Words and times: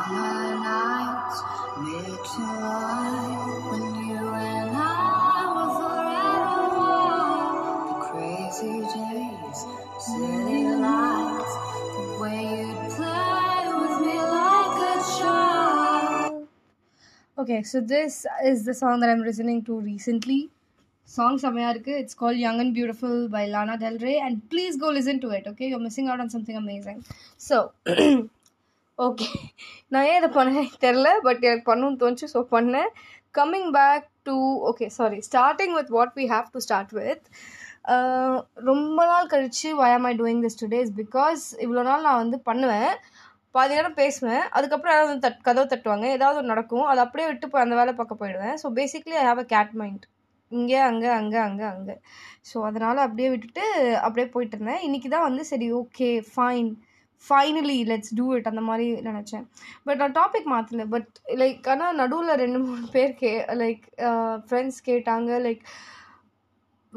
Summer 0.00 0.36
nights 0.64 1.38
made 1.78 2.22
to 2.32 2.44
light 2.62 3.62
when 3.70 3.94
you 4.08 4.22
and 4.42 4.70
I 4.74 5.40
were 5.54 5.72
forever 5.78 6.60
one. 6.76 7.50
The 7.88 7.96
crazy 8.06 8.76
days, 8.94 9.58
city 10.06 10.62
lights, 10.84 11.54
the 11.96 12.04
way 12.22 12.40
you'd 12.54 12.82
play 12.96 13.64
with 13.80 13.96
me 14.06 14.16
like 14.36 14.78
a 14.92 14.96
child. 15.16 16.48
Okay, 17.38 17.62
so 17.64 17.80
this 17.82 18.24
is 18.44 18.64
the 18.64 18.74
song 18.74 19.00
that 19.00 19.10
I'm 19.10 19.24
listening 19.30 19.60
to 19.64 19.80
recently. 19.90 20.40
Song 21.08 21.34
செமையா 21.42 21.68
இருக்கு 21.72 21.92
it's 22.02 22.18
call 22.20 22.38
young 22.44 22.60
and 22.62 22.72
beautiful 22.76 23.20
by 23.34 23.42
Lana 23.52 23.74
del 23.82 23.98
ray 24.06 24.14
and 24.26 24.38
please 24.52 24.80
go 24.84 24.88
listen 24.96 25.20
to 25.24 25.28
it 25.36 25.46
okay 25.50 25.66
you 25.72 25.78
missing 25.84 26.08
out 26.10 26.22
on 26.24 26.32
something 26.34 26.58
amazing 26.62 26.98
so 27.48 27.58
okay 29.05 29.27
நான் 29.93 30.07
ஏன் 30.09 30.17
இதை 30.19 30.29
பண்ணேன் 30.37 30.73
தெரில 30.83 31.07
but 31.27 31.43
எனக்கு 31.49 31.63
பண்ணணும்னு 31.69 31.99
தோணுச்சு 32.01 32.27
ஸோ 32.33 32.39
பண்ணேன் 32.55 32.89
coming 33.37 33.69
back 33.77 34.05
to 34.27 34.33
okay 34.69 34.87
sorry 34.97 35.19
starting 35.29 35.73
with 35.77 35.91
what 35.95 36.11
we 36.19 36.25
have 36.33 36.47
to 36.55 36.59
start 36.65 36.91
with 36.97 37.23
ரொம்ப 38.69 38.97
நாள் 39.11 39.29
கழித்து 39.33 39.69
why 39.79 39.87
am 39.97 40.07
I 40.11 40.13
doing 40.23 40.41
this 40.45 40.59
today 40.63 40.73
days 40.83 40.91
because 41.01 41.45
இவ்வளோ 41.67 41.83
நாள் 41.89 42.05
நான் 42.07 42.21
வந்து 42.23 42.37
பண்ணுவேன் 42.49 42.93
பாதி 43.57 43.73
நேரம் 43.77 43.97
பேசுவேன் 44.01 44.43
அதுக்கப்புறம் 44.57 44.95
யாராவது 44.95 45.23
தட் 45.25 45.41
கதவை 45.47 45.65
தட்டுவாங்க 45.73 46.05
ஏதாவது 46.17 46.37
ஒன்று 46.41 46.53
நடக்கும் 46.53 46.85
அதை 46.91 46.99
அப்படியே 47.05 47.27
விட்டு 47.31 47.49
போய் 47.53 47.65
அந்த 47.65 47.77
வேலை 47.81 47.93
பக்கம் 48.01 48.21
போயிடுவேன் 48.21 48.55
so 48.63 48.67
basically 48.81 49.17
I 49.23 49.25
have 49.31 49.43
a 49.45 49.47
cat 49.55 49.73
mind 49.83 50.05
இங்கே 50.59 50.79
அங்கே 50.91 51.09
அங்கே 51.19 51.39
அங்கே 51.49 51.67
அங்கே 51.75 51.95
ஸோ 52.51 52.55
அதனால் 52.69 53.01
அப்படியே 53.07 53.31
விட்டுட்டு 53.33 53.65
அப்படியே 54.05 54.27
போயிட்டு 54.37 54.57
இருந்தேன் 54.59 54.81
இன்றைக்கி 54.89 55.11
தான் 55.17 55.27
வந்து 55.31 55.45
சரி 55.53 55.69
okay 55.81 56.09
fine 56.33 56.71
finally 57.27 57.75
let's 57.91 58.13
do 58.19 58.25
it 58.37 58.47
அந்த 58.51 58.61
மாதிரி 58.69 58.85
நினச்சேன் 59.09 59.45
பட் 59.87 59.99
நான் 60.01 60.15
டாபிக் 60.21 60.49
மாற்றல 60.53 60.83
பட் 60.93 61.09
லைக் 61.41 61.67
ஆனால் 61.73 61.97
நடுவில் 62.01 62.39
ரெண்டு 62.43 62.61
மூணு 62.67 62.85
பேர் 62.95 63.13
கே 63.21 63.31
லைக் 63.63 63.83
ஃப்ரெண்ட்ஸ் 64.47 64.79
uh, 64.81 64.85
கேட்டாங்க 64.89 65.31
லைக் 65.47 65.61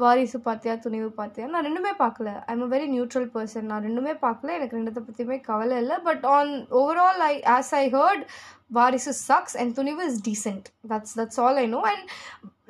வாரிசு 0.01 0.37
பார்த்தியா 0.47 0.73
துணிவு 0.85 1.09
பார்த்தியா 1.19 1.45
நான் 1.51 1.65
ரெண்டுமே 1.67 1.91
பார்க்கல 2.01 2.29
am 2.53 2.63
a 2.63 2.65
very 2.73 2.87
neutral 2.93 3.27
person 3.35 3.67
நான் 3.71 3.85
ரெண்டுமே 3.87 4.13
பார்க்கல 4.23 4.55
எனக்கு 4.57 4.77
ரெண்டுத்தை 4.77 5.01
பற்றியுமே 5.07 5.37
கவலை 5.49 5.75
இல்லை 5.83 5.97
but 6.07 6.23
on 6.37 6.51
overall 6.79 7.21
I 7.29 7.33
as 7.57 7.71
I 7.83 7.85
heard 7.95 8.23
Varisu 8.77 9.11
sucks 9.29 9.55
and 9.63 9.73
Thunivu 9.79 10.03
is 10.11 10.17
decent 10.27 10.65
that's 10.91 11.15
that's 11.19 11.39
all 11.45 11.59
I 11.61 11.65
know 11.75 11.81
and 11.91 12.03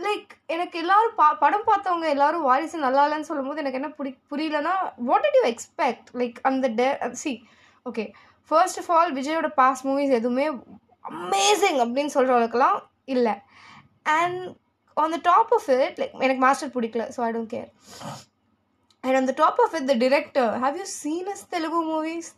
like 0.08 0.28
எனக்கு 0.56 0.78
எல்லாரும் 0.84 1.16
பா 1.22 1.28
படம் 1.44 1.66
பார்த்தவங்க 1.72 2.08
எல்லாரும் 2.16 2.46
வாரிசு 2.50 2.84
நல்லா 2.86 3.06
இல்லைன்னு 3.08 3.30
சொல்லும்போது 3.32 3.64
எனக்கு 3.64 3.80
என்ன 3.82 3.90
பிடி 4.02 4.12
புரியலன்னா 4.34 4.74
what 5.10 5.26
did 5.28 5.40
you 5.40 5.46
expect 5.54 6.10
like 6.24 6.38
அந்த 6.52 6.70
day 6.82 6.88
C 7.24 7.34
okay 7.92 8.06
first 8.52 8.82
of 8.84 8.92
all 9.00 9.10
விஜயோட 9.20 9.50
பாஸ்ட் 9.62 9.88
மூவிஸ் 9.90 10.16
எதுவுமே 10.20 10.46
அமேசிங் 11.14 11.82
அப்படின்னு 11.86 12.16
சொல்கிற 12.18 12.36
அளவுக்குலாம் 12.38 12.80
இல்லை 13.16 13.36
and 14.20 14.40
on 15.04 15.14
the 15.16 15.18
top 15.32 15.52
of 15.58 15.68
it 15.80 15.98
like 16.02 16.14
எனக்கு 16.28 16.42
மாஸ்டர் 16.48 16.74
பிடிக்கல 16.78 17.04
so 17.16 17.20
I 17.28 17.30
don't 17.36 17.52
care 17.58 17.70
and 19.08 19.18
on 19.20 19.28
the 19.30 19.34
top 19.44 19.60
of 19.66 19.76
it 19.80 19.88
the 19.92 19.96
director 20.04 20.52
have 20.66 20.78
you 20.82 20.86
seen 21.02 21.30
as 21.34 21.44
Telugu 21.54 21.82
movies 21.94 22.30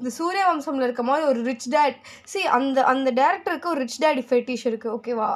இந்த 0.00 0.10
சூரிய 0.20 0.42
வம்சமில் 0.50 0.84
இருக்க 0.86 1.02
மாதிரி 1.08 1.24
ஒரு 1.32 1.40
ரிச் 1.48 1.66
டேட் 1.76 1.96
சி 2.32 2.40
அந்த 2.58 2.78
அந்த 2.92 3.08
டேரக்டருக்கு 3.20 3.68
ஒரு 3.72 3.80
ரிச் 3.84 3.98
டேடி 4.04 4.22
ஃபெட்டிஷ் 4.30 4.66
இருக்குது 4.70 4.94
ஓகேவா 4.98 5.30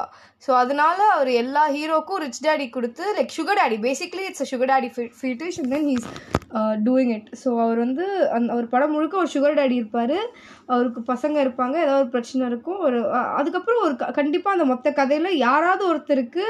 ஸோ 0.47 0.53
அதனால 0.63 0.98
அவர் 1.17 1.31
எல்லா 1.43 1.65
ஹீரோக்கும் 1.77 2.23
ரிச் 2.27 2.43
டேடி 2.47 2.69
கொடுத்து 2.79 3.07
like 3.19 3.37
sugar 3.41 3.61
daddy 3.63 3.79
basically 3.89 4.25
it's 4.31 4.45
a 4.47 4.51
sugar 4.55 4.73
daddy 4.75 4.91
fetish 5.20 5.59
and 5.63 5.73
then 5.75 5.87
he's 5.93 6.09
doing 6.87 7.12
it 7.17 7.29
so 7.43 7.51
அவர் 7.65 7.79
வந்து 7.85 8.05
அந் 8.37 8.49
அவர் 8.55 8.67
படம் 8.75 8.93
முழுக்க 8.95 9.17
ஒரு 9.23 9.31
சுகர் 9.35 9.57
டேடி 9.59 9.77
இருப்பார் 9.83 10.17
அவருக்கு 10.75 11.01
பசங்க 11.13 11.37
இருப்பாங்க 11.45 11.77
ஏதாவது 11.85 12.03
ஒரு 12.05 12.11
பிரச்சனை 12.15 12.45
இருக்கும் 12.53 12.81
ஒரு 12.87 12.98
அதுக்கப்புறம் 13.41 13.85
ஒரு 13.89 13.95
கண்டிப்பாக 14.19 14.57
அந்த 14.57 14.67
மொத்த 14.73 14.93
கதையில் 15.01 15.31
யாராவது 15.47 15.85
ஒருத்தருக்கு 15.93 16.45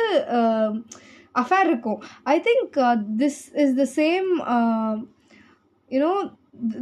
அஃபேர் 1.42 1.70
இருக்கும் 1.72 2.00
I 2.34 2.36
think 2.48 2.74
this 3.22 3.40
is 3.64 3.74
the 3.80 3.86
same 4.00 4.28
you know 5.96 6.12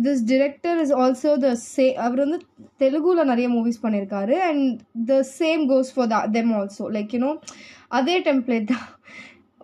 this 0.07 0.25
director 0.33 0.81
is 0.85 0.95
also 1.03 1.31
the 1.47 1.49
say 1.77 1.87
அவர் 2.07 2.25
வந்து 2.25 2.39
தெலுங்குவில் 2.83 3.31
நிறைய 3.33 3.49
மூவிஸ் 3.57 3.83
பண்ணியிருக்காரு 3.87 4.37
and 4.51 4.69
the 5.13 5.17
same 5.39 5.65
goes 5.73 5.93
for 5.97 6.11
the 6.15 6.21
them 6.37 6.53
also 6.61 6.87
like 6.99 7.15
you know 7.19 7.33
அதே 7.99 8.15
டெம்ப்ளேட் 8.29 8.69
தான் 8.75 8.87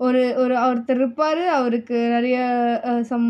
ஒரு 0.07 0.21
ஒரு 0.43 0.55
ஒருத்தர் 0.67 1.01
இருப்பார் 1.01 1.41
அவருக்கு 1.59 1.97
நிறைய 2.15 2.37
சம் 3.11 3.27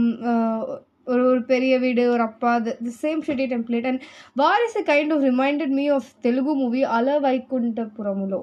ஒரு 1.12 1.22
ஒரு 1.31 1.41
பெரிய 1.50 1.75
வீடு 1.84 2.03
ஒரு 2.14 2.22
அப்பா 2.31 2.50
the 2.66 2.91
same 3.03 3.22
shitty 3.26 3.47
template 3.53 3.86
and 3.91 4.03
war 4.41 4.64
is 4.66 4.76
a 4.80 4.82
kind 4.91 5.12
of 5.14 5.25
reminded 5.30 5.72
me 5.78 5.84
of 5.97 6.09
Telugu 6.25 6.53
movie 6.60 6.82
Ala 6.97 7.14
Vaikunthapurramuloo 7.26 8.41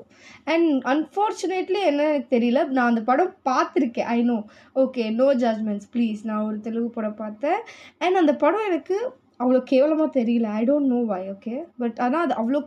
and 0.53 0.69
unfortunately 0.93 1.81
என்ன 1.91 2.07
எனக்கு 2.13 2.29
தெரியல 2.37 2.66
நான் 2.77 2.89
அந்த 2.91 3.03
படம் 3.11 3.31
பார்த்துருக்கேன் 3.51 4.09
I 4.17 4.19
know 4.31 4.37
okay 4.83 5.05
no 5.21 5.29
judgements 5.45 5.89
please 5.95 6.21
நான் 6.31 6.45
ஒரு 6.49 6.59
தெலுங்கு 6.67 6.91
படம் 6.97 7.19
பார்த்தேன் 7.23 7.59
அண்ட் 8.07 8.21
அந்த 8.23 8.35
படம் 8.43 8.67
எனக்கு 8.71 8.97
அவ்வளோ 9.43 9.61
கேவலமாக 9.73 10.11
தெரியல 10.19 10.49
I 10.59 10.63
don't 10.71 10.91
know 10.95 11.01
why 11.13 11.23
okay 11.35 11.55
but 11.83 11.97
ஆனால் 12.07 12.23
அது 12.27 12.35
அவ்வளோ 12.43 12.59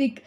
லைக் 0.00 0.18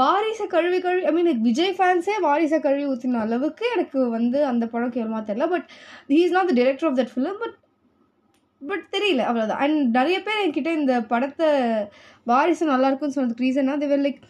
வாரிச 0.00 0.40
கழுவி 0.54 0.78
கழுவி 0.86 1.04
ஐ 1.08 1.12
மீன் 1.16 1.30
விஜய் 1.48 1.74
ஃபேன்ஸே 1.76 2.14
வாரிசை 2.26 2.58
கழுவி 2.66 2.86
ஊற்றின 2.92 3.20
அளவுக்கு 3.26 3.64
எனக்கு 3.74 4.00
வந்து 4.16 4.38
அந்த 4.50 4.64
படம் 4.74 4.92
கேவலமாக 4.96 5.22
தெரியல 5.28 5.46
but 5.54 5.68
he 6.14 6.18
is 6.26 6.34
not 6.36 6.50
the 6.50 6.54
director 6.60 6.88
of 6.90 6.98
that 7.00 7.12
film 7.14 7.38
but 7.44 7.56
but 8.70 8.84
தெரியல 8.96 9.22
அவ்வளோதான் 9.30 9.62
அண்ட் 9.66 9.80
நிறைய 9.98 10.18
பேர் 10.26 10.42
என்கிட்ட 10.44 10.70
இந்த 10.80 10.94
படத்தை 11.12 11.48
வாரிசு 12.32 12.64
நல்லாயிருக்குன்னு 12.72 13.16
சொன்னதுக்கு 13.18 13.46
ரீசன்னா 13.46 13.74
தேவர் 13.84 14.04
like 14.06 14.20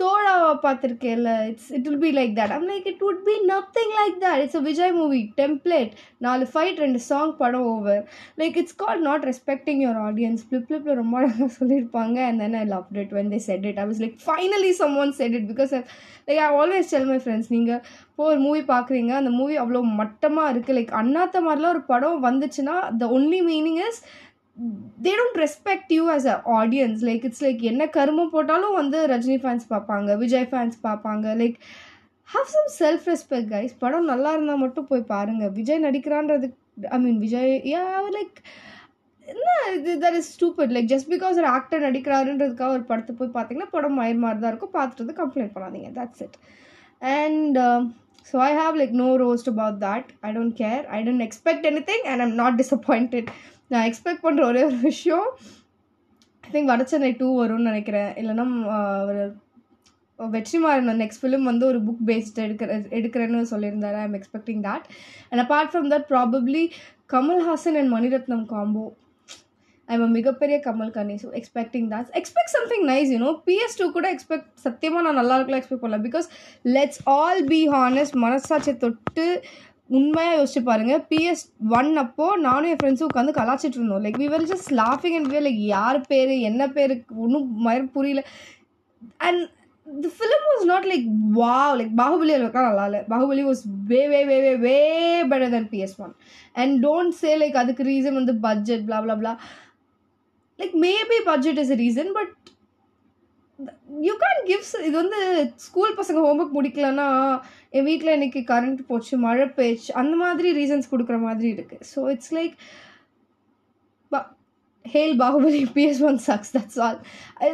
தோழாவா 0.00 0.50
பார்த்துருக்கேன்ல 0.64 1.30
it's 1.50 1.70
it 1.76 1.86
will 1.88 2.00
be 2.06 2.10
like 2.18 2.32
that 2.38 2.52
I'm 2.56 2.66
like 2.72 2.86
it 2.90 3.00
would 3.06 3.22
be 3.28 3.34
nothing 3.52 3.92
like 4.00 4.16
that 4.24 4.40
it's 4.42 4.58
a 4.60 4.62
Vijay 4.68 4.92
movie 4.98 5.20
template 5.40 5.92
நாலு 6.26 6.44
ஃபைட் 6.52 6.78
ரெண்டு 6.84 7.00
சாங் 7.08 7.32
படம் 7.40 7.66
over 7.72 8.02
like 8.42 8.58
it's 8.62 8.78
call 8.82 9.02
not 9.08 9.24
respecting 9.30 9.80
your 9.84 10.00
audience 10.08 10.44
flip 10.50 10.66
பிளிப்பில் 10.68 10.98
ரொம்ப 11.02 11.16
அழகாக 11.20 11.48
சொல்லியிருப்பாங்க 11.58 12.18
and 12.28 12.42
then 12.44 12.56
I 12.60 12.64
love 12.74 12.86
it 13.04 13.14
when 13.18 13.32
they 13.34 13.40
said 13.48 13.66
it 13.72 13.80
I 13.84 13.86
was 13.90 14.02
like 14.04 14.16
finally 14.28 14.70
someone 15.04 15.12
said 15.20 15.36
it 15.40 15.48
because 15.52 15.74
like 16.28 16.40
I 16.44 16.48
always 16.60 16.92
tell 16.94 17.10
my 17.14 17.18
friends 17.24 17.50
நீங்கள் 17.56 17.82
இப்போ 18.12 18.28
ஒரு 18.32 18.40
movie 18.46 18.62
பார்க்குறீங்க 18.74 19.12
அந்த 19.22 19.32
movie 19.40 19.56
அவ்வளோ 19.64 19.82
மட்டமாக 20.02 20.52
இருக்குது 20.54 20.76
லைக் 20.78 20.94
அண்ணாத்த 21.02 21.42
மாதிரிலாம் 21.48 21.74
ஒரு 21.76 21.84
படம் 21.92 22.24
வந்துச்சுன்னா 22.28 22.76
the 23.02 23.06
only 23.18 23.40
meaning 23.50 23.82
is 23.88 24.00
they 25.04 25.10
don't 25.18 25.40
respect 25.46 25.90
you 25.96 26.04
as 26.14 26.26
a 26.34 26.36
audience 26.60 27.00
like 27.08 27.24
it's 27.26 27.42
like 27.46 27.60
என்ன 27.72 27.82
கருமம் 27.96 28.32
போட்டாலும் 28.32 28.74
வந்து 28.80 28.98
ரஜினி 29.12 29.36
ஃபேன்ஸ் 29.42 29.66
பார்ப்பாங்க 29.72 30.14
விஜய் 30.22 30.48
ஃபேன்ஸ் 30.52 30.76
பார்ப்பாங்க 30.86 31.34
like 31.42 31.56
have 32.32 32.48
some 32.54 32.70
self 32.80 33.04
respect 33.12 33.50
guys 33.54 33.74
படம் 33.82 34.08
நல்லா 34.12 34.30
இருந்தால் 34.36 34.62
மட்டும் 34.64 34.88
போய் 34.90 35.02
பாருங்கள் 35.12 35.52
Vijay 35.58 35.84
நடிக்கிறான்றது 35.86 36.48
I 36.94 36.98
mean 37.04 37.20
Vijay 37.26 37.52
yeah 37.74 37.82
like 38.16 38.38
என்ன 39.32 39.46
இது 39.76 39.94
that 40.04 40.16
is 40.20 40.30
stupid 40.36 40.72
like 40.76 40.88
just 40.94 41.08
because 41.14 41.38
ஒரு 41.42 41.48
ஆக்டர் 41.58 41.84
நடிக்கிறாருன்றதுக்காக 41.88 42.76
ஒரு 42.78 42.84
படத்தை 42.90 43.14
போய் 43.20 43.34
பார்த்தீங்கன்னா 43.36 43.70
படம் 43.76 43.96
மயர் 44.00 44.22
மாதிரி 44.24 44.40
தான் 44.44 44.52
இருக்கும் 44.54 44.74
பார்த்துட்டு 44.78 45.14
கம்ப்ளைண்ட் 45.22 45.54
பண்ணாதீங்க 45.56 45.90
that's 46.00 46.24
it 46.26 46.36
and 47.20 47.58
so 48.30 48.36
I 48.48 48.50
have 48.62 48.74
like 48.82 48.94
no 49.04 49.10
roast 49.24 49.50
about 49.54 49.78
that 49.88 50.10
I 50.28 50.32
don't 50.38 50.56
care 50.62 50.82
I 50.98 51.00
don't 51.08 51.26
expect 51.28 51.68
anything 51.90 52.06
and 52.12 52.24
I'm 52.26 52.34
not 52.42 52.58
disappointed 52.62 53.30
நான் 53.72 53.86
எக்ஸ்பெக்ட் 53.88 54.24
பண்ணுற 54.26 54.42
ஒரே 54.50 54.60
ஒரு 54.68 54.78
விஷயம் 54.90 55.26
ஐ 56.46 56.50
திங்க் 56.52 56.70
வடச்சென்னை 56.72 57.10
டூ 57.22 57.26
வரும்னு 57.40 57.70
நினைக்கிறேன் 57.70 58.12
இல்லைன்னா 58.20 58.44
ஒரு 59.08 59.20
வெற்றிமாறன் 60.36 61.00
நெக்ஸ்ட் 61.02 61.20
ஃபிலிம் 61.22 61.44
வந்து 61.50 61.64
ஒரு 61.72 61.80
புக் 61.88 62.06
பேஸ்ட் 62.10 62.38
எடுக்கிற 62.44 62.76
எடுக்கிறேன்னு 62.98 63.50
சொல்லியிருந்தார் 63.54 63.98
I 64.02 64.06
am 64.10 64.16
expecting 64.20 64.62
that 64.68 64.86
and 65.30 65.42
apart 65.44 65.70
from 65.74 65.90
that 65.92 66.06
probably 66.14 66.62
Kamal Haasan 67.16 67.78
and 67.82 67.92
Mani Ratnam 67.96 68.46
combo 68.54 68.86
I 69.90 69.94
a 70.06 70.08
மிகப்பெரிய 70.16 70.56
கமல் 70.68 70.90
கனி 70.96 71.14
so 71.24 71.28
expecting 71.40 71.86
that 71.92 72.08
expect 72.20 72.52
something 72.56 72.84
nice 72.92 73.12
you know 73.14 73.30
PS 73.46 73.78
two 73.80 73.84
கூட 73.94 74.06
expect 74.14 74.48
சத்தியமாக 74.66 75.04
நான் 75.06 75.18
நல்லா 75.20 75.36
இருக்கலாம் 75.38 75.60
எக்ஸ்பெக்ட் 75.62 75.84
பண்ணல 75.84 76.00
because 76.08 76.26
let's 76.76 77.00
all 77.18 77.40
be 77.54 77.60
honest 77.76 78.18
மனசாட்சியை 78.24 78.76
தொட்டு 78.84 79.26
உண்மையாக 79.96 80.36
யோசிச்சு 80.38 80.60
பாருங்க 80.70 80.94
பிஎஸ் 81.10 81.44
ஒன் 81.78 81.90
அப்போ 82.02 82.24
நானும் 82.46 82.70
என் 82.72 82.80
ஃப்ரெண்ட்ஸும் 82.80 83.10
உட்காந்து 83.10 83.32
கலாச்சிட்டு 83.38 83.78
இருந்தோம் 83.78 84.02
லைக் 84.06 84.18
விவர் 84.24 84.44
ஜஸ்ட் 84.50 84.70
லாஃபிங் 84.80 85.16
அண்ட் 85.18 85.28
வியர் 85.32 85.46
லைக் 85.46 85.60
யார் 85.76 85.98
பேர் 86.10 86.32
என்ன 86.48 86.62
பேருக்கு 86.76 87.14
ஒன்றும் 87.26 87.46
மாதிரி 87.66 87.84
புரியல 87.94 88.22
and 89.28 89.42
the 90.06 90.10
film 90.16 90.44
was 90.52 90.66
not 90.72 90.88
like 90.92 91.06
வா 91.38 91.54
லைக் 91.78 91.94
பாகுபலி 92.02 92.34
அளவுக்கு 92.38 92.66
நல்லா 92.68 92.84
இல்லை 92.90 93.00
Baahubali 93.12 93.44
was 93.52 93.62
way 93.92 94.02
way 94.12 94.20
way 94.30 94.38
way 94.46 94.52
way 94.66 94.76
better 95.32 95.52
then 95.56 95.68
PS 95.72 95.96
one 96.06 96.12
and 96.62 96.76
don't 96.88 97.16
say 97.22 97.32
like 97.44 97.56
அதுக்கு 97.62 97.88
ரீசன் 97.92 98.18
வந்து 98.20 98.34
budget 98.46 98.84
blah 98.90 99.00
blah 99.06 99.16
blah 99.22 99.32
like 100.62 100.76
maybe 100.86 101.20
budget 101.30 101.62
is 101.64 101.74
reason 101.84 102.12
but 102.18 102.34
you 104.06 104.12
can 104.22 104.40
gives 104.48 104.74
இது 104.88 104.94
வந்து 105.02 105.20
school 105.68 105.96
பசங்க 106.00 106.18
homework 106.26 106.56
முடிக்கலன்னா 106.58 107.06
என் 107.78 107.86
வீட்டில் 107.90 108.14
இன்றைக்கி 108.16 108.40
current 108.50 108.80
போச்சு 108.90 109.14
மழை 109.24 109.46
பேச்சு 109.58 109.90
அந்த 110.02 110.14
மாதிரி 110.24 110.50
ரீசன்ஸ் 110.60 110.90
கொடுக்குற 110.92 111.16
மாதிரி 111.28 111.48
இருக்குது 111.56 111.86
ஸோ 111.92 112.02
இட்ஸ் 112.14 112.32
லைக் 112.38 112.54
பா 114.14 114.20
hail 114.94 115.14
Baahubali 115.22 115.62
PS 115.78 116.02
one 116.10 116.20
sucks 116.28 116.52
that's 116.56 116.78
all 116.86 117.00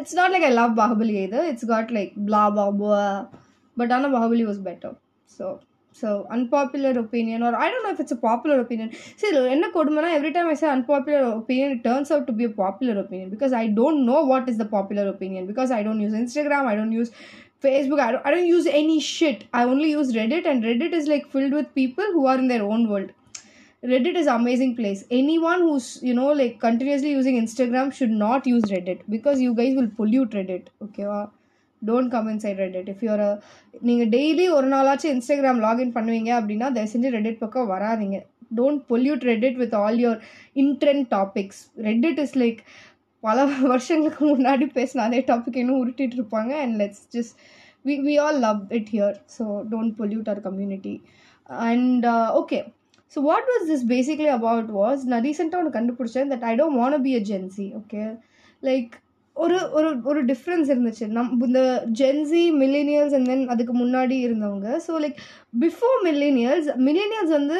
it's 0.00 0.18
not 0.20 0.34
like 0.34 0.46
I 0.50 0.52
love 0.60 0.74
Baahubali 0.82 1.16
இது 1.28 1.40
இட்ஸ் 1.52 1.68
காட் 1.74 1.92
லைக் 1.98 2.12
பிளா 2.28 2.42
பாபு 2.58 2.90
பட் 3.82 3.94
ஆனால் 3.98 4.14
Baahubali 4.18 4.44
was 4.50 4.62
better 4.70 4.96
so 5.38 5.46
so 6.00 6.26
unpopular 6.36 6.90
opinion 7.00 7.42
or 7.48 7.54
i 7.54 7.70
don't 7.70 7.84
know 7.84 7.92
if 7.96 8.00
it's 8.04 8.14
a 8.16 8.20
popular 8.26 8.56
opinion 8.60 8.90
see 9.20 9.28
enna 9.54 9.68
kodumana 9.76 10.08
every 10.18 10.32
time 10.36 10.48
i 10.52 10.56
say 10.62 10.68
unpopular 10.76 11.20
opinion 11.42 11.70
it 11.76 11.82
turns 11.88 12.10
out 12.14 12.26
to 12.28 12.32
be 12.40 12.44
a 12.50 12.54
popular 12.62 12.96
opinion 13.04 13.30
because 13.34 13.52
i 13.62 13.66
don't 13.80 14.04
know 14.08 14.22
what 14.30 14.48
is 14.52 14.56
the 14.62 14.68
popular 14.76 15.06
opinion 15.14 15.46
because 15.52 15.70
i 15.78 15.82
don't 15.88 16.00
use 16.06 16.14
instagram 16.22 16.70
i 16.72 16.74
don't 16.78 16.90
use 17.00 17.12
facebook 17.66 18.00
i 18.06 18.10
don't, 18.12 18.24
I 18.26 18.30
don't 18.32 18.46
use 18.46 18.66
any 18.82 18.98
shit 19.00 19.44
i 19.52 19.62
only 19.74 19.90
use 19.90 20.12
reddit 20.20 20.46
and 20.50 20.64
reddit 20.70 20.92
is 21.00 21.06
like 21.12 21.30
filled 21.34 21.52
with 21.58 21.72
people 21.76 22.10
who 22.16 22.26
are 22.26 22.38
in 22.38 22.48
their 22.48 22.64
own 22.64 22.88
world 22.88 23.12
reddit 23.92 24.16
is 24.16 24.26
amazing 24.26 24.74
place 24.80 25.04
anyone 25.22 25.60
who's 25.60 25.88
you 26.02 26.14
know 26.18 26.30
like 26.42 26.58
continuously 26.58 27.10
using 27.20 27.40
instagram 27.44 27.92
should 27.92 28.10
not 28.26 28.46
use 28.48 28.64
reddit 28.74 29.00
because 29.16 29.40
you 29.46 29.54
guys 29.54 29.74
will 29.76 29.90
pollute 30.00 30.30
reddit 30.40 30.66
okay 30.82 31.04
uh, 31.04 31.26
don't 31.90 32.10
come 32.14 32.28
inside 32.34 32.60
Reddit 32.66 32.88
if 32.94 33.02
you're 33.06 33.22
நீங்கள் 33.88 34.10
daily 34.16 34.44
ஒரு 34.56 34.66
நாளாச்சும் 34.74 35.12
Instagram 35.16 35.60
login 35.66 35.94
பண்ணுவீங்க 35.96 36.30
அப்படின்னா 36.38 36.68
தயவு 36.76 36.92
செஞ்சு 36.92 37.10
Reddit 37.18 37.40
பக்கம் 37.44 37.70
வராதிங்க 37.74 38.18
don't 38.60 38.82
pollute 38.90 39.22
Reddit 39.32 39.58
with 39.62 39.76
all 39.82 39.98
your 40.04 40.20
in trend 40.62 41.06
topics 41.16 41.60
Reddit 41.88 42.20
is 42.24 42.36
like 42.42 42.60
பல 43.26 43.44
வருஷங்களுக்கு 43.72 44.24
முன்னாடி 44.32 44.64
பேசின 44.78 45.04
அதே 45.08 45.20
டாபிக் 45.32 45.60
இன்னும் 45.62 45.80
உருட்டிகிட்டு 45.82 46.18
இருப்பாங்க 46.20 46.52
and 46.64 46.74
let's 46.82 47.04
just 47.16 47.36
we 47.88 47.94
we 48.08 48.14
all 48.24 48.40
love 48.46 48.60
it 48.78 48.90
here 48.96 49.16
so 49.36 49.44
don't 49.74 49.94
pollute 50.00 50.28
our 50.32 50.42
community 50.48 50.94
and 51.70 52.04
okay 52.40 52.58
so 53.14 53.20
what 53.28 53.48
was 53.52 53.64
this 53.72 53.86
basically 53.94 54.30
about 54.38 54.70
was 54.80 55.02
நான் 55.10 55.24
ரீசெண்டாக 55.28 55.60
ஒன்று 55.62 55.76
கண்டுபிடிச்சேன் 55.78 56.30
that 56.34 56.46
I 56.52 56.54
don't 56.62 56.78
want 56.82 57.04
be 57.08 57.14
a 57.22 57.24
okay 57.80 58.02
like 58.70 58.94
ஒரு 59.42 59.56
ஒரு 59.78 59.88
ஒரு 60.10 60.20
difference 60.30 60.68
இருந்துச்சு 60.72 61.04
நம் 61.16 61.30
இந்த 61.46 61.60
ஜென்சி 62.00 62.42
மில்லினியல்ஸ் 62.62 63.14
அண்ட் 63.18 63.28
தென் 63.30 63.42
அதுக்கு 63.54 63.72
முன்னாடி 63.82 64.16
இருந்தவங்க 64.26 64.68
so 64.86 64.92
like 65.04 65.16
before 65.64 65.98
millennials 66.08 66.68
millennials 66.88 67.32
வந்து 67.38 67.58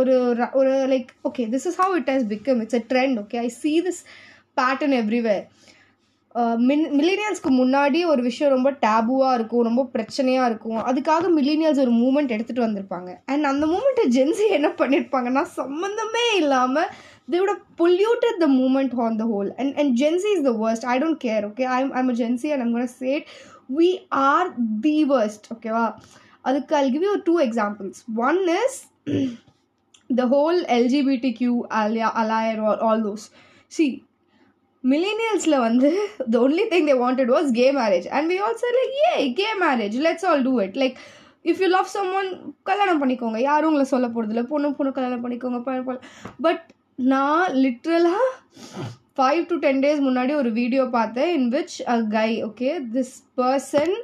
ஒரு 0.00 0.14
ஒரு 0.60 0.72
like 0.92 1.10
okay 1.30 1.44
this 1.54 1.66
is 1.72 1.78
how 1.82 1.96
it 2.02 2.10
has 2.14 2.26
become 2.36 2.60
it's 2.64 2.78
a 2.80 2.84
trend 2.92 3.18
okay 3.24 3.36
I 3.46 3.50
see 3.62 3.72
this 3.88 4.02
pattern 4.60 4.96
everywhere 5.02 5.42
மின் 6.68 6.84
மில்லினியல்ஸ்க்கு 6.98 7.50
முன்னாடி 7.60 7.98
ஒரு 8.10 8.20
விஷயம் 8.28 8.52
ரொம்ப 8.56 8.68
டேபுவாக 8.84 9.36
இருக்கும் 9.38 9.66
ரொம்ப 9.68 9.82
பிரச்சனையாக 9.94 10.46
இருக்கும் 10.50 10.78
அதுக்காக 10.90 11.30
மில்லினியல்ஸ் 11.38 11.82
ஒரு 11.86 11.92
மூமெண்ட் 12.02 12.32
எடுத்துகிட்டு 12.34 12.66
வந்திருப்பாங்க 12.66 13.10
அண்ட் 13.32 13.46
அந்த 13.52 13.64
மூமெண்ட்டை 13.72 14.04
ஜென்சி 14.16 14.46
என்ன 14.58 14.68
பண்ணியிருப்பாங்கன்னா 14.82 15.42
சம்மந்தமே 15.58 16.26
இல்லாமல் 16.42 16.90
they 17.28 17.40
would 17.40 17.48
have 17.48 17.76
polluted 17.76 18.34
the 18.40 18.48
movement 18.48 18.92
on 18.98 19.16
the 19.18 19.24
whole 19.32 19.50
and 19.58 19.78
and 19.82 19.96
gen 20.00 20.18
z 20.22 20.26
is 20.38 20.42
the 20.48 20.54
worst 20.62 20.84
i 20.94 20.98
don't 21.02 21.20
care 21.26 21.42
okay 21.50 21.66
i'm, 21.66 21.92
I'm 21.92 22.10
a 22.10 22.14
gen 22.14 22.38
z 22.38 22.50
and 22.52 22.62
i'm 22.62 22.72
gonna 22.72 22.88
say 22.88 23.18
it 23.18 23.26
we 23.68 24.06
are 24.10 24.54
the 24.80 25.04
worst 25.04 25.48
okay 25.52 25.70
wow. 25.72 25.96
i'll 26.44 26.60
give 26.96 27.02
you 27.10 27.22
two 27.30 27.38
examples 27.38 28.02
one 28.06 28.40
is 28.56 28.86
the 30.20 30.26
whole 30.26 30.60
lgbtq 30.78 31.52
ally 31.82 32.54
or 32.54 32.66
all 32.66 32.88
all 32.90 33.02
those 33.10 33.30
see 33.78 33.90
மில்லினியல்ஸில் 34.90 35.54
வந்து 35.64 35.88
the 36.34 36.36
only 36.44 36.62
thing 36.70 36.86
they 36.88 36.94
wanted 37.02 37.28
was 37.34 37.50
gay 37.58 37.66
marriage 37.76 38.06
and 38.16 38.28
we 38.32 38.36
also 38.46 38.68
like 38.76 38.94
a 39.02 39.10
gay 39.40 39.46
marriage 39.60 39.94
let's 40.06 40.24
all 40.30 40.42
do 40.46 40.54
it 40.64 40.74
like 40.82 40.96
if 41.50 41.60
you 41.62 41.66
love 41.74 41.90
someone 42.20 42.30
கல்யாணம் 42.68 43.00
பண்ணிக்கோங்க 43.02 43.40
யாரும் 43.48 43.68
உங்களை 43.70 43.86
சொல்ல 43.92 44.06
போகிறதில்ல 44.14 44.42
பொண்ணு 44.52 44.70
பொண்ணு 44.78 44.92
கல்யாணம் 44.96 45.22
பண்ணிக்கோங்க 45.24 45.60
பட் 46.46 46.64
நான் 47.12 47.52
லிட்ரலாக 47.64 48.28
ஃபைவ் 49.16 49.42
டு 49.50 49.56
டென் 49.62 49.80
டேஸ் 49.84 50.00
முன்னாடி 50.08 50.32
ஒரு 50.40 50.50
வீடியோ 50.60 50.82
பார்த்தேன் 50.96 51.30
in 51.36 51.48
which 51.54 51.76
a 51.94 51.96
guy 52.16 52.30
okay 52.48 52.70
this 52.96 53.14
person 53.40 53.94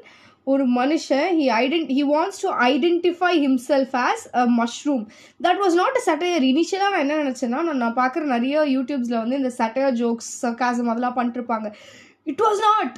ஒரு 0.52 0.64
மனுஷன் 0.79 1.29
he 1.40 1.46
ஐடென்ட் 1.62 1.90
he 1.99 2.02
wants 2.12 2.40
to 2.44 2.50
identify 2.73 3.31
himself 3.44 3.94
as 4.08 4.25
a 4.43 4.44
mushroom 4.61 5.05
that 5.46 5.61
was 5.64 5.76
not 5.82 5.99
a 6.00 6.02
satire 6.08 6.46
இனிஷியலாக 6.52 6.93
நான் 6.94 7.02
என்ன 7.05 7.19
நினச்சேன்னா 7.25 7.61
நான் 7.69 7.82
நான் 7.85 7.99
பார்க்குற 8.02 8.25
நிறைய 8.35 8.64
யூடியூப்ஸில் 8.76 9.20
வந்து 9.23 9.40
இந்த 9.43 9.52
சட்டையர் 9.61 9.99
ஜோக்ஸ் 10.02 10.31
சர்க்காசம் 10.44 10.90
அதெல்லாம் 10.93 11.17
பண்ணிட்டுருப்பாங்க 11.19 11.70
it 12.32 12.43
was 12.46 12.62
not 12.70 12.96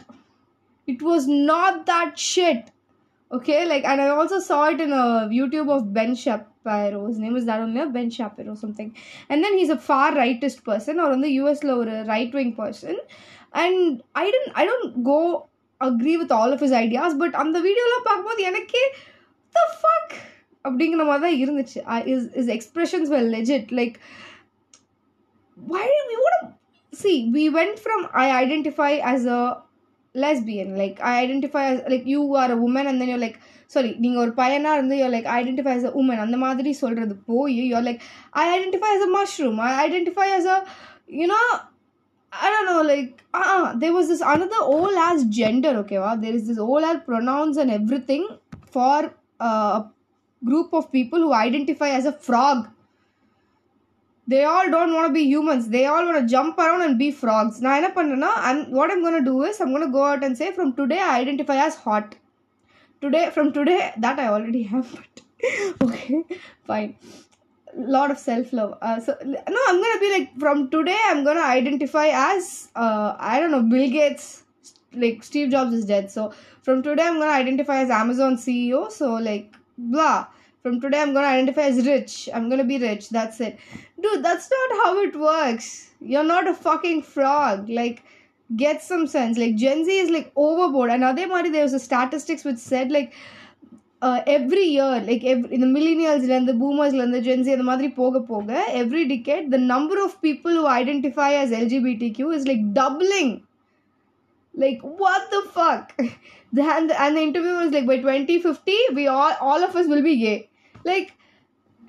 it 0.95 1.05
was 1.11 1.29
not 1.53 1.81
that 1.93 2.17
shit 2.33 2.69
okay 3.32 3.66
like 3.66 3.86
and 3.86 4.02
i 4.02 4.08
also 4.08 4.40
saw 4.40 4.66
it 4.74 4.80
in 4.80 4.92
a 4.92 5.06
youtube 5.40 5.70
of 5.76 5.94
ben 5.94 6.16
shapiro 6.16 7.08
his 7.08 7.18
name 7.18 7.36
is 7.36 7.46
that 7.46 7.60
only 7.60 7.86
ben 7.98 8.10
shapiro 8.10 8.56
something 8.56 8.96
and 9.30 9.44
then 9.44 9.58
he's 9.58 9.70
a 9.70 9.78
far 9.78 10.12
rightist 10.14 10.64
person 10.64 11.00
or 11.00 11.12
on 11.12 11.22
the 11.22 11.30
us 11.30 11.64
or 11.64 11.88
a 11.88 12.06
right 12.06 12.34
wing 12.34 12.54
person 12.56 12.96
and 13.54 14.04
i 14.14 14.26
didn't 14.30 14.54
i 14.56 14.66
don't 14.66 15.04
go 15.04 15.48
agree 15.82 16.18
with 16.18 16.32
all 16.32 16.54
of 16.54 16.60
his 16.60 16.72
ideas 16.72 17.16
but 17.16 17.36
on 17.36 17.52
the 17.56 17.62
video 17.68 17.86
பார்க்கும்போது 18.08 18.42
எனக்கே 18.52 18.86
the 19.58 19.66
fuck 19.84 20.14
அப்படிங்கிற 20.68 21.04
மாதிரி 21.10 21.24
தான் 21.26 21.40
இருந்துச்சு 21.44 21.80
his 22.12 22.22
his 22.38 22.48
expressions 22.56 23.08
were 23.14 23.26
legit 23.36 23.66
like 23.80 23.96
why 25.72 25.84
we 26.10 26.16
would 26.24 26.40
see 27.02 27.18
we 27.36 27.44
went 27.58 27.78
from 27.86 28.00
i 28.24 28.28
identify 28.44 28.92
as 29.12 29.24
a 29.38 29.42
lesbian 30.24 30.70
like 30.82 30.98
i 31.12 31.14
identify 31.26 31.64
as 31.72 31.80
like 31.94 32.06
you 32.14 32.22
are 32.42 32.50
a 32.52 32.60
woman 32.64 32.88
and 32.88 33.00
then 33.02 33.10
you're 33.12 33.24
like 33.28 33.38
sorry 33.74 33.92
நீங்க 34.04 34.18
ஒரு 34.24 34.32
பையனா 34.42 34.72
இருந்து 34.78 34.96
you're 35.00 35.14
like 35.18 35.28
identify 35.40 35.74
as 35.80 35.86
a 35.92 35.94
woman 36.00 36.20
அந்த 36.26 36.38
மாதிரி 36.46 36.72
சொல்றது 36.84 37.16
போய் 37.30 37.56
you're 37.70 37.88
like 37.90 38.02
i 38.44 38.58
identify 38.58 38.92
as 38.98 39.04
a 39.08 39.12
mushroom 39.18 39.58
i 39.70 39.72
identify 39.88 40.28
as 40.40 40.46
a 40.56 40.58
you 41.22 41.28
know 41.32 41.46
I 42.44 42.50
don't 42.50 42.66
know, 42.66 42.82
like, 42.82 43.24
uh, 43.34 43.76
there 43.76 43.94
was 43.94 44.08
this 44.08 44.22
another 44.22 44.62
old 44.62 44.94
ass 44.94 45.24
gender, 45.24 45.70
okay, 45.82 46.00
wow? 46.00 46.16
There 46.16 46.34
is 46.34 46.48
this 46.48 46.58
old 46.58 46.84
ass 46.84 46.98
pronouns 47.06 47.58
and 47.58 47.72
everything 47.72 48.28
for 48.66 49.14
uh, 49.40 49.84
a 49.84 49.92
group 50.44 50.74
of 50.74 50.92
people 50.92 51.20
who 51.20 51.34
identify 51.34 51.90
as 51.90 52.06
a 52.06 52.12
frog. 52.12 52.68
They 54.30 54.44
all 54.44 54.70
don't 54.76 54.94
want 54.94 55.08
to 55.08 55.14
be 55.14 55.24
humans. 55.24 55.70
They 55.70 55.86
all 55.86 56.04
want 56.06 56.20
to 56.20 56.28
jump 56.36 56.58
around 56.58 56.82
and 56.82 56.98
be 56.98 57.10
frogs. 57.22 57.62
Now, 57.66 57.74
என்ன 57.80 57.90
பண்றேன்னா, 57.98 58.32
I'm, 58.48 58.60
what 58.78 58.92
I'm 58.92 59.04
going 59.08 59.20
to 59.24 59.28
do 59.32 59.36
is, 59.50 59.60
I'm 59.62 59.74
going 59.76 59.86
to 59.88 59.94
go 59.98 60.04
out 60.12 60.24
and 60.28 60.36
say, 60.42 60.52
from 60.58 60.72
today, 60.80 61.00
I 61.00 61.20
identify 61.20 61.58
as 61.68 61.76
hot. 61.76 62.16
Today, 63.04 63.26
from 63.36 63.54
today, 63.58 63.82
that 64.06 64.18
I 64.24 64.28
already 64.36 64.64
have, 64.64 64.88
but 64.98 65.22
okay, 65.88 66.24
fine. 66.72 66.92
lot 67.76 68.12
of 68.12 68.18
self-love 68.18 68.78
uh, 68.82 69.00
so 69.00 69.16
no 69.24 69.62
i'm 69.70 69.82
gonna 69.82 70.00
be 70.00 70.12
like 70.12 70.40
from 70.40 70.70
today 70.70 70.98
i'm 71.08 71.24
gonna 71.24 71.42
identify 71.42 72.08
as 72.08 72.70
uh, 72.76 73.16
i 73.20 73.40
don't 73.40 73.52
know 73.52 73.62
bill 73.62 73.90
gates 73.90 74.44
like 74.94 75.24
steve 75.24 75.50
jobs 75.50 75.74
is 75.74 75.86
dead 75.86 76.10
so 76.10 76.34
from 76.62 76.82
today 76.82 77.04
i'm 77.04 77.20
gonna 77.20 77.32
identify 77.32 77.78
as 77.80 77.90
amazon 77.90 78.38
ceo 78.38 78.90
so 78.92 79.16
like 79.16 79.54
blah 79.78 80.26
from 80.63 80.81
today 80.81 81.01
i'm 81.01 81.13
going 81.15 81.25
to 81.27 81.35
identify 81.35 81.63
as 81.73 81.79
rich 81.87 82.15
i'm 82.35 82.49
going 82.51 82.59
to 82.63 82.69
be 82.73 82.79
rich 82.83 83.09
that's 83.17 83.41
it 83.47 83.59
dude 84.03 84.25
that's 84.25 84.51
not 84.55 84.75
how 84.83 84.93
it 85.03 85.15
works 85.19 85.71
you're 86.01 86.29
not 86.35 86.47
a 86.49 86.55
fucking 86.55 87.03
frog 87.03 87.69
like 87.69 88.03
get 88.57 88.83
some 88.83 89.07
sense 89.07 89.39
like 89.39 89.55
gen 89.57 89.85
z 89.85 89.99
is 90.05 90.11
like 90.17 90.31
overboard 90.37 90.91
another 90.91 91.27
mari 91.33 91.51
there 91.55 91.63
was 91.69 91.73
a 91.73 91.83
statistics 91.89 92.45
which 92.45 92.59
said 92.59 92.91
like 92.91 93.13
uh, 94.03 94.23
every 94.27 94.63
year 94.77 95.01
like 95.01 95.23
every, 95.25 95.53
in 95.55 95.61
the 95.61 95.67
millennials 95.77 96.29
and 96.37 96.49
the 96.49 96.55
boomers 96.55 96.93
and 96.95 97.15
the 97.15 97.21
gen 97.21 97.45
z 97.45 97.53
and 97.53 97.61
the 97.61 97.65
madri 97.71 97.91
poga 98.01 98.21
poga 98.33 98.63
every 98.83 99.05
decade 99.15 99.51
the 99.51 99.59
number 99.67 100.03
of 100.05 100.21
people 100.27 100.51
who 100.59 100.67
identify 100.75 101.33
as 101.43 101.51
lgbtq 101.63 102.35
is 102.39 102.47
like 102.53 102.67
doubling 102.81 103.33
like 104.55 104.81
what 104.83 105.31
the 105.37 105.43
fuck 105.53 105.97
the, 106.53 106.63
and, 106.63 106.91
the, 106.91 107.01
and 107.01 107.17
the 107.17 107.21
interview 107.21 107.51
was 107.55 107.73
like 107.73 107.87
by 107.87 107.97
2050 107.99 108.73
we 108.95 109.07
all 109.07 109.33
all 109.41 109.63
of 109.63 109.75
us 109.83 109.87
will 109.95 110.07
be 110.11 110.17
gay 110.27 110.39
like 110.91 111.09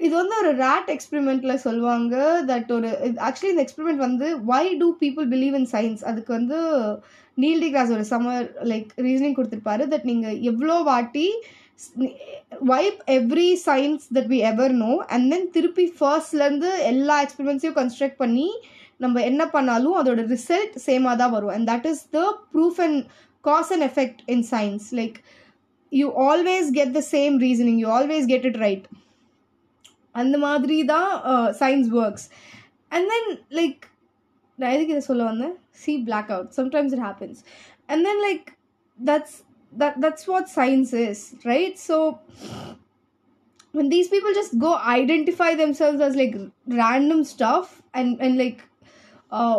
இது 0.06 0.14
வந்து 0.20 0.36
ஒரு 0.42 0.50
rate 0.62 0.88
எக்ஸ்பெரிமெண்ட்ல 0.94 1.54
சொல்லுவாங்க 1.66 2.16
that 2.50 2.70
ஒரு 2.78 2.88
actually 3.28 3.52
இந்த 3.54 3.64
experiment 3.66 4.02
வந்து 4.06 4.28
why 4.50 4.64
do 4.82 4.88
people 5.02 5.26
believe 5.34 5.54
in 5.60 5.68
science 5.74 6.02
அதுக்கு 6.10 6.32
வந்து 6.38 6.58
நீல்டி 7.44 7.68
cross 7.74 7.94
ஒரு 7.98 8.04
சம்மர் 8.12 8.48
லைக் 8.72 8.90
ரீசனிங் 9.08 9.36
கொடுத்துருப்பாரு 9.38 9.86
தட் 9.94 10.08
நீங்கள் 10.12 10.40
எவ்வளோ 10.52 10.76
வாட்டி 10.90 11.28
wipe 12.72 13.00
every 13.20 13.48
science 13.68 14.06
that 14.18 14.30
we 14.34 14.40
ever 14.52 14.74
know 14.84 14.92
and 15.18 15.30
then 15.36 15.48
திருப்பி 15.58 15.86
ஃபர்ஸ்ட்லேருந்து 16.00 16.72
எல்லா 16.94 17.18
எக்ஸ்பெரிமெண்ட்ஸையும் 17.28 17.80
கன்ஸ்ட்ரக்ட் 17.82 18.20
பண்ணி 18.26 18.48
நம்ம 19.06 19.22
என்ன 19.32 19.44
பண்ணாலும் 19.56 19.98
அதோட 20.02 20.24
ரிசல்ட் 20.36 20.76
சேமாக 20.88 21.16
தான் 21.24 21.36
வரும் 21.38 21.56
and 21.58 21.70
that 21.74 21.90
is 21.94 22.04
the 22.20 22.24
proof 22.56 22.82
and 22.88 23.00
cause 23.45 23.73
and 23.73 23.87
effect 23.89 24.23
in 24.35 24.47
science 24.53 24.87
like 25.01 25.19
you 25.93 26.07
always 26.27 26.71
get 26.79 26.95
the 26.95 27.03
same 27.11 27.37
reasoning 27.47 27.81
you 27.83 27.91
always 27.99 28.27
get 28.27 28.47
it 28.51 28.61
right 28.65 28.87
அந்த 30.15 30.37
மாதிரி 30.39 30.79
தான் 30.87 31.11
science 31.59 31.91
works 32.01 32.27
and 32.93 33.09
then 33.13 33.29
like 33.53 33.81
நான் 34.59 34.73
எதுக்கு 34.75 34.95
இதை 34.95 35.05
சொல்ல 35.09 35.25
வந்தேன் 35.25 35.55
C 35.83 35.95
block 36.05 36.31
out 36.31 36.53
sometimes 36.53 36.95
it 36.97 37.05
happens 37.07 37.41
and 37.89 38.05
then 38.09 38.23
like 38.29 38.47
that's 38.99 39.37
that 39.73 39.95
that's 40.03 40.25
what 40.27 40.45
science 40.49 40.91
is 41.01 41.19
right 41.45 41.75
so 41.81 41.97
when 43.75 43.89
these 43.89 44.09
people 44.09 44.33
just 44.33 44.59
go 44.59 44.71
identify 44.93 45.55
themselves 45.55 46.01
as 46.01 46.15
like 46.17 46.37
random 46.77 47.25
stuff 47.27 47.67
and 47.95 48.21
and 48.21 48.35
like 48.39 48.61
ஆஹ், 48.61 48.70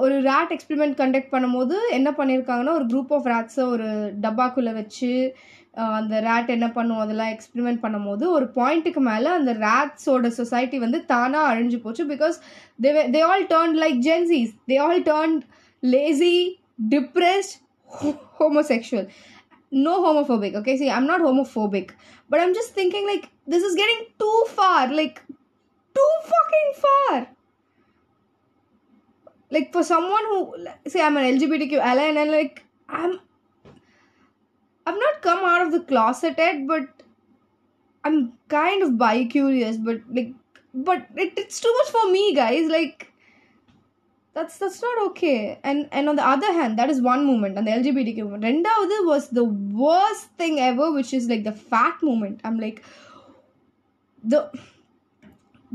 ஒரு 0.04 0.14
rat 0.28 0.50
experiment 0.54 0.96
conduct 1.02 1.30
பண்ணும்போது 1.34 1.76
என்ன 1.98 2.08
பண்ணியிருக்காங்கன்னா 2.18 2.72
ஒரு 2.78 2.86
group 2.92 3.12
of 3.16 3.28
ரேட்ஸை 3.32 3.62
ஒரு 3.74 3.86
டப்பாக்குள்ளே 4.24 4.72
வச்சு 4.78 5.10
அந்த 6.00 6.14
rate 6.28 6.50
என்ன 6.56 6.66
பண்ணும் 6.76 7.00
அதெல்லாம் 7.02 7.30
எக்ஸ்பிரிமெண்ட் 7.34 7.80
பண்ணும்போது 7.84 8.24
ஒரு 8.36 8.46
பாயிண்ட்டுக்கு 8.58 9.02
மேலே 9.10 9.28
அந்த 9.38 9.52
ரேட்ஸோட 9.66 10.30
சொசைட்டி 10.40 10.78
வந்து 10.84 10.98
தானாக 11.12 11.50
அழிஞ்சு 11.52 11.78
போச்சு 11.84 12.04
because 12.12 12.36
they 12.86 12.90
they 13.14 13.22
all 13.30 13.46
turn 13.54 13.74
like 13.84 13.98
Gen Zs 14.08 14.52
they 14.72 14.78
all 14.88 15.02
turn 15.12 15.36
lazy 15.96 16.34
depressed 16.96 17.56
homosexual 18.40 19.10
no 19.84 19.92
homophobic 20.04 20.54
okay 20.58 20.72
see 20.80 20.88
i'm 20.94 21.06
not 21.10 21.20
homophobic 21.26 21.86
but 22.30 22.40
I'm 22.44 22.54
just 22.58 22.74
thinking 22.78 23.06
like 23.12 23.24
this 23.54 23.64
is 23.68 23.76
getting 23.82 24.02
too 24.24 24.28
far 24.54 24.90
like 25.00 25.16
too 25.96 26.04
like 29.54 29.70
for 29.76 29.82
someone 29.92 30.26
who 30.32 30.38
say 30.94 31.02
i'm 31.08 31.18
an 31.22 31.26
lgbtq 31.30 31.80
ally 31.92 32.06
and 32.10 32.18
i'm 32.24 32.32
like 32.34 32.64
i'm 32.98 33.12
i've 34.86 35.00
not 35.06 35.18
come 35.28 35.44
out 35.52 35.64
of 35.66 35.72
the 35.76 35.82
closet 35.92 36.44
yet 36.46 36.64
but 36.72 37.02
i'm 38.04 38.18
kind 38.58 38.86
of 38.88 38.96
bi 39.06 39.14
curious 39.36 39.76
but 39.88 40.00
like 40.20 40.32
but 40.74 41.24
it, 41.24 41.40
it's 41.44 41.60
too 41.64 41.74
much 41.80 41.90
for 41.96 42.04
me 42.12 42.22
guys 42.40 42.70
like 42.76 43.08
that's 44.36 44.56
that's 44.60 44.80
not 44.84 45.00
okay 45.06 45.60
and 45.70 45.88
and 45.92 46.08
on 46.12 46.16
the 46.20 46.26
other 46.34 46.52
hand 46.58 46.78
that 46.80 46.90
is 46.96 47.02
one 47.06 47.26
movement 47.30 47.58
and 47.62 47.70
the 47.70 47.74
lgbtq 47.78 48.22
movement 48.26 48.44
rendavadu 48.50 48.98
was 49.12 49.26
the 49.40 49.46
worst 49.84 50.28
thing 50.42 50.54
ever 50.70 50.86
which 50.98 51.10
is 51.18 51.26
like 51.32 51.44
the 51.50 51.56
fat 51.72 52.06
movement 52.08 52.40
i'm 52.48 52.56
like 52.66 52.78
the 54.32 54.40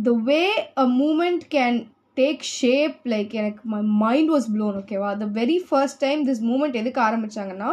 the 0.10 0.16
way 0.32 0.48
a 0.84 0.88
movement 1.02 1.46
can 1.56 1.78
take 2.20 2.44
shape 2.58 3.00
like 3.14 3.32
எனக்கு 3.42 3.62
my 3.74 3.80
mind 4.04 4.30
was 4.34 4.48
blown 4.56 4.78
ஓகேவா 4.82 5.10
the 5.24 5.28
very 5.40 5.58
first 5.70 6.00
time 6.06 6.22
this 6.30 6.44
movement 6.50 6.80
எதுக்கு 6.82 7.02
ஆரம்பித்தாங்கன்னா 7.08 7.72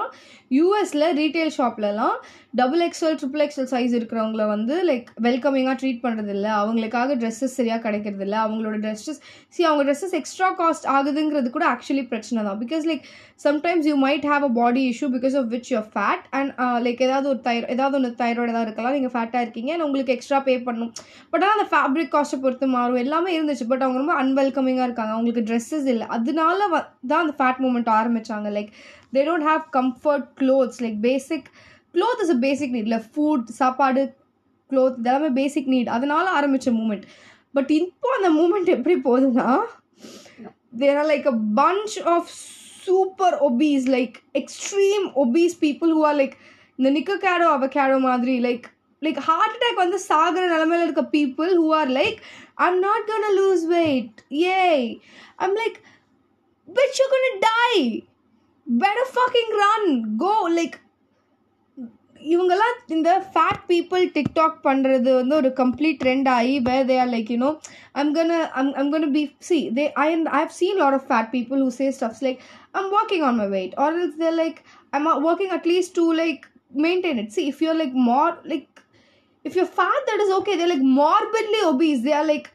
யூஎஸில் 0.58 1.06
retail 1.20 1.52
ஷாப்லலாம் 1.58 2.18
double 2.58 2.82
XL 2.86 3.16
triple 3.20 3.42
XL 3.44 3.68
size 3.70 3.94
இருக்கிறவங்கள 3.98 4.42
வந்து 4.52 4.74
like 4.88 5.06
வெல்கமிங்காக 5.26 5.76
treat 5.80 6.02
பண்ணுறதில்ல 6.04 6.48
அவங்களுக்காக 6.62 7.14
dresses 7.22 7.56
சரியாக 7.58 7.80
கிடைக்கிறதில்ல 7.86 8.36
அவங்களோட 8.46 8.76
ட்ரெஸ்ஸஸ் 8.84 9.18
சி 9.54 9.62
அவங்க 9.68 9.84
ட்ரெஸ்ஸஸ் 9.86 10.14
எக்ஸ்ட்ரா 10.18 10.48
காஸ்ட் 10.60 10.86
ஆகுதுங்கிறது 10.96 11.48
கூட 11.56 11.64
ஆக்சுவலி 11.72 12.04
பிரச்சனை 12.12 12.38
தான் 12.48 12.60
because 12.62 12.84
like 12.90 13.02
sometimes 13.46 13.88
you 13.90 13.94
might 14.04 14.26
have 14.32 14.46
a 14.50 14.52
body 14.60 14.82
issue 14.92 15.08
because 15.16 15.34
of 15.40 15.48
which 15.54 15.70
your 15.72 15.88
fat 15.96 16.24
and 16.40 16.52
like 16.86 17.02
ஏதாவது 17.08 17.28
ஒரு 17.32 17.40
தைரோ 17.48 17.66
ஏதாவது 17.76 17.96
ஒன்று 18.00 18.12
ஏதாவது 18.54 18.64
இருக்கலாம் 18.68 18.96
நீங்கள் 18.98 19.14
ஃபேட்டாக 19.16 19.42
இருக்கீங்க 19.48 19.72
அண்ட் 19.76 19.86
உங்களுக்கு 19.88 20.14
எக்ஸ்ட்ரா 20.16 20.40
பே 20.48 20.54
பண்ணும் 20.70 20.92
பட் 21.34 21.42
ஆனால் 21.46 21.56
அந்த 21.58 21.66
ஃபேப்ரிக் 21.74 22.12
காஸ்ட்டை 22.14 22.40
பொறுத்து 22.46 22.68
மாறும் 22.78 23.02
எல்லாமே 23.04 23.32
இருந்துச்சு 23.38 23.66
பட் 23.74 23.84
அவங்க 23.86 24.02
ரொம்ப 24.04 24.16
அன்வெல்கமிங்காக 24.24 24.88
இருக்காங்க 24.90 25.14
அவங்களுக்கு 25.18 25.44
ட்ரெஸ்ஸஸ் 25.52 25.90
இல்லை 25.96 26.08
அதனால 26.18 26.60
தான் 26.76 27.20
அந்த 27.24 27.36
ஃபேட் 27.40 27.62
மூமெண்ட் 27.66 27.90
ஆரம்பித்தாங்க 28.00 28.48
like 28.58 28.72
they 29.16 29.24
don't 29.30 29.48
have 29.52 29.64
comfort 29.80 30.28
clothes 30.42 30.82
like 30.86 30.98
basic 31.10 31.48
cloth 31.94 32.22
is 32.24 32.34
a 32.36 32.38
basic 32.46 32.74
need 32.76 32.86
இல்லை 32.88 33.00
ஃபுட் 33.14 33.48
சாப்பாடு 33.60 34.02
க்ளோத் 34.72 34.98
இதெல்லாமே 35.00 35.30
பேசிக் 35.40 35.70
நீட் 35.74 35.88
அதனால 35.96 36.26
ஆரம்பித்த 36.38 36.72
மூமெண்ட் 36.80 37.04
பட் 37.56 37.70
இப்போ 37.80 38.08
அந்த 38.18 38.28
மூமெண்ட் 38.38 38.70
எப்படி 38.76 38.96
போகுதுன்னா 39.08 39.48
there 40.82 40.98
are 41.02 41.10
like 41.14 41.26
a 41.34 41.36
bunch 41.60 41.96
of 42.14 42.30
super 42.86 43.36
obese 43.48 43.86
like 43.96 44.16
extreme 44.40 45.04
obese 45.24 45.54
people 45.66 45.92
who 45.96 46.00
are 46.10 46.18
like 46.22 46.34
இந்த 46.78 46.88
நிக்க 46.96 47.18
கேடோ 47.26 47.46
அவ 47.56 47.64
கேடோ 47.78 47.96
மாதிரி 48.08 48.34
லைக் 48.48 48.64
லைக் 49.06 49.20
ஹார்ட் 49.28 49.54
அட்டாக் 49.56 49.82
வந்து 49.84 49.98
சாகிற 50.08 50.44
நிலமையில 50.54 50.86
இருக்க 50.88 51.02
people 51.18 51.50
who 51.62 51.68
are 51.80 51.90
like 52.00 52.18
I'm 52.66 52.80
not 52.88 53.06
gonna 53.12 53.28
lose 53.40 53.64
weight 53.76 54.18
a 54.44 54.58
I'm 55.46 55.56
like 55.64 55.76
but 56.78 56.96
you 57.02 57.06
gonna 57.14 57.28
die 57.50 57.72
but 58.84 59.02
fucking 59.14 59.54
run 59.64 59.90
go 60.24 60.34
like 60.58 60.76
இவங்கெல்லாம் 62.23 62.77
இந்த 62.95 63.09
ஃபேட் 63.33 63.61
பீப்புள் 63.69 64.03
டிக்டாக் 64.15 64.57
பண்ணுறது 64.65 65.09
வந்து 65.19 65.35
ஒரு 65.41 65.49
கம்ப்ளீட் 65.59 65.99
ட்ரெண்ட் 66.01 66.29
ஆகி 66.37 66.55
வேர் 66.67 66.87
தே 66.89 66.95
are 67.03 67.11
like 67.13 67.29
you know 67.33 67.51
I'm 68.01 68.11
gonna 68.17 68.33
I'm 68.59 68.71
I'm 68.81 68.91
gonna 68.95 69.07
be 69.15 69.23
see 69.49 69.59
they 69.77 69.85
I 70.03 70.07
I 70.31 70.39
have 70.39 70.55
seen 70.57 70.79
lot 70.83 70.97
of 70.99 71.07
fat 71.11 71.29
people 71.35 71.61
who 71.65 71.71
say 71.79 71.87
stuffs 71.97 72.23
like 72.27 72.41
I'm 72.73 72.89
working 72.99 73.25
on 73.29 73.39
my 73.41 73.47
weight 73.55 73.75
or 73.85 73.97
it's 74.03 74.19
they 74.23 74.31
like 74.41 74.59
I'm 74.93 75.07
working 75.29 75.55
at least 75.59 75.95
to 75.99 76.05
like 76.21 76.43
maintain 76.87 77.21
it 77.23 77.33
see 77.37 77.43
if 77.51 77.63
you're 77.67 77.79
like 77.83 77.97
more 78.11 78.35
like 78.51 78.67
if 79.45 79.53
you're 79.55 79.71
fat 79.73 80.01
that 80.07 80.19
is 80.19 80.31
okay 80.37 80.53
they're 80.57 80.69
like 80.69 80.87
morbidly 80.95 81.59
obese 81.65 82.01
they 82.01 82.13
are 82.13 82.25
like 82.25 82.47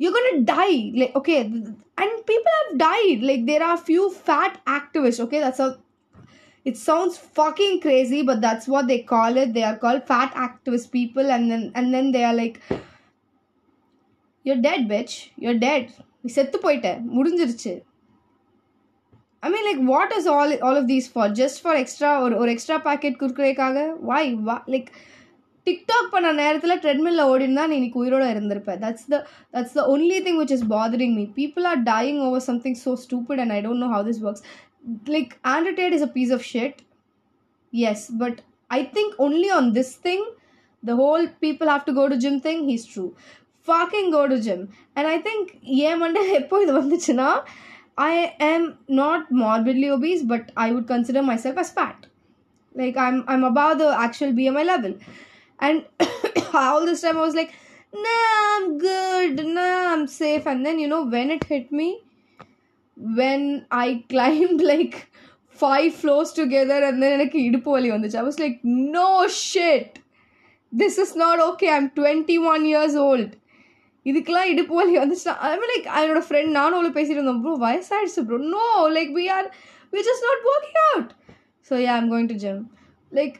you're 0.00 0.12
gonna 0.16 0.34
die 0.50 0.76
like 0.94 1.14
okay 1.16 1.38
th- 1.44 1.70
and 1.98 2.12
people 2.26 2.52
have 2.56 2.72
died 2.82 3.20
like 3.22 3.42
there 3.46 3.62
are 3.64 3.76
few 3.88 4.04
fat 4.26 4.52
activists 4.70 5.20
okay 5.20 5.40
that's 5.40 5.62
how 5.64 5.68
it 6.66 6.76
sounds 6.86 7.16
fucking 7.38 7.74
crazy 7.80 8.20
but 8.22 8.40
that's 8.40 8.66
what 8.72 8.86
they 8.90 9.00
call 9.12 9.36
it 9.36 9.52
they 9.54 9.62
are 9.62 9.76
called 9.84 10.02
fat 10.12 10.32
activist 10.46 10.88
people 10.96 11.30
and 11.36 11.50
then 11.52 11.62
and 11.74 11.94
then 11.94 12.08
they 12.16 12.24
are 12.30 12.34
like 12.34 12.56
you're 14.46 14.62
dead 14.68 14.82
bitch 14.94 15.14
you're 15.44 15.60
dead 15.68 15.86
நீ 16.24 16.30
செத்து 16.38 16.58
போயிட்ட 16.64 16.88
முடிஞ்சிருச்சு 17.16 17.74
I 19.42 19.50
mean, 19.52 19.64
like, 19.66 19.78
what 19.90 20.10
is 20.16 20.24
all 20.32 20.50
all 20.66 20.76
of 20.80 20.86
these 20.88 21.06
for? 21.12 21.26
Just 21.38 21.56
for 21.64 21.74
extra 21.82 22.08
or, 22.22 22.30
or 22.40 22.46
extra 22.54 22.76
packet 22.86 23.14
குர்குரேக்காக 23.20 23.84
why 24.08 24.22
why 24.48 24.58
like 24.74 24.90
TikTok 25.66 26.12
பண்ண 26.12 26.28
நேரத்தில் 26.40 26.80
ட்ரெட்மில்ல 26.82 27.24
ஓடினா 27.32 27.64
நீ 27.70 27.74
இன்னைக்கு 27.78 27.98
உயிரோட 28.02 28.24
இருந்திருப்ப 28.34 28.74
that's 28.84 29.08
the 29.12 29.16
that's 29.54 29.74
the 29.78 29.82
only 29.94 30.18
thing 30.26 30.38
which 30.40 30.54
is 30.56 30.64
bothering 30.72 31.14
me 31.18 31.24
people 31.40 31.64
are 31.70 31.80
dying 31.90 32.20
over 32.28 32.44
something 32.48 32.78
so 32.84 32.92
stupid 33.04 33.40
and 33.42 33.54
I 33.56 33.58
don't 33.66 33.82
know 33.84 33.88
how 33.94 34.06
this 34.08 34.22
works 34.28 34.44
like 35.14 35.32
ஆண்ட்ரடேட் 35.54 35.96
is 35.98 36.06
a 36.08 36.12
piece 36.18 36.32
of 36.38 36.46
shed 36.52 36.78
yes 37.72 38.00
but 38.20 38.40
i 38.70 38.84
think 38.94 39.14
only 39.18 39.48
on 39.56 39.72
this 39.72 39.90
thing 39.96 40.22
the 40.82 40.96
whole 41.00 41.26
people 41.44 41.68
have 41.68 41.84
to 41.84 41.92
go 41.92 42.08
to 42.08 42.16
gym 42.16 42.40
thing 42.40 42.68
he's 42.68 42.86
true 42.92 43.14
fucking 43.68 44.10
go 44.10 44.22
to 44.32 44.38
gym 44.46 44.62
and 44.96 45.06
i 45.14 45.18
think 45.26 45.42
ஏன் 45.88 46.00
மண்டை 46.02 46.22
எப்போ 46.38 46.56
இது 46.64 46.72
வந்துச்சுன்னா 46.80 47.28
i 48.10 48.14
am 48.52 48.62
not 49.00 49.22
morbidly 49.42 49.88
obese 49.96 50.22
but 50.32 50.44
i 50.64 50.72
would 50.72 50.86
consider 50.92 51.22
myself 51.30 51.56
as 51.64 51.70
fat 51.78 51.98
like 52.80 52.96
i'm 53.06 53.18
i'm 53.32 53.44
above 53.52 53.74
the 53.82 53.90
actual 54.06 54.30
bmi 54.38 54.64
level 54.72 54.94
and 55.66 55.78
all 56.64 56.82
this 56.90 57.02
time 57.04 57.18
i 57.20 57.24
was 57.28 57.36
like 57.40 57.52
nah 58.04 58.20
i'm 58.52 58.66
good 58.90 59.36
nah 59.56 59.72
i'm 59.92 60.06
safe 60.20 60.46
and 60.52 60.66
then 60.68 60.78
you 60.84 60.88
know 60.92 61.02
when 61.16 61.30
it 61.36 61.44
hit 61.52 61.68
me 61.80 61.88
when 62.96 63.42
I 63.70 64.04
climbed 64.08 64.60
like 64.72 64.96
five 65.62 65.94
floors 65.94 66.30
together 66.32 66.78
and 66.88 67.02
then 67.02 67.12
எனக்கு 67.18 67.38
இடுப்பு 67.48 67.70
வலி 67.76 67.90
வந்துச்சு 67.94 68.20
I 68.22 68.26
was 68.30 68.38
like 68.44 68.56
no 68.98 69.10
shit 69.44 69.90
this 70.72 70.96
is 71.04 71.12
not 71.24 71.38
okay 71.48 71.70
I'm 71.76 71.88
21 71.90 72.64
years 72.72 72.96
old 73.08 73.30
இதுக்கெல்லாம் 74.06 74.50
இடுப்பு 74.52 74.74
வலி 74.80 74.94
வந்துச்சுன்னா 75.02 75.34
I 75.46 75.50
mean 75.60 75.70
like 75.72 75.88
என்னோட 76.00 76.20
friend 76.26 76.50
நானும் 76.58 76.76
அவ்வளோ 76.78 76.92
பேசிட்டு 76.96 77.18
இருந்தோம் 77.18 77.42
ப்ரோ 77.44 77.54
வயசாயிடுச்சு 77.66 78.22
bro 78.28 78.38
no 78.54 78.66
like 78.96 79.10
we 79.18 79.24
R 79.36 79.48
we 79.94 80.02
just 80.08 80.26
not 80.28 80.46
working 80.52 80.80
out 80.86 81.10
so 81.68 81.74
yeah 81.86 81.94
I'm 82.00 82.10
going 82.14 82.30
to 82.32 82.38
gym 82.44 82.62
like 83.18 83.36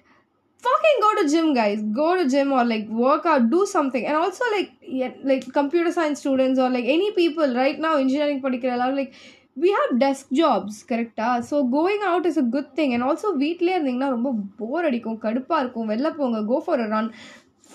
fucking 0.65 0.99
go 1.01 1.11
to 1.19 1.23
gym 1.33 1.47
guys 1.59 1.79
go 1.99 2.07
to 2.19 2.25
gym 2.33 2.49
or 2.57 2.65
like 2.65 2.87
work 3.05 3.27
out 3.33 3.45
do 3.51 3.61
something 3.67 4.03
and 4.09 4.17
also 4.23 4.45
like 4.55 4.71
yeah, 4.83 5.13
like 5.31 5.45
computer 5.53 5.93
science 5.97 6.19
students 6.25 6.59
or 6.59 6.69
like 6.77 6.85
any 6.97 7.11
people 7.13 7.55
right 7.55 7.79
now 7.79 7.93
engineering 7.97 8.41
particular 8.47 8.77
like 8.99 9.15
we 9.64 9.70
have 9.80 9.92
desk 10.04 10.32
jobs 10.40 10.80
கரெக்டாக 10.90 11.36
so 11.50 11.58
going 11.76 12.04
out 12.12 12.28
is 12.30 12.40
a 12.42 12.46
good 12.56 12.72
thing 12.78 12.94
and 12.96 13.06
also 13.10 13.30
வீட்லேயே 13.44 13.76
இருந்தீங்கன்னா 13.78 14.10
ரொம்ப 14.16 14.32
bore 14.60 14.88
அடிக்கும் 14.90 15.22
கடுப்பாக 15.26 15.62
இருக்கும் 15.64 15.90
வெளில 15.94 16.10
போங்க 16.18 16.40
go 16.52 16.58
for 16.66 16.84
a 16.86 16.88
run 16.96 17.10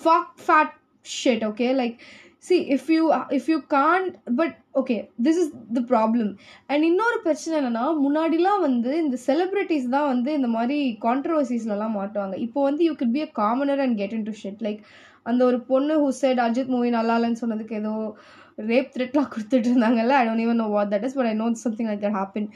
fuck 0.01 0.29
fat 0.45 0.75
shed 1.19 1.45
okay 1.49 1.69
like 1.81 1.95
see 2.47 2.55
if 2.75 2.87
you 2.93 3.01
if 3.37 3.49
you 3.51 3.57
can't 3.75 4.13
but 4.39 4.53
okay 4.79 4.95
this 5.25 5.39
is 5.41 5.51
the 5.77 5.81
problem 5.91 6.31
and 6.73 6.83
இன்னொரு 6.87 7.17
பிரச்சனை 7.25 7.53
என்னென்னா 7.59 7.83
முன்னாடிலாம் 8.05 8.61
வந்து 8.67 8.91
இந்த 9.03 9.17
செலிப்ரிட்டிஸ் 9.27 9.85
தான் 9.95 10.07
வந்து 10.13 10.29
இந்த 10.39 10.49
மாதிரி 10.57 10.77
கான்ட்ரவர்சிஸ்லலாம் 11.07 11.95
மாட்டுவாங்க 11.99 12.37
இப்போ 12.45 12.59
வந்து 12.69 12.81
you 12.87 12.93
could 13.01 13.13
be 13.17 13.23
a 13.27 13.29
commoner 13.41 13.81
and 13.85 13.97
get 14.01 14.15
into 14.29 14.33
shit 14.41 14.63
like 14.67 14.81
அந்த 15.31 15.41
ஒரு 15.49 15.59
பொண்ணு 15.71 15.95
ஹுசைட் 16.05 16.41
அஜித் 16.47 16.73
மூவி 16.75 16.89
நல்லா 16.97 17.15
இல்லைன்னு 17.19 17.41
சொன்னதுக்கு 17.43 17.75
ஏதோ 17.81 17.93
ரேப் 18.71 18.89
த்ரெட்லாம் 18.95 19.31
கொடுத்துட்டு 19.35 19.69
இருந்தாங்கல்ல 19.71 20.15
I 20.21 20.25
don't 20.29 20.45
even 20.47 20.61
know 20.63 20.67
what 20.77 20.91
that 20.95 21.05
is 21.09 21.17
but 21.19 21.29
I 21.33 21.35
know 21.43 21.47
something 21.65 21.89
like 21.91 22.03
that 22.07 22.17
happen 22.21 22.49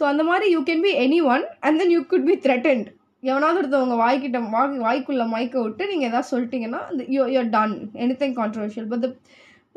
so 0.00 0.04
அந்த 0.12 0.24
மாதிரி 0.30 0.48
you 0.56 0.62
can 0.70 0.84
be 0.88 0.94
any 1.08 1.20
one 1.34 1.44
and 1.66 1.78
then 1.82 1.94
you 1.96 2.00
could 2.14 2.26
be 2.32 2.36
threatened 2.48 2.88
எவனாவது 3.30 3.58
ஒருத்தவங்க 3.60 3.96
வாய்க்கிட்ட 4.04 4.38
வா 4.54 4.62
வாய்க்குள்ளே 4.86 5.24
மயக்க 5.32 5.56
விட்டு 5.64 5.84
நீங்கள் 5.90 6.08
எதாவது 6.10 6.28
சொல்லிட்டீங்கன்னா 6.32 6.80
you 7.14 7.18
you're 7.34 7.50
done 7.58 7.74
anything 8.22 8.34
controversial 8.40 8.88
but 8.92 9.04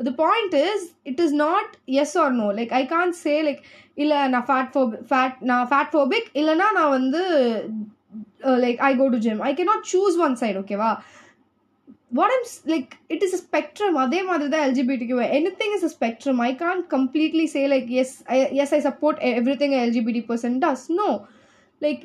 the 0.08 0.12
point 0.22 0.54
is 0.70 0.86
it 1.10 1.20
is 1.24 1.36
not 1.44 1.74
yes 2.04 2.14
or 2.22 2.32
no 2.42 2.48
like 2.58 2.72
I 2.80 2.80
can 2.94 3.12
say 3.24 3.34
like 3.48 3.60
இல்லை 4.04 4.18
நான் 4.32 4.46
ஃபேட் 4.48 4.72
ஃபோபிக் 4.76 5.04
ஃபேட் 5.12 5.36
நான் 5.50 5.68
ஃபேட் 5.72 5.92
ஃபோபிக் 5.94 6.28
இல்லைனா 6.40 6.68
நான் 6.78 6.92
வந்து 6.98 7.22
like 8.64 8.80
I 8.88 8.90
go 9.02 9.06
to 9.14 9.20
gym 9.26 9.42
I 9.50 9.52
can 9.60 9.66
not 9.72 9.86
choose 9.94 10.18
one 10.28 10.34
side 10.42 10.58
ஓகேவா 10.62 10.90
what 12.20 12.34
I'm 12.38 12.46
like 12.74 12.90
it 13.16 13.24
is 13.28 13.36
a 13.38 13.40
spectrum 13.46 13.96
அதே 14.06 14.20
மாதிரி 14.30 14.50
தான் 14.56 14.66
எல்ஜிபிடிக்கு 14.70 15.28
anything 15.62 15.76
is 15.78 15.86
a 15.90 15.92
spectrum 15.96 16.42
I 16.48 16.50
can 16.64 16.82
completely 16.96 17.46
say 17.54 17.64
like 17.76 17.88
yes 18.04 18.14
yes 18.66 18.74
I 18.80 18.82
support 18.90 19.20
everything 19.62 19.76
LGBT 19.84 20.22
person 20.32 20.58
does 20.66 20.86
no 21.00 21.08
like 21.86 22.04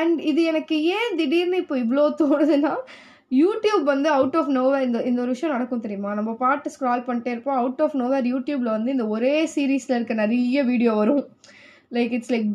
and 0.00 0.18
இது 0.30 0.40
எனக்கு 0.50 0.76
ஏன் 0.96 1.14
திடீர்னு 1.20 1.56
இப்போ 1.64 1.76
இவ்வளோ 1.84 2.04
தோணுதுன்னா 2.20 2.72
யூடியூப் 3.40 3.82
வந்து 3.94 4.08
அவுட் 4.18 4.36
ஆஃப் 4.40 4.50
நோவர் 4.56 4.84
இந்த 4.86 4.98
இந்த 5.08 5.18
ஒரு 5.24 5.30
விஷயம் 5.34 5.54
நடக்கும் 5.56 5.82
தெரியுமா 5.84 6.10
நம்ம 6.18 6.30
பாட்டு 6.42 6.68
ஸ்க்ரால் 6.74 7.04
பண்ணிட்டே 7.08 7.32
இருப்போம் 7.34 7.58
அவுட் 7.62 7.80
ஆஃப் 7.84 7.96
நோவர் 8.02 8.24
யூடியூப்பில் 8.32 8.74
வந்து 8.76 8.90
இந்த 8.94 9.04
ஒரே 9.14 9.34
சீரீஸில் 9.56 9.96
இருக்க 9.98 10.14
நிறைய 10.22 10.62
வீடியோ 10.70 10.92
வரும் 11.00 11.22
லைக் 11.96 12.14
இட்ஸ் 12.18 12.32
லைக் 12.34 12.48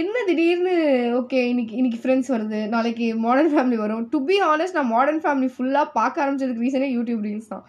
என்ன 0.00 0.18
திடீர்னு 0.28 0.74
ஓகே 1.20 1.38
இன்னைக்கு 1.52 1.74
இன்னைக்கு 1.80 1.98
ஃப்ரெண்ட்ஸ் 2.02 2.30
வருது 2.34 2.60
நாளைக்கு 2.74 3.06
மாடர்ன் 3.24 3.50
ஃபேமிலி 3.54 3.78
வரும் 3.84 4.04
டு 4.12 4.20
பி 4.28 4.36
ஆனஸ்ட் 4.52 4.78
நான் 4.78 4.92
மாடர்ன் 4.96 5.20
ஃபேமிலி 5.24 5.48
ஃபுல்லாக 5.56 5.88
பார்க்க 5.98 6.22
ஆரம்பிச்சதுக்கு 6.24 6.64
ரீசனே 6.66 6.88
யூடியூப் 6.98 7.24
ரீல்ஸ் 7.28 7.50
தான் 7.54 7.64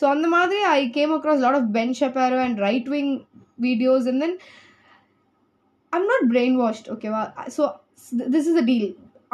ஸோ 0.00 0.04
அந்த 0.14 0.26
மாதிரி 0.36 0.60
I 0.78 0.80
came 0.98 1.12
across 1.18 1.44
lot 1.46 1.58
of 1.60 1.70
Ben 1.78 1.94
Shapiro 2.00 2.40
and 2.46 2.58
right 2.68 2.88
wing 2.96 3.12
videos 3.68 4.08
and 4.12 4.22
then 4.24 4.36
I'm 5.98 6.08
not 6.14 6.26
brain 6.34 6.58
washed 6.64 6.88
ஓகேவா 6.96 7.22
so 7.58 7.64
this 8.33 8.49
is 8.51 8.59
a 8.63 8.65
deal 8.71 8.89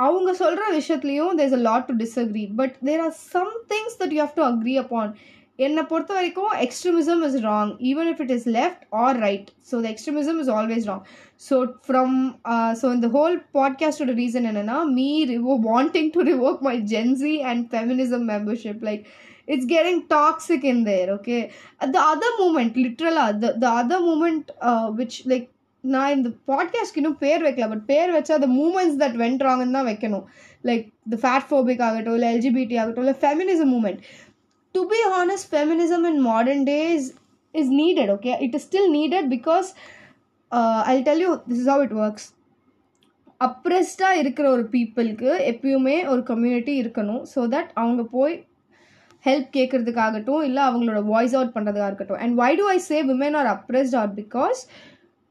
அவங்க 0.05 0.31
சொல்கிற 0.43 0.63
விஷயத்துலையும் 0.79 1.35
தேர் 1.39 1.49
is 1.49 1.57
a 1.59 1.63
lot 1.69 1.87
to 1.89 1.95
disagree 2.03 2.45
but 2.61 2.75
there 2.89 3.03
are 3.07 3.15
some 3.33 3.53
things 3.73 3.97
that 4.01 4.13
you 4.15 4.21
have 4.25 4.37
to 4.39 4.45
agree 4.51 4.75
upon 4.83 5.11
என்னை 5.59 5.81
பொறுத்த 5.91 6.11
வரைக்கும் 6.17 6.51
extremism 6.65 7.21
is 7.27 7.39
wrong 7.47 7.71
even 7.89 8.09
if 8.11 8.21
it 8.25 8.33
is 8.35 8.45
left 8.57 8.83
or 9.05 9.17
right 9.25 9.49
so 9.69 9.81
the 9.85 9.87
extremism 9.93 10.37
is 10.43 10.51
always 10.57 10.85
wrong 10.91 11.03
so 11.47 11.55
from 11.87 12.15
so 12.81 12.93
இந்த 12.97 13.07
whole 13.17 13.35
பாட்காஸ்டோட 13.57 14.13
reason 14.21 14.47
என்னென்னா 14.51 14.77
me 14.97 15.09
ரிவோ 15.33 15.55
wanting 15.71 16.11
to 16.15 16.23
revoke 16.31 16.63
my 16.69 16.75
Gen Z 16.93 17.35
and 17.51 17.65
feminism 17.73 18.25
membership 18.33 18.85
like 18.89 19.03
it's 19.53 19.65
getting 19.65 20.07
toxic 20.07 20.63
in 20.63 20.79
there 20.83 21.07
okay 21.11 21.39
Uh, 21.81 21.87
the 21.87 22.01
other 22.11 22.31
moment 22.39 22.75
literal 22.77 23.17
uh, 23.17 23.31
the, 23.33 23.49
the 23.57 23.69
other 23.81 23.99
moment 23.99 24.51
uh, 24.61 24.87
which 24.91 25.15
like 25.25 25.45
நான் 25.92 26.12
இந்த 26.16 26.28
பாட்காஸ்ட்க்கு 26.50 27.00
இன்னும் 27.00 27.18
பேர் 27.24 27.42
வைக்கல 27.46 27.64
but 27.72 27.86
பேர் 27.92 28.10
வச்சா 28.16 28.34
அந்த 28.38 28.48
moments 28.58 28.98
that 29.02 29.16
வென்ட்ராங்கன்னு 29.22 29.76
தான் 29.78 29.88
வைக்கணும் 29.90 30.24
லைக் 30.68 30.84
இந்த 31.06 31.16
ஃபேட் 31.24 31.48
ஃபோபிக் 31.50 31.82
ஆகட்டும் 31.86 32.14
இல்லை 32.18 32.28
எல்ஜிபிடி 32.34 32.76
ஆகட்டும் 32.82 33.04
இல்லை 33.06 33.16
feminism 33.24 33.70
movement 33.74 34.00
to 34.76 34.82
be 34.92 35.00
honest 35.14 35.48
feminism 35.52 36.06
in 36.12 36.22
modern 36.30 36.64
days 36.72 37.08
is 37.62 37.72
needed 37.80 38.12
okay 38.16 38.32
it 38.46 38.54
is 38.60 38.64
still 38.68 38.88
needed 38.98 39.28
because 39.36 39.68
I 40.94 40.96
tell 41.10 41.22
you 41.26 41.32
this 41.50 41.60
is 41.64 41.70
how 41.74 41.84
it 41.88 41.94
works 42.06 42.26
அப்ரெஸ்டாக 43.48 44.20
இருக்கிற 44.22 44.46
ஒரு 44.56 44.64
பீப்புளுக்கு 44.74 45.30
எப்பயுமே 45.52 45.96
ஒரு 46.14 46.20
கம்யூனிட்டி 46.32 46.74
இருக்கணும் 46.82 47.22
ஸோ 47.34 47.40
தட் 47.54 47.70
அவங்க 47.82 48.02
போய் 48.16 48.34
ஹெல்ப் 49.28 49.50
கேட்குறதுக்காகட்டும் 49.58 50.42
இல்லை 50.48 50.62
அவங்களோட 50.70 51.00
வாய்ஸ் 51.12 51.34
அவுட் 51.38 51.54
பண்ணுறதுக்காக 51.56 51.90
இருக்கட்டும் 51.92 52.20
and 52.24 52.34
why 52.40 52.48
do 52.58 52.64
I 52.74 52.78
say 52.88 52.96
women 53.12 53.36
are 53.42 53.48
oppressed 53.56 53.96
or 54.00 54.10
because 54.18 54.58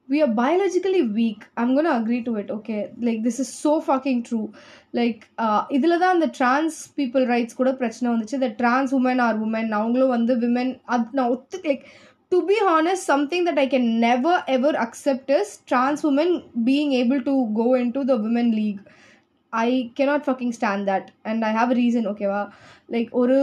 we 0.08 0.18
are 0.24 0.30
biologically 0.34 1.02
weak 1.18 1.40
i'm 1.56 1.72
going 1.74 1.84
to 1.84 1.94
agree 1.96 2.20
to 2.22 2.34
it 2.36 2.50
okay 2.50 2.80
like 3.06 3.22
this 3.22 3.38
is 3.44 3.48
so 3.64 3.72
fucking 3.88 4.20
true 4.28 4.46
like 4.98 5.20
uh, 5.44 5.60
இதில் 5.76 5.98
தான் 6.02 6.14
அந்த 6.16 6.28
trans 6.38 6.76
people 7.00 7.24
rights 7.34 7.54
கூட 7.60 7.72
பிரச்சனை 7.82 8.06
வந்துச்சு 8.12 8.38
the 8.44 8.52
trans 8.60 8.92
women 8.98 9.18
are 9.26 9.34
women 9.44 9.66
அவங்களும் 9.78 10.14
வந்து 10.16 10.36
women 10.46 10.70
அது 10.94 11.18
நான் 11.18 11.32
ஒத்து 11.34 11.58
like 11.68 11.82
to 12.32 12.38
be 12.50 12.56
honest 12.70 13.08
something 13.12 13.44
that 13.48 13.60
I 13.64 13.66
can 13.74 13.88
never 14.06 14.40
ever 14.56 14.78
accept 14.86 15.32
is 15.40 15.52
trans 15.72 16.00
women 16.08 16.30
being 16.70 16.92
able 17.02 17.22
to 17.30 17.36
go 17.60 17.68
into 17.82 18.02
the 18.12 18.18
women 18.26 18.48
league 18.60 18.80
I 19.52 19.68
cannot 19.98 20.24
fucking 20.26 20.54
stand 20.56 20.84
that 20.90 21.06
and 21.30 21.44
I 21.48 21.52
have 21.58 21.70
reason 21.82 22.08
ஓகேவா 22.10 22.40
Like 22.93 23.11
ஒரு 23.21 23.37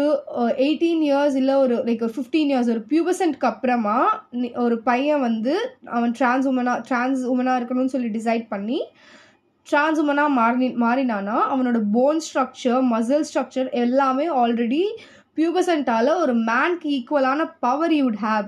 eighteen 0.65 1.03
years 1.07 1.37
இல்லை 1.41 1.55
ஒரு 1.65 1.75
like 1.87 2.03
ஒரு 2.07 2.15
fifteen 2.17 2.51
years 2.53 2.71
ஒரு 2.75 2.83
பியூபசன்ட்க்கு 2.91 3.49
அப்புறமா 3.53 3.97
ஒரு 4.65 4.77
பையன் 4.91 5.23
வந்து 5.29 5.55
அவன் 5.97 6.13
டிரான்ஸ் 6.19 6.47
உமனாக 6.51 6.85
டிரான்ஸ் 6.89 7.23
உமனாக 7.33 7.59
இருக்கணும்னு 7.61 7.95
சொல்லி 7.95 8.11
டிசைட் 8.19 8.45
பண்ணி 8.55 8.79
டிரான்ஸ் 9.71 10.01
உமனாக 10.05 10.37
மாறி 10.41 10.69
மாறினானா 10.85 11.37
அவனோட 11.55 11.81
போன் 11.97 12.21
ஸ்ட்ரக்சர் 12.27 12.83
மசில் 12.93 13.27
ஸ்ட்ரக்சர் 13.31 13.71
எல்லாமே 13.85 14.27
ஆல்ரெடி 14.43 14.83
பியூபசன்ட்டால் 15.39 16.13
ஒரு 16.23 16.35
மேன்க்கு 16.51 16.89
ஈக்குவலான 16.99 17.43
power 17.67 17.95
you'd 18.01 18.19
have 18.29 18.47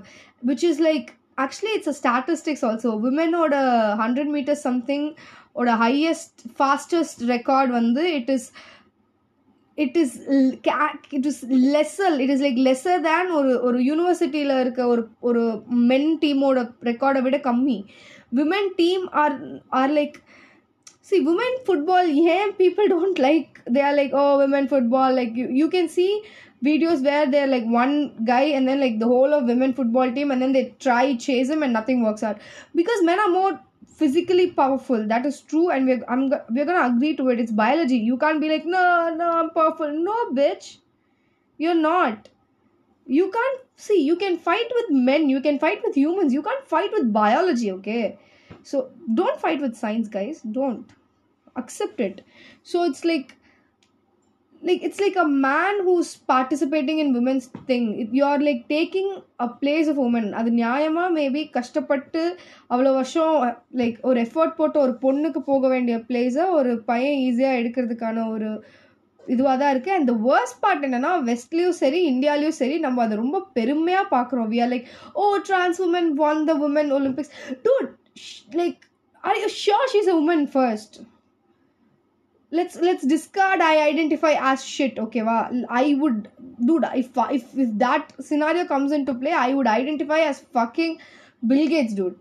which 0.51 0.67
is 0.71 0.81
like 0.88 1.11
actually 1.47 1.73
it's 1.79 1.93
a 1.95 1.97
statistics 2.03 2.65
also 2.69 2.93
உமனோட 3.09 3.55
hundred 4.03 4.31
metres 4.37 4.65
something 4.69 5.07
ஓட 5.61 5.71
ஹையஸ்ட் 5.85 6.43
ஃபாஸ்டஸ்ட் 6.61 7.23
ரெக்கார்ட் 7.35 7.73
வந்து 7.81 8.05
it 8.21 8.33
is 8.37 8.47
it 9.84 9.98
is 10.04 10.16
it 11.18 11.28
is 11.32 11.42
lesser 11.76 12.16
it 12.24 12.34
is 12.36 12.44
like 12.46 12.60
lesser 12.70 13.02
than 13.10 13.30
ஒரு 13.40 13.52
ஒரு 13.68 13.80
யூனிவர்சிட்டியில் 13.90 14.56
இருக்க 14.62 14.88
ஒரு 14.94 15.04
ஒரு 15.30 15.44
மென் 15.92 16.12
டீமோட 16.24 16.63
ரெக்கார்டை 16.92 17.22
விட 17.28 17.40
கம்மி 17.50 17.78
women 18.40 18.72
team 18.82 19.06
are 19.24 19.38
are 19.82 19.94
like 20.00 20.18
see 21.10 21.20
women 21.26 21.54
football 21.68 22.06
yeah 22.22 22.48
people 22.58 22.86
don't 22.94 23.20
like 23.26 23.60
they 23.76 23.84
are 23.90 23.94
like 24.00 24.13
oh 24.22 24.32
women 24.40 24.66
football 24.68 25.13
like 25.20 25.34
you, 25.40 25.46
you 25.60 25.68
can 25.70 25.88
see 25.88 26.10
videos 26.62 27.04
where 27.08 27.26
they're 27.32 27.48
like 27.48 27.68
one 27.76 27.94
guy 28.26 28.42
and 28.56 28.68
then 28.68 28.80
like 28.86 28.98
the 29.00 29.06
whole 29.06 29.34
of 29.34 29.46
women 29.46 29.74
football 29.74 30.12
team 30.12 30.32
and 30.32 30.42
then 30.42 30.52
they 30.52 30.66
try 30.80 31.16
chase 31.28 31.50
him 31.50 31.63
and 31.63 31.72
nothing 31.72 32.04
works 32.04 32.24
out 32.24 32.38
because 32.76 33.02
men 33.04 33.20
are 33.20 33.30
more 33.30 33.54
physically 34.01 34.45
powerful 34.51 35.07
that 35.09 35.27
is 35.27 35.41
true 35.43 35.71
and 35.71 35.87
we're, 35.87 36.03
I'm, 36.09 36.31
we're 36.51 36.65
gonna 36.65 36.95
agree 36.95 37.15
to 37.17 37.29
it 37.29 37.39
it's 37.41 37.53
biology 37.53 37.97
you 37.97 38.17
can't 38.17 38.41
be 38.41 38.49
like 38.49 38.65
no 38.65 39.15
no 39.17 39.31
i'm 39.31 39.51
powerful 39.51 39.91
no 39.93 40.17
bitch 40.31 40.79
you're 41.59 41.75
not 41.75 42.29
you 43.07 43.31
can't 43.31 43.61
see 43.77 44.01
you 44.03 44.17
can 44.17 44.39
fight 44.39 44.67
with 44.75 44.87
men 44.91 45.29
you 45.29 45.41
can 45.41 45.59
fight 45.59 45.83
with 45.85 45.97
humans 45.97 46.33
you 46.33 46.43
can't 46.43 46.67
fight 46.67 46.91
with 46.93 47.13
biology 47.13 47.71
okay 47.73 48.19
so 48.63 48.91
don't 49.15 49.41
fight 49.41 49.61
with 49.61 49.77
science 49.77 50.09
guys 50.09 50.41
don't 50.43 50.93
accept 51.57 52.01
it 52.01 52.25
so 52.63 52.85
it's 52.85 53.05
like 53.05 53.37
like 54.66 54.83
it's 54.87 55.01
like 55.01 55.16
a 55.16 55.27
man 55.27 55.83
who's 55.85 56.11
participating 56.33 56.98
in 57.03 57.12
women's 57.16 57.46
thing 57.70 57.87
if 58.03 58.12
you're 58.18 58.38
like 58.48 58.61
taking 58.68 59.09
a 59.46 59.48
place 59.62 59.88
of 59.92 59.98
women 60.03 60.27
அது 60.40 60.51
நியாயமா 60.61 61.05
maybe 61.16 61.42
கஷ்டப்பட்டு 61.57 62.22
அவ்வளோ 62.72 62.90
வருஷம் 62.98 63.33
like 63.81 63.96
ஒரு 64.11 64.18
effort 64.27 64.55
போட்டு 64.59 64.79
ஒரு 64.85 64.92
பொண்ணுக்கு 65.05 65.40
போக 65.51 65.64
வேண்டிய 65.75 65.96
பிளேஸை 66.11 66.44
ஒரு 66.59 66.72
பையன் 66.90 67.18
ஈஸியாக 67.27 67.59
எடுக்கிறதுக்கான 67.62 68.25
ஒரு 68.35 68.51
இதுவாக 69.35 69.57
தான் 69.62 69.72
இருக்குது 69.75 69.96
அண்ட் 69.96 70.09
த 70.12 70.16
வேர்ஸ்ட் 70.29 70.59
பார்ட் 70.64 70.87
என்னென்னா 70.88 71.12
வெஸ்ட்லேயும் 71.31 71.79
சரி 71.83 72.01
இந்தியாலேயும் 72.12 72.59
சரி 72.62 72.77
நம்ம 72.87 73.03
அதை 73.07 73.16
ரொம்ப 73.25 73.40
பெருமையாக 73.59 74.07
பார்க்குறோம் 74.16 74.48
we 74.55 74.61
are 74.64 74.72
like 74.75 74.87
oh 75.22 75.25
trans 75.51 75.81
woman 75.87 76.11
won 76.22 76.44
the 76.51 76.55
woman 76.68 76.92
Olympics 76.98 77.33
too 77.66 77.75
like 78.62 78.81
I 79.33 79.35
sure 79.64 79.88
she's 79.96 80.12
a 80.14 80.16
woman 80.22 80.46
first 80.55 80.96
let's 82.57 82.77
let's 82.85 83.05
discard 83.12 83.62
i 83.67 83.75
identify 83.83 84.33
as 84.49 84.62
shit 84.62 84.99
okay 85.03 85.23
wow. 85.23 85.51
i 85.71 85.95
would 85.99 86.29
dude 86.67 86.85
if, 87.03 87.09
if 87.38 87.45
if 87.65 87.71
that 87.85 88.12
scenario 88.27 88.67
comes 88.67 88.93
into 88.93 89.15
play 89.15 89.33
i 89.33 89.55
would 89.55 89.67
identify 89.67 90.19
as 90.31 90.41
fucking 90.59 90.99
bill 91.47 91.67
gates 91.67 91.95
dude 91.95 92.15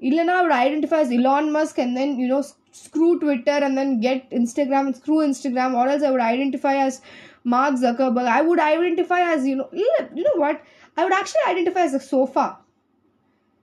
I 0.00 0.40
would 0.42 0.52
identify 0.52 1.00
as 1.00 1.10
Elon 1.10 1.50
Musk 1.50 1.76
and 1.78 1.96
then, 1.96 2.20
you 2.20 2.28
know, 2.28 2.44
screw 2.70 3.18
Twitter 3.18 3.50
and 3.50 3.76
then 3.76 4.00
get 4.00 4.30
Instagram 4.30 4.86
and 4.86 4.96
screw 4.96 5.16
Instagram, 5.16 5.74
or 5.74 5.88
else 5.88 6.04
I 6.04 6.12
would 6.12 6.20
identify 6.20 6.76
as 6.76 7.02
Mark 7.42 7.74
Zuckerberg. 7.74 8.26
I 8.28 8.40
would 8.42 8.60
identify 8.60 9.22
as, 9.34 9.44
you 9.44 9.56
know, 9.56 9.68
you 9.72 10.22
know 10.22 10.36
what? 10.36 10.62
I 10.96 11.02
would 11.02 11.12
actually 11.12 11.40
identify 11.48 11.80
as 11.80 11.94
a 11.94 11.98
sofa 12.00 12.58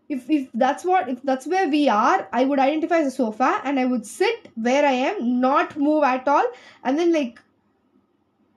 if 0.10 0.30
if 0.30 0.50
that's 0.54 0.86
what 0.86 1.08
if 1.10 1.22
that's 1.30 1.48
where 1.48 1.68
we 1.70 1.88
are 1.90 2.18
i 2.32 2.42
would 2.46 2.60
identify 2.66 2.98
as 3.04 3.08
a 3.08 3.12
sofa 3.14 3.50
and 3.64 3.80
i 3.80 3.86
would 3.86 4.06
sit 4.06 4.48
where 4.68 4.86
i 4.86 4.92
am 5.12 5.22
not 5.46 5.76
move 5.78 6.04
at 6.04 6.28
all 6.28 6.46
and 6.84 6.98
then 7.00 7.12
like 7.14 7.40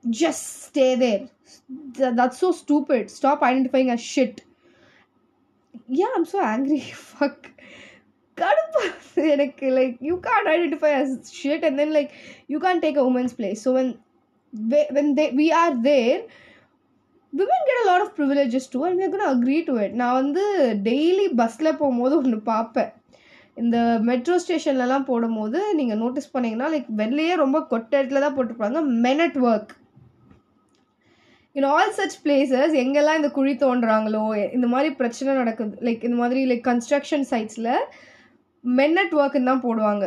just 0.09 0.63
stay 0.63 0.95
there 0.95 1.27
that's 2.21 2.39
so 2.39 2.51
stupid 2.51 3.09
stop 3.09 3.41
identifying 3.41 3.89
as 3.89 4.01
shit 4.01 4.43
yeah 5.87 6.07
i'm 6.15 6.25
so 6.25 6.41
angry 6.43 6.79
fuck 7.01 7.47
like 9.17 9.97
you 9.99 10.21
can't 10.23 10.47
identify 10.47 10.91
as 10.91 11.31
shit 11.33 11.61
and 11.63 11.77
then 11.77 11.91
like 11.93 12.11
you 12.47 12.57
can't 12.59 12.81
take 12.81 12.95
a 12.95 13.03
woman's 13.03 13.33
place 13.33 13.61
so 13.61 13.73
when 13.73 13.97
when 14.91 15.13
they 15.15 15.31
we 15.31 15.51
are 15.51 15.75
there 15.83 16.21
women 17.39 17.65
get 17.67 17.81
a 17.81 17.87
lot 17.89 18.03
of 18.05 18.15
privileges 18.19 18.67
too 18.75 18.79
and 18.87 19.09
கூட 19.15 19.23
agree 19.33 19.57
to 19.67 19.73
it 19.85 19.95
நான் 20.01 20.15
வந்து 20.21 20.43
daily 20.89 21.25
பஸ்ஸில் 21.41 21.77
போகும்போது 21.81 22.13
ஒன்று 22.21 22.37
பார்ப்பேன் 22.53 22.89
இந்த 23.61 23.77
metro 24.07 24.35
ஸ்டேஷன்லலாம் 24.43 25.05
போடும்போது 25.11 25.59
நீங்கள் 25.79 25.99
நோட்டீஸ் 26.03 26.33
பண்ணிங்கன்னா 26.35 26.67
லைக் 26.75 26.87
வெளிலேயே 27.01 27.33
ரொம்ப 27.43 27.57
கொட்ட 27.71 27.91
இடத்துல 27.97 28.21
தான் 28.25 28.35
போட்டிருப்பாங்க 28.37 28.81
men at 29.07 29.37
work 29.51 29.73
in 31.57 31.67
all 31.73 31.93
such 31.99 32.17
places 32.25 32.73
எங்கெல்லாம் 32.83 33.19
இந்த 33.19 33.29
குழி 33.37 33.53
தோன்றாங்களோ 33.65 34.23
இந்த 34.57 34.67
மாதிரி 34.73 34.89
பிரச்சனை 35.01 35.31
நடக்குது 35.41 35.79
லைக் 35.87 36.05
இந்த 36.09 36.17
மாதிரி 36.23 36.41
லைக் 36.51 36.65
கன்ஸ்ட்ரக்ஷன் 36.71 37.25
சைட்ஸில் 37.33 37.73
மென்னட் 38.79 39.15
ஒர்க்குன்னு 39.19 39.51
தான் 39.51 39.65
போடுவாங்க 39.67 40.05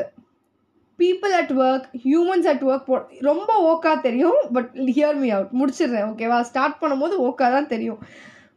people 1.03 1.33
at 1.43 1.55
work 1.69 1.87
humans 2.09 2.47
at 2.53 2.65
work 2.71 2.85
போ 2.89 2.97
ரொம்ப 3.31 3.51
ஓக்கா 3.71 3.93
தெரியும் 4.09 4.41
பட் 4.57 4.69
ஹியர் 4.99 5.17
மீ 5.23 5.29
அவுட் 5.37 5.55
முடிச்சிடுறேன் 5.61 6.07
ஓகேவா 6.11 6.39
ஸ்டார்ட் 6.51 6.77
பண்ணும்போது 6.83 7.15
ஓக்கா 7.29 7.47
தான் 7.57 7.69
தெரியும் 7.75 8.01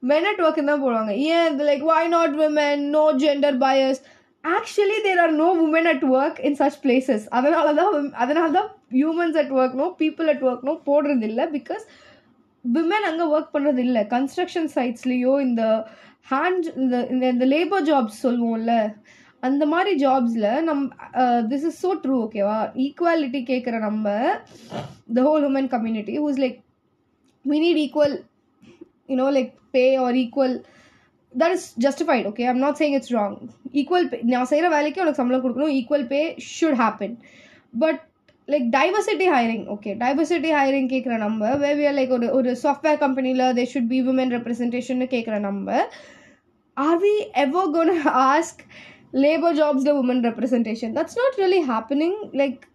மென் 0.09 0.27
அட் 0.31 0.41
ஒர்க்குன்னு 0.45 0.71
தான் 0.73 0.83
போடுவாங்க 0.85 1.13
ஏன் 1.35 1.45
இது 1.51 1.65
like 1.69 1.83
why 1.91 2.11
not 2.15 2.35
women 2.43 2.83
no 2.97 3.03
gender 3.23 3.57
buyers 3.65 4.01
actually 4.57 4.97
there 5.07 5.21
are 5.25 5.33
no 5.43 5.47
woman 5.65 5.89
at 5.93 6.05
work 6.19 6.39
in 6.47 6.57
such 6.61 6.79
places 6.85 7.25
அதனால 7.37 7.67
தான் 7.81 7.93
அதனால 8.25 8.49
தான் 8.59 8.69
ஹியூமன்ஸ் 9.01 9.37
அட் 9.43 9.53
ஒர்க்னோ 9.59 9.87
பீப்புள் 10.03 10.29
அட் 10.33 10.43
ஒர்க்னோ 10.49 10.75
போடுறது 10.89 11.25
இல்லை 11.31 11.45
பிகாஸ் 11.57 11.85
விமன் 12.77 13.07
அங்கே 13.11 13.27
ஒர்க் 13.35 13.53
பண்ணுறது 13.55 13.81
இல்லை 13.87 14.03
கன்ஸ்ட்ரக்ஷன் 14.15 14.69
சைட்ஸ்லேயோ 14.77 15.33
இந்த 15.47 15.63
ஹேண்ட் 16.33 16.67
இந்த 16.83 17.01
இந்த 17.33 17.45
லேபர் 17.55 17.85
ஜாப்ஸ் 17.91 18.19
சொல்லுவோம்ல 18.27 18.73
அந்த 19.44 19.64
மாதிரி 19.66 19.92
ஜாப்ஸில் 20.02 20.48
நம் 20.64 20.82
திஸ் 21.50 21.66
இஸ் 21.68 21.78
ஸோ 21.84 21.90
ட்ரூ 22.02 22.16
ஓகேவா 22.24 22.56
ஈக்குவாலிட்டி 22.86 23.40
கேட்குற 23.50 23.78
நம்ம 23.80 24.06
the 25.16 25.22
whole 25.28 25.46
woman 25.50 25.70
community 25.76 26.16
who's 26.24 26.42
like 26.44 26.58
we 27.44 27.58
need 27.58 27.78
equal 27.78 28.12
you 29.08 29.16
know 29.16 29.28
like 29.30 29.50
pay 29.72 29.98
or 29.98 30.10
equal 30.14 30.52
that 31.34 31.50
is 31.50 31.62
justified 31.76 32.26
okay 32.26 32.46
i'm 32.46 32.60
not 32.60 32.76
saying 32.78 32.94
it's 32.94 33.10
wrong 33.12 33.34
equal 33.74 34.04
pay 34.10 34.18
நான் 34.32 34.50
செய்கிற 34.50 34.68
வேலைக்கு 34.74 35.02
உனக்கு 35.02 35.20
சம்பளம் 35.20 35.42
கொடுக்கணும் 35.44 35.74
equal 35.78 36.06
pay 36.12 36.20
should 36.50 36.78
happen 36.82 37.14
but 37.74 38.00
like 38.48 38.66
diversity 38.76 39.28
hiring 39.34 39.64
okay 39.74 39.90
diversity 40.02 40.50
hiring 40.58 40.90
கேட்குற 40.92 41.16
நம்ம 41.24 41.54
வேவியர் 41.64 41.96
like 41.98 42.14
ஒரு 42.18 42.28
ஒரு 42.38 42.52
சாஃப்ட்வேர் 42.64 43.02
கம்பெனியில் 43.04 43.44
they 43.58 43.66
should 43.72 43.90
be 43.94 44.00
woman 44.12 44.34
representation 44.36 45.10
கேட்குற 45.14 45.38
நம்ம 45.48 45.68
are 46.76 46.98
we 46.98 47.14
ever 47.36 47.62
going 47.70 47.92
to 47.94 48.10
ask 48.30 48.56
labor 49.14 49.52
jobs 49.54 49.84
the 49.84 49.94
women 49.94 50.22
representation 50.22 50.92
that's 50.94 51.16
not 51.16 51.36
really 51.38 51.60
happening 51.60 52.30
like 52.34 52.66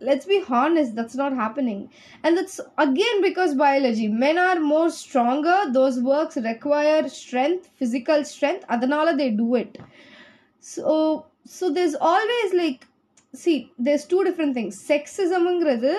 let's 0.00 0.26
be 0.26 0.42
honest 0.48 0.94
that's 0.94 1.14
not 1.14 1.32
happening 1.32 1.88
and 2.22 2.36
that's 2.36 2.60
again 2.78 3.22
because 3.22 3.54
biology 3.54 4.08
men 4.08 4.38
are 4.38 4.58
more 4.60 4.90
stronger 4.90 5.58
those 5.72 6.00
works 6.00 6.36
require 6.36 7.08
strength 7.08 7.70
physical 7.82 8.24
strength 8.24 8.66
adanala 8.68 9.16
they 9.16 9.30
do 9.30 9.54
it 9.54 9.78
so 10.60 11.26
so 11.46 11.70
there's 11.70 11.94
always 11.94 12.54
like 12.54 12.86
see 13.34 13.72
there's 13.78 14.04
two 14.12 14.22
different 14.24 14.54
things 14.54 14.76
sexismங்கிறது 14.90 15.94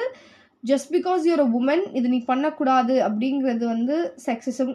just 0.72 0.92
because 0.98 1.26
you're 1.28 1.46
a 1.48 1.52
woman 1.58 1.82
இது 1.98 2.08
நீ 2.14 2.20
பண்ணக்கூடாது 2.32 2.96
அப்படிங்கிறது 3.08 3.66
வந்து 3.76 3.98
sexism 4.28 4.70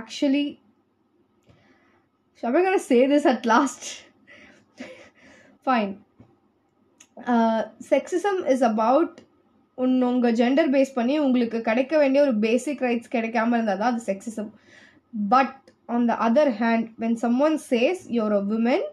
actually 0.00 0.46
am 2.48 2.56
I 2.58 2.62
gonna 2.66 2.84
say 2.90 3.00
this 3.12 3.24
at 3.32 3.44
last 3.52 3.84
fine 5.66 5.92
sexism 7.90 8.40
is 8.52 8.64
about 8.72 9.16
உன் 9.78 9.94
உங்கள் 10.08 10.36
gender 10.40 10.70
base 10.74 10.96
பண்ணி 10.98 11.14
உங்களுக்கு 11.24 11.58
கிடைக்க 11.68 11.94
வேண்டிய 11.98 12.20
ஒரு 12.26 12.34
பேசிக் 12.44 12.84
ரைட்ஸ் 12.86 13.12
கிடைக்காம 13.14 13.56
இருந்தால் 13.56 13.80
தான் 13.82 13.92
அது 13.94 14.04
sexism 14.10 14.50
but 15.34 15.56
on 15.94 16.06
the 16.10 16.16
other 16.26 16.52
hand 16.62 16.86
when 17.04 17.16
some 17.24 17.36
one 17.46 17.56
says 17.72 18.02
your 18.16 18.36
a 18.40 18.42
women 18.52 18.84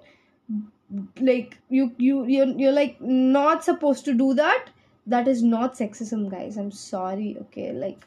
like 1.30 1.52
you 1.78 1.84
you 2.08 2.16
you 2.64 2.72
like 2.82 2.96
not 3.38 3.64
suppose 3.70 4.06
to 4.10 4.14
do 4.24 4.30
that 4.42 4.66
that 5.08 5.28
is 5.28 5.44
not 5.46 5.76
sexism 5.76 6.30
guys 6.30 6.58
i'm 6.58 6.72
sorry 6.72 7.38
okay 7.40 7.72
like 7.74 8.06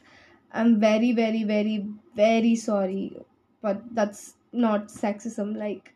i'm 0.55 0.81
very 0.81 1.13
very 1.13 1.45
very 1.45 1.87
very 2.15 2.55
sorry 2.57 3.17
but 3.63 3.83
that's 3.93 4.23
not 4.55 4.89
sexism 4.89 5.57
like 5.57 5.95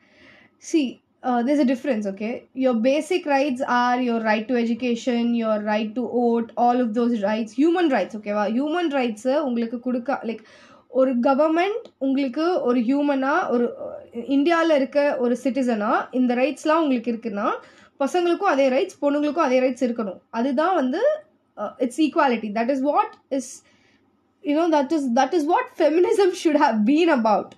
see 0.60 0.86
uh, 1.26 1.42
there's 1.42 1.58
a 1.58 1.64
difference 1.64 2.06
okay 2.06 2.32
your 2.54 2.74
basic 2.76 3.26
rights 3.26 3.62
are 3.76 4.00
your 4.00 4.20
right 4.22 4.46
to 4.48 4.56
education 4.56 5.34
your 5.34 5.56
right 5.62 5.94
to 5.94 6.02
vote 6.08 6.52
all 6.56 6.80
of 6.80 6.94
those 6.94 7.22
rights 7.22 7.52
human 7.54 7.88
rights 7.90 8.14
okay 8.14 8.34
வா 8.38 8.46
human 8.58 8.88
rights 8.90 9.24
உங்களுக்கு 9.48 9.78
கொடுக்க 9.80 10.20
like 10.28 10.42
ஒரு 11.00 11.12
government 11.26 11.84
உங்களுக்கு 12.06 12.46
ஒரு 12.68 12.78
ஹியூமனாக 12.88 13.50
ஒரு 13.54 13.66
இந்தியாவில் 14.36 14.74
இருக்க 14.78 15.00
ஒரு 15.24 15.34
சிட்டிசனாக 15.44 16.00
இந்த 16.18 16.32
ரைட்ஸ்லாம் 16.40 16.82
உங்களுக்கு 16.84 17.12
இருக்குன்னா 17.12 17.46
பசங்களுக்கும் 18.00 18.52
அதே 18.54 18.66
ரைட்ஸ் 18.74 18.98
பொண்ணுங்களுக்கும் 19.02 19.46
அதே 19.46 19.58
ரைட்ஸ் 19.64 19.86
இருக்கணும் 19.88 20.18
அதுதான் 20.38 20.74
வந்து 20.80 21.00
it's 21.84 22.02
equality 22.06 22.50
that 22.58 22.72
is 22.74 22.84
what 22.90 23.14
is 23.38 23.50
you know 24.44 24.66
that 24.76 24.92
is 24.98 25.08
that 25.20 25.34
is 25.38 25.48
what 25.52 25.70
feminism 25.80 26.32
should 26.42 26.60
have 26.64 26.78
been 26.90 27.12
about 27.18 27.52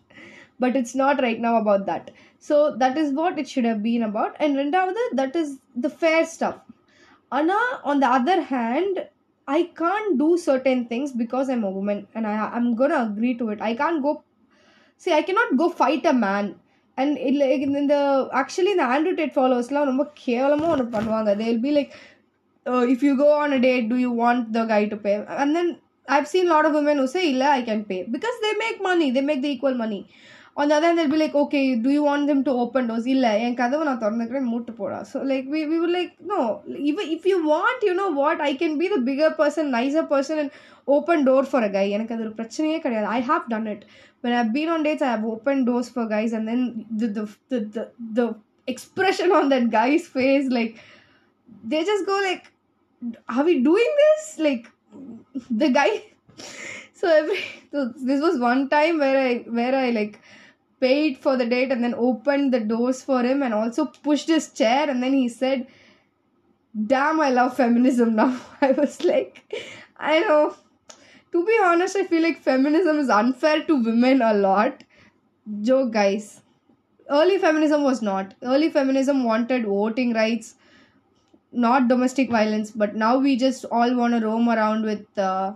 but 0.65 0.77
it's 0.81 0.97
not 1.03 1.23
right 1.27 1.43
now 1.47 1.59
about 1.63 1.87
that 1.93 2.09
so 2.49 2.59
that 2.83 3.01
is 3.03 3.13
what 3.21 3.39
it 3.43 3.51
should 3.55 3.71
have 3.73 3.83
been 3.89 4.07
about 4.11 4.37
and 4.45 4.57
ரெண்டாவது 4.63 5.03
that 5.23 5.37
is 5.43 5.53
the 5.87 5.91
fair 6.03 6.29
stuff 6.37 6.61
ஆனால் 7.39 7.71
on 7.91 8.03
the 8.05 8.09
other 8.19 8.45
hand 8.55 8.99
I 9.49 9.65
can't 9.77 10.19
do 10.19 10.39
certain 10.39 10.87
things 10.87 11.13
because 11.13 11.51
I'm 11.51 11.65
a 11.65 11.71
woman 11.71 12.07
and 12.15 12.27
I, 12.27 12.51
I'm 12.55 12.75
gonna 12.75 13.11
agree 13.11 13.35
to 13.35 13.51
it. 13.51 13.61
I 13.61 13.75
can't 13.75 14.03
go 14.03 14.25
see 14.97 15.13
I 15.13 15.23
cannot 15.23 15.57
go 15.57 15.69
fight 15.69 16.07
a 16.07 16.13
man. 16.13 16.57
And 16.99 17.19
it, 17.19 17.35
like 17.35 17.61
in 17.61 17.87
the 17.89 18.31
actually 18.33 18.75
the 18.75 18.83
Andrew 18.85 19.15
Tate 19.17 19.35
followers 19.39 19.69
ரொம்ப 19.91 20.05
கேவலமாக 20.25 20.73
ஒன்று 20.75 20.85
பண்ணுவாங்க 20.97 21.31
they 21.41 21.49
will 21.51 21.65
be 21.69 21.73
like 21.79 21.91
uh, 22.67 22.85
if 22.95 23.01
you 23.07 23.15
go 23.25 23.31
on 23.43 23.53
a 23.57 23.61
date 23.67 23.87
do 23.93 23.97
you 24.05 24.13
want 24.23 24.53
the 24.57 24.65
guy 24.73 24.83
to 24.93 24.99
pay 25.07 25.17
and 25.43 25.51
then 25.57 25.69
I've 26.09 26.29
seen 26.33 26.47
a 26.49 26.53
lot 26.55 26.67
of 26.69 26.73
women 26.79 26.97
who 27.01 27.07
say 27.15 27.23
illa 27.33 27.49
I 27.59 27.63
can 27.71 27.81
pay 27.91 28.01
because 28.15 28.37
they 28.45 28.55
make 28.65 28.79
money 28.91 29.09
they 29.17 29.25
make 29.31 29.43
the 29.47 29.53
equal 29.57 29.77
money 29.83 30.01
on 30.59 30.69
the 30.69 30.75
other 30.77 30.87
hand 30.89 30.99
they'll 30.99 31.15
be 31.15 31.21
like 31.23 31.35
okay 31.43 31.63
do 31.85 31.91
you 31.97 32.03
want 32.09 32.27
them 32.31 32.41
to 32.49 32.53
open 32.65 32.85
doors 32.91 33.07
இல்லை 33.15 33.33
என் 33.47 33.57
கதவை 33.61 33.85
நான் 33.89 34.03
திறந்துக்கிறேன் 34.05 34.49
மூட்டு 34.53 34.73
போடா 34.81 35.01
so 35.11 35.19
like 35.33 35.47
we, 35.55 35.61
we 35.71 35.79
were 35.83 35.93
like 35.99 36.13
no 36.33 36.41
even 36.91 37.05
if 37.17 37.25
you 37.31 37.39
want 37.55 37.81
you 37.89 37.95
know 38.01 38.11
what 38.23 38.41
I 38.49 38.55
can 38.63 38.75
be 38.83 38.89
the 38.95 39.01
bigger 39.11 39.31
person 39.43 39.73
nicer 39.77 40.05
person 40.15 40.39
and 40.45 40.51
open 40.97 41.19
door 41.29 41.43
for 41.53 41.61
a 41.69 41.73
guy 41.77 41.87
எனக்கு 41.97 42.15
அது 42.17 42.25
ஒரு 42.27 42.35
பிரச்சனையே 42.41 42.79
கிடையாது 42.87 43.11
I 43.19 43.23
have 43.31 43.45
done 43.55 43.69
it 43.75 43.83
when 44.23 44.35
I've 44.39 44.53
been 44.59 44.71
on 44.75 44.83
dates 44.89 45.05
I 45.09 45.13
have 45.15 45.27
opened 45.35 45.65
doors 45.71 45.89
for 45.95 46.05
guys 46.17 46.33
and 46.39 46.47
then 46.51 46.63
the 47.01 47.09
the 47.19 47.25
the 47.53 47.61
the, 47.77 47.85
the 48.19 48.27
expression 48.75 49.31
on 49.39 49.47
that 49.55 49.67
guy's 49.79 50.07
face 50.19 50.47
like 50.59 50.75
they 51.73 51.83
just 51.93 52.05
go 52.13 52.17
like 52.29 52.45
are 53.35 53.45
we 53.49 53.55
doing 53.71 53.91
this 54.03 54.23
like 54.47 54.65
the 55.63 55.69
guy 55.79 55.91
so 57.01 57.09
every 57.21 57.41
so 57.73 57.81
this 58.11 58.21
was 58.27 58.39
one 58.51 58.63
time 58.77 58.99
where 59.05 59.19
i 59.29 59.33
where 59.59 59.75
i 59.85 59.91
like 59.99 60.15
paid 60.80 61.18
for 61.18 61.36
the 61.38 61.46
date 61.46 61.72
and 61.72 61.84
then 61.84 61.94
opened 61.96 62.54
the 62.54 62.60
doors 62.60 63.04
for 63.04 63.22
him 63.24 63.44
and 63.44 63.54
also 63.54 63.86
pushed 63.86 64.28
his 64.28 64.52
chair 64.54 64.90
and 64.90 65.04
then 65.04 65.14
he 65.14 65.28
said 65.28 65.66
damn 66.94 67.20
i 67.20 67.30
love 67.30 67.56
feminism 67.60 68.16
now 68.16 68.28
i 68.68 68.72
was 68.80 68.96
like 69.04 69.40
i 70.12 70.20
know 70.22 70.44
to 71.36 71.44
be 71.46 71.58
honest 71.70 71.96
i 71.96 72.04
feel 72.12 72.22
like 72.28 72.42
feminism 72.50 73.00
is 73.00 73.10
unfair 73.22 73.64
to 73.64 73.78
women 73.90 74.22
a 74.22 74.34
lot 74.36 74.84
joke 75.70 75.92
guys 75.94 76.28
early 77.20 77.38
feminism 77.48 77.84
was 77.84 78.02
not 78.02 78.34
early 78.44 78.70
feminism 78.70 79.24
wanted 79.24 79.66
voting 79.66 80.14
rights 80.14 80.56
not 81.52 81.88
domestic 81.88 82.30
violence 82.38 82.70
but 82.84 82.96
now 82.96 83.18
we 83.18 83.36
just 83.36 83.66
all 83.72 83.96
want 84.02 84.14
to 84.18 84.26
roam 84.26 84.48
around 84.50 84.84
with 84.84 85.06
uh, 85.32 85.52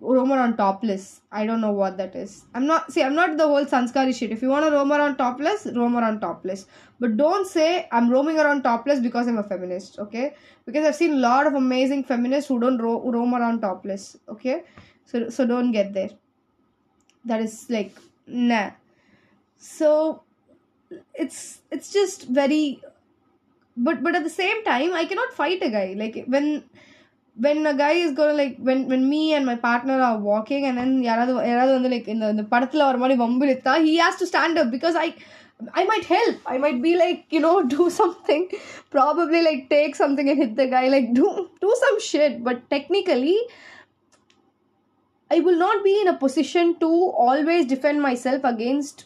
roam 0.00 0.32
around 0.32 0.56
topless. 0.56 1.20
I 1.32 1.46
don't 1.46 1.60
know 1.60 1.72
what 1.72 1.96
that 1.98 2.14
is. 2.14 2.44
I'm 2.54 2.66
not 2.66 2.92
see 2.92 3.02
I'm 3.02 3.14
not 3.14 3.36
the 3.36 3.46
whole 3.46 3.64
sanskari 3.64 4.14
shit. 4.16 4.30
If 4.30 4.42
you 4.42 4.48
want 4.48 4.64
to 4.66 4.70
roam 4.70 4.92
around 4.92 5.16
topless, 5.16 5.66
roam 5.74 5.96
around 5.96 6.20
topless. 6.20 6.66
But 7.00 7.16
don't 7.16 7.46
say 7.46 7.88
I'm 7.90 8.10
roaming 8.10 8.38
around 8.38 8.62
topless 8.62 9.00
because 9.00 9.26
I'm 9.26 9.38
a 9.38 9.42
feminist, 9.42 9.98
okay? 9.98 10.34
Because 10.64 10.84
I've 10.86 10.96
seen 10.96 11.14
a 11.14 11.16
lot 11.16 11.46
of 11.46 11.54
amazing 11.54 12.04
feminists 12.04 12.48
who 12.48 12.58
don't 12.60 12.78
ro- 12.78 13.02
roam 13.10 13.34
around 13.34 13.60
topless, 13.60 14.16
okay? 14.28 14.64
So 15.04 15.30
so 15.30 15.46
don't 15.46 15.72
get 15.72 15.92
there. 15.94 16.10
That 17.24 17.40
is 17.40 17.66
like 17.70 17.96
nah. 18.26 18.70
So 19.56 20.22
it's 21.14 21.60
it's 21.70 21.92
just 21.92 22.28
very 22.28 22.80
but 23.76 24.02
but 24.02 24.14
at 24.14 24.24
the 24.24 24.30
same 24.30 24.62
time 24.64 24.92
I 24.94 25.04
cannot 25.06 25.32
fight 25.32 25.60
a 25.62 25.70
guy 25.70 25.94
like 25.96 26.24
when 26.26 26.64
when 27.35 27.65
a 27.65 27.73
guy 27.73 27.93
is 28.05 28.11
gonna 28.13 28.33
like 28.33 28.57
when 28.57 28.87
when 28.87 29.09
me 29.09 29.33
and 29.33 29.45
my 29.45 29.55
partner 29.55 29.99
are 30.07 30.17
walking 30.31 30.65
and 30.67 30.77
then 30.77 30.91
யாராவது 31.09 31.33
யாராவது 31.49 31.73
வந்து 31.77 31.91
like 31.93 32.07
இந்த 32.13 32.25
இந்த 32.35 32.43
படத்துல 32.53 32.87
வர 32.87 32.97
மாதிரி 33.03 33.17
வம்பு 33.23 33.45
இழுத்தா 33.47 33.75
he 33.87 33.95
has 34.05 34.17
to 34.21 34.27
stand 34.33 34.57
up 34.61 34.69
because 34.75 34.97
i 35.05 35.09
I 35.73 35.85
might 35.85 36.05
help. 36.05 36.37
I 36.51 36.57
might 36.57 36.81
be 36.81 36.91
like, 36.95 37.25
you 37.29 37.39
know, 37.39 37.63
do 37.77 37.89
something. 37.89 38.49
Probably 38.89 39.41
like 39.47 39.69
take 39.69 39.95
something 39.95 40.29
and 40.31 40.39
hit 40.43 40.55
the 40.55 40.67
guy. 40.67 40.87
Like 40.87 41.13
do 41.13 41.49
do 41.65 41.75
some 41.83 41.99
shit. 41.99 42.43
But 42.47 42.69
technically, 42.69 43.37
I 45.31 45.39
will 45.39 45.57
not 45.57 45.83
be 45.83 45.99
in 46.01 46.07
a 46.07 46.17
position 46.17 46.77
to 46.79 46.87
always 47.25 47.65
defend 47.65 48.01
myself 48.01 48.43
against 48.43 49.05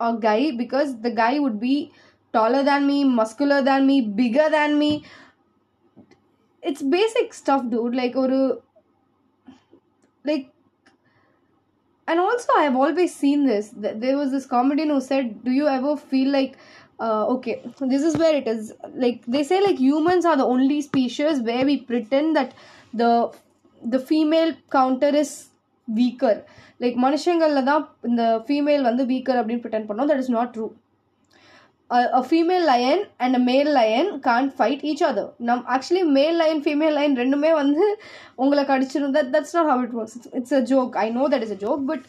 a 0.00 0.16
guy 0.26 0.52
because 0.56 1.00
the 1.00 1.10
guy 1.10 1.38
would 1.38 1.60
be 1.60 1.92
taller 2.32 2.62
than 2.62 2.86
me, 2.86 3.04
muscular 3.04 3.62
than 3.62 3.86
me, 3.86 4.00
bigger 4.00 4.48
than 4.50 4.78
me. 4.78 5.04
It's 6.62 6.82
basic 6.82 7.34
stuff, 7.34 7.68
dude. 7.70 7.94
Like, 7.94 8.16
or 8.16 8.60
like, 10.24 10.50
and 12.08 12.20
also 12.20 12.52
I 12.56 12.64
have 12.64 12.76
always 12.76 13.14
seen 13.14 13.46
this. 13.46 13.70
Th- 13.70 13.96
There 13.96 14.16
was 14.16 14.30
this 14.30 14.46
comedian 14.46 14.90
who 14.90 15.00
said, 15.00 15.42
"Do 15.44 15.50
you 15.50 15.68
ever 15.68 15.96
feel 15.96 16.30
like 16.30 16.56
uh, 17.00 17.26
okay 17.34 17.54
this 17.92 18.02
is 18.02 18.16
where 18.16 18.34
it 18.40 18.46
is 18.46 18.72
like 19.04 19.22
they 19.26 19.42
say 19.42 19.60
like 19.62 19.78
humans 19.78 20.24
are 20.24 20.36
the 20.36 20.44
only 20.44 20.80
species 20.82 21.40
where 21.40 21.64
we 21.64 21.78
pretend 21.90 22.36
that 22.36 22.52
the 22.92 23.10
the 23.94 23.98
female 23.98 24.52
counter 24.70 25.10
is 25.22 25.32
weaker 25.88 26.34
like 26.84 26.94
மனுஷங்கள்ல 27.04 27.60
தான் 27.70 27.82
இந்த 28.08 28.22
female 28.46 28.86
வந்து 28.90 29.02
weaker 29.12 29.38
அப்படின்னு 29.40 29.64
pretend 29.66 29.86
பண்ணோம் 29.90 30.10
that 30.12 30.20
is 30.24 30.30
not 30.36 30.48
true 30.56 30.70
a, 31.91 32.03
a, 32.19 32.23
female 32.23 32.65
lion 32.65 33.05
and 33.19 33.35
a 33.35 33.39
male 33.39 33.71
lion 33.73 34.21
can't 34.21 34.53
fight 34.53 34.83
each 34.83 35.01
other 35.01 35.29
now 35.39 35.63
actually 35.67 36.03
male 36.19 36.37
lion 36.41 36.57
female 36.67 36.93
lion 36.99 37.13
ரெண்டுமே 37.21 37.51
வந்து 37.61 37.85
உங்களை 38.43 38.63
கடிச்சிடும் 38.71 39.15
that 39.17 39.29
that's 39.35 39.53
not 39.57 39.67
how 39.71 39.79
it 39.87 39.93
works 39.99 40.15
it's, 40.19 40.29
it's 40.39 40.53
a 40.59 40.63
joke 40.73 40.93
i 41.05 41.09
know 41.17 41.27
that 41.33 41.43
is 41.47 41.53
a 41.57 41.61
joke 41.65 41.81
but 41.91 42.01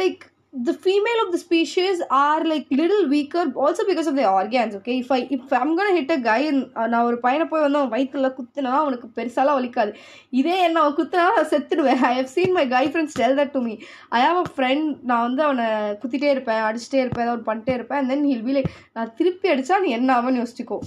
like 0.00 0.20
the 0.54 0.74
female 0.74 1.18
of 1.24 1.32
the 1.32 1.38
species 1.38 2.02
are 2.10 2.44
like 2.44 2.66
little 2.70 3.08
weaker 3.08 3.50
also 3.56 3.84
because 3.88 4.06
of 4.06 4.14
their 4.14 4.28
organs 4.28 4.74
okay 4.74 4.98
if 4.98 5.10
i 5.10 5.26
if 5.30 5.50
i'm 5.50 5.74
gonna 5.74 5.94
hit 5.98 6.10
a 6.10 6.18
guy 6.26 6.40
uh, 6.52 6.88
நான் 6.92 7.04
ஒரு 7.10 7.16
பையனை 7.24 7.44
போய் 7.52 7.64
வந்து 7.64 7.78
அவன் 7.80 7.92
வயிற்றுல 7.94 8.28
குத்துனா 8.38 8.72
அவனுக்கு 8.82 9.06
பெருசாலாம் 9.18 9.56
வலிக்காது 9.60 9.92
இதே 10.40 10.56
என்ன 10.66 10.80
அவன் 10.82 10.96
குத்துனா 11.00 11.24
நான் 11.38 11.48
செத்துடுவேன் 11.54 12.02
I 12.10 12.12
have 12.20 12.28
seen 12.34 12.52
my 12.58 12.64
guy 12.74 12.82
friends 12.92 13.16
tell 13.22 13.36
that 13.40 13.52
to 13.56 13.60
me 13.66 13.74
I 14.18 14.22
have 14.26 14.40
a 14.44 14.46
friend 14.56 14.86
நான் 15.10 15.24
வந்து 15.28 15.42
அவனை 15.48 15.66
குத்திட்டே 16.02 16.30
இருப்பேன் 16.36 16.60
அடிச்சுட்டே 16.68 17.00
இருப்பேன் 17.04 17.26
ஏதாவது 17.28 17.44
பண்ணிட்டே 17.50 17.74
இருப்பேன் 17.78 18.00
and 18.02 18.12
then 18.14 18.24
he'll 18.32 18.44
be 18.50 18.54
like 18.58 18.70
நான் 18.96 19.12
திருப்பி 19.20 19.48
அடித்தா 19.54 19.78
நீ 19.86 19.90
என்ன 20.00 20.12
ஆகும்னு 20.18 20.40
யோசிச்சுக்கோ 20.44 20.78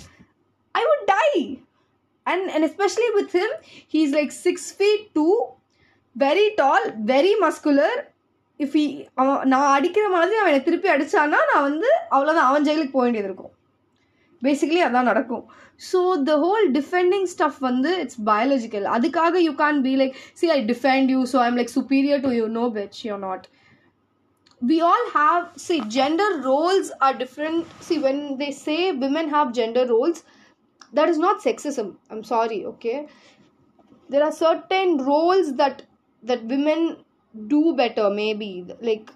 I 0.80 0.84
would 0.90 1.06
die 1.16 1.28
and 2.34 2.48
and 2.58 2.66
especially 2.72 3.10
with 3.20 3.34
him 3.44 3.56
he 3.96 4.02
is 4.08 4.16
like 4.22 4.34
six 4.46 4.70
feet 4.80 5.06
two 5.20 5.28
very 6.28 6.48
tall 6.62 6.86
very 7.14 7.34
muscular 7.48 7.98
if 8.64 8.76
அவன் 9.22 9.42
நான் 9.54 9.72
அடிக்கிற 9.78 10.06
மாதிரி 10.18 10.36
அவன் 10.42 10.52
என்னை 10.54 10.64
திருப்பி 10.68 10.90
அடித்தானா 10.96 11.40
நான் 11.52 11.66
வந்து 11.70 11.90
அவ்வளோதான் 12.16 12.50
அவன் 12.50 12.66
ஜெயிலுக்கு 12.68 12.94
போக 12.96 13.06
வேண்டியது 13.06 13.30
இருக்கும் 13.30 13.54
பேசிக்கலி 14.46 14.82
அதான் 14.88 15.10
நடக்கும் 15.12 15.44
so 15.90 16.00
the 16.30 16.34
whole 16.44 16.66
defending 16.78 17.28
stuff 17.34 17.60
வந்து 17.70 17.92
இட்ஸ் 18.04 18.20
பயாலஜிக்கல் 18.32 18.86
அதுக்காக 18.96 19.42
you 19.48 19.54
can 19.64 19.80
be 19.90 19.94
like 20.02 20.16
see 20.42 20.48
I 20.58 20.60
defend 20.72 21.12
you 21.16 21.22
so 21.34 21.38
I'm 21.46 21.58
like 21.62 21.72
superior 21.80 22.24
to 22.28 22.32
you 22.40 22.46
no 22.62 22.66
but 22.78 22.98
you 23.08 23.18
not 23.28 23.46
we 24.72 24.78
all 24.92 25.08
have 25.20 25.42
see 25.68 25.78
gender 26.00 26.36
roles 26.54 26.92
are 27.08 27.18
different 27.24 27.62
see 27.88 27.98
when 28.06 28.24
they 28.44 28.50
say 28.66 28.78
women 29.06 29.32
have 29.38 29.50
gender 29.60 29.90
roles 29.98 30.22
that 31.00 31.12
is 31.14 31.22
not 31.28 31.42
sexism 31.48 31.92
I'm 32.16 32.24
sorry 32.34 32.62
okay 32.74 32.94
there 34.14 34.26
are 34.30 34.38
certain 34.44 34.96
roles 35.12 35.52
that 35.64 35.82
that 36.32 36.46
women 36.54 36.88
do 37.52 37.60
better 37.82 38.12
maybe 38.22 38.50
like 38.88 39.08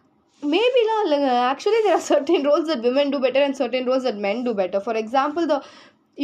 மேபிலாம் 0.53 1.01
இல்லைங்க 1.05 1.29
actually 1.51 1.79
there 1.85 1.95
are 1.99 2.05
certain 2.11 2.45
roles 2.49 2.69
that 2.71 2.83
women 2.89 3.09
do 3.13 3.19
better 3.25 3.45
and 3.47 3.57
certain 3.61 3.87
roles 3.91 4.05
that 4.09 4.21
men 4.27 4.41
do 4.47 4.51
better 4.61 4.83
for 4.85 4.99
example 5.03 5.45
the 5.53 5.57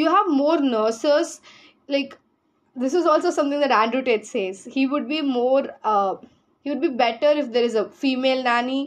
you 0.02 0.06
have 0.18 0.30
more 0.44 0.62
nurses 0.76 1.32
like 1.96 2.14
this 2.84 2.96
is 3.00 3.08
also 3.14 3.32
something 3.40 3.64
that 3.66 3.78
Andrew 3.82 4.02
says 4.36 4.62
he 4.78 4.84
would 4.96 5.10
be 5.16 5.22
more 5.42 5.68
he 6.66 6.70
would 6.72 6.86
be 6.90 6.94
better 7.08 7.32
if 7.40 7.48
there 7.56 7.66
is 7.70 7.74
a 7.82 7.84
female 8.02 8.40
nanny 8.48 8.78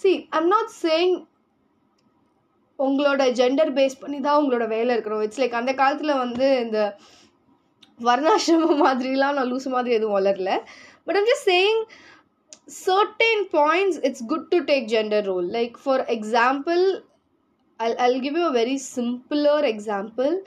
see 0.00 0.16
i'm 0.36 0.48
not 0.56 0.66
saying 0.84 1.12
உங்களோட 2.86 3.22
gender 3.38 3.70
base 3.78 3.94
பண்ணி 4.00 4.16
தான் 4.26 4.38
உங்களோட 4.40 4.64
வேலை 4.72 4.92
இருக்கணும் 4.94 5.22
it's 5.26 5.40
like 5.42 5.56
அந்த 5.58 5.72
காலத்தில் 5.80 6.20
வந்து 6.22 6.46
இந்த 6.64 6.80
வர்ணாசிரமம் 8.08 8.82
மாதிரிலாம் 8.86 9.36
நான் 9.38 9.50
லூஸ் 9.52 9.66
மாதிரி 9.74 9.94
எதுவும் 9.98 10.16
வளரல 10.18 10.52
but 11.06 11.18
I'm 11.18 11.28
just 11.30 11.46
saying 11.50 11.78
certain 12.66 13.44
points 13.48 13.98
it's 14.02 14.22
good 14.22 14.50
to 14.50 14.64
take 14.64 14.88
gender 14.88 15.22
role 15.26 15.42
like 15.44 15.76
for 15.76 16.04
example 16.08 17.00
i'll, 17.78 17.94
I'll 17.98 18.20
give 18.20 18.34
you 18.34 18.46
a 18.48 18.52
very 18.52 18.78
simpler 18.78 19.62
example 19.64 20.42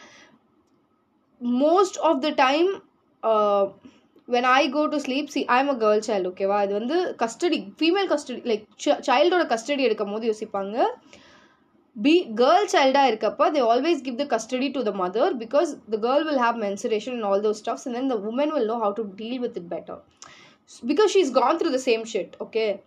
most 1.39 1.97
of 1.97 2.21
the 2.23 2.31
time 2.31 2.81
uh, 3.21 3.67
when 4.25 4.45
i 4.45 4.67
go 4.67 4.87
to 4.87 4.99
sleep 4.99 5.29
see 5.29 5.45
i'm 5.55 5.69
a 5.69 5.77
girl 5.83 6.01
child 6.07 6.25
ஓகேவா 6.29 6.57
இது 6.65 6.73
வந்து 6.79 6.97
custody 7.21 7.59
female 7.81 8.09
custody 8.13 8.41
like 8.51 8.65
சைல்டோட 9.09 9.43
custody 9.53 9.83
எடுக்கும் 9.89 10.11
போது 10.13 10.27
யோசிப்பாங்க 10.31 10.77
B 12.05 12.15
girl 12.41 12.65
சைல்டாக 12.73 13.09
இருக்கப்போ 13.11 13.45
they 13.55 13.61
always 13.73 14.01
give 14.07 14.17
the 14.23 14.25
custody 14.33 14.67
to 14.77 14.81
the 14.89 14.91
mother 15.03 15.35
because 15.43 15.69
the 15.93 15.97
girl 16.07 16.25
will 16.29 16.41
have 16.45 16.57
menstruation 16.65 17.15
and 17.19 17.27
all 17.29 17.45
those 17.47 17.61
stuffs 17.63 17.85
and 17.89 17.97
then 17.99 18.11
the 18.13 18.17
woman 18.31 18.51
will 18.55 18.69
know 18.73 18.75
how 18.85 18.95
to 19.01 19.05
deal 19.21 19.39
with 19.45 19.55
it 19.61 19.69
better 19.75 20.01
because 20.85 21.11
she's 21.11 21.29
gone 21.29 21.57
through 21.59 21.69
the 21.71 21.83
same 21.87 22.03
shit 22.05 22.35
okay 22.41 22.81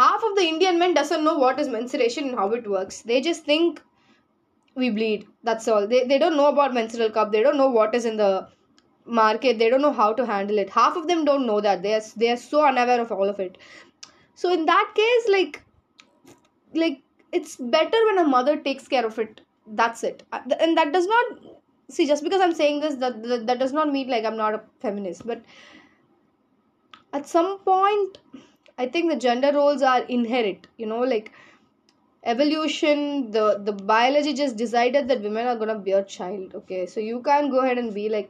half 0.00 0.22
of 0.28 0.34
the 0.36 0.44
indian 0.52 0.78
men 0.78 0.94
doesn't 0.94 1.24
know 1.24 1.36
what 1.38 1.58
is 1.60 1.68
menstruation 1.74 2.28
and 2.28 2.38
how 2.38 2.50
it 2.58 2.68
works 2.68 3.00
they 3.02 3.20
just 3.20 3.44
think 3.44 3.80
we 4.74 4.90
bleed 4.90 5.26
that's 5.42 5.66
all 5.68 5.86
they, 5.86 6.04
they 6.06 6.18
don't 6.18 6.36
know 6.36 6.46
about 6.46 6.74
menstrual 6.74 7.10
cup 7.10 7.32
they 7.32 7.42
don't 7.42 7.56
know 7.56 7.68
what 7.70 7.94
is 7.94 8.04
in 8.04 8.16
the 8.16 8.48
market 9.06 9.58
they 9.58 9.70
don't 9.70 9.82
know 9.82 9.92
how 9.92 10.12
to 10.12 10.26
handle 10.26 10.58
it 10.58 10.70
half 10.70 10.96
of 10.96 11.06
them 11.06 11.24
don't 11.24 11.46
know 11.46 11.60
that 11.60 11.82
they 11.82 11.94
are, 11.94 12.00
they 12.16 12.30
are 12.30 12.36
so 12.36 12.64
unaware 12.66 13.00
of 13.00 13.12
all 13.12 13.28
of 13.28 13.40
it 13.40 13.58
so 14.34 14.52
in 14.52 14.66
that 14.66 14.90
case 14.94 15.30
like 15.36 15.62
like 16.74 17.00
it's 17.32 17.56
better 17.56 18.00
when 18.06 18.18
a 18.18 18.26
mother 18.28 18.56
takes 18.58 18.88
care 18.88 19.04
of 19.06 19.18
it 19.18 19.40
that's 19.82 20.02
it 20.04 20.22
uh, 20.32 20.40
and 20.60 20.76
that 20.78 20.92
does 20.92 21.06
not 21.06 21.26
see 21.90 22.06
just 22.06 22.24
because 22.24 22.40
i'm 22.40 22.54
saying 22.54 22.80
this 22.80 22.94
that 22.96 23.22
that, 23.22 23.46
that 23.46 23.58
does 23.58 23.72
not 23.72 23.92
mean 23.92 24.08
like 24.08 24.24
i'm 24.24 24.36
not 24.36 24.54
a 24.54 24.62
feminist 24.80 25.26
but 25.26 25.40
at 27.13 27.25
some 27.27 27.51
point 27.59 28.17
i 28.77 28.87
think 28.93 29.11
the 29.11 29.19
gender 29.27 29.51
roles 29.59 29.81
are 29.91 30.01
inherent 30.17 30.67
you 30.77 30.85
know 30.85 31.03
like 31.13 31.31
evolution 32.23 33.31
the 33.31 33.45
the 33.67 33.75
biology 33.91 34.33
just 34.33 34.55
decided 34.57 35.07
that 35.07 35.21
women 35.21 35.47
are 35.47 35.55
going 35.55 35.73
to 35.75 35.79
bear 35.87 36.03
child 36.17 36.55
okay 36.55 36.85
so 36.85 36.99
you 36.99 37.21
can't 37.21 37.51
go 37.51 37.61
ahead 37.65 37.77
and 37.77 37.93
be 37.93 38.07
like 38.09 38.29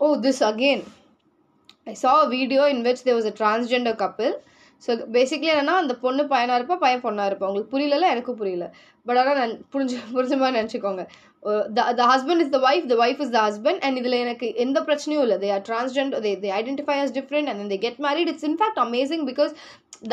oh 0.00 0.14
this 0.26 0.40
again 0.42 0.82
i 1.86 1.94
saw 1.94 2.14
a 2.22 2.28
video 2.28 2.64
in 2.64 2.82
which 2.82 3.02
there 3.04 3.18
was 3.20 3.30
a 3.32 3.36
transgender 3.42 3.96
couple 4.04 4.34
so 4.82 4.92
basically 5.16 5.48
என்னன்னா 5.52 5.74
அந்த 5.82 5.94
பொண்ணு 6.02 6.22
பையனாக 6.32 6.56
இருப்பா 6.60 6.76
பையன் 6.82 7.02
பொண்ணாக 7.04 7.28
இருப்பா 7.30 7.46
உங்களுக்கு 7.50 7.72
புரியல 7.74 8.08
எனக்கும் 8.14 8.38
புரியல 8.40 8.66
பட் 9.08 9.18
ஆனால் 9.20 9.38
நான் 9.40 9.54
புரிஞ்சு 9.72 9.96
புரிஞ்ச 10.16 10.34
மாதிரி 10.42 10.56
நினச்சிக்கோங்க 10.58 11.04
the 11.77 11.79
the 11.99 12.05
husband 12.11 12.41
is 12.45 12.49
the 12.55 12.59
wife 12.69 12.85
the 12.91 12.95
wife 13.03 13.19
is 13.25 13.31
the 13.35 13.39
husband 13.47 13.81
and 13.87 13.97
இதில் 13.99 14.15
எனக்கு 14.23 14.47
எந்த 14.63 14.79
பிரச்சனையும் 14.87 15.23
இல்லை 15.25 15.37
they 15.43 15.49
are 15.57 15.63
transgender 15.69 16.21
they 16.25 16.31
they 16.43 16.49
identify 16.61 16.97
as 17.03 17.13
different 17.17 17.49
and 17.51 17.71
they 17.73 17.77
get 17.87 17.99
married 18.07 18.29
it's 18.31 18.47
in fact 18.49 18.79
amazing 18.87 19.23
because 19.29 19.53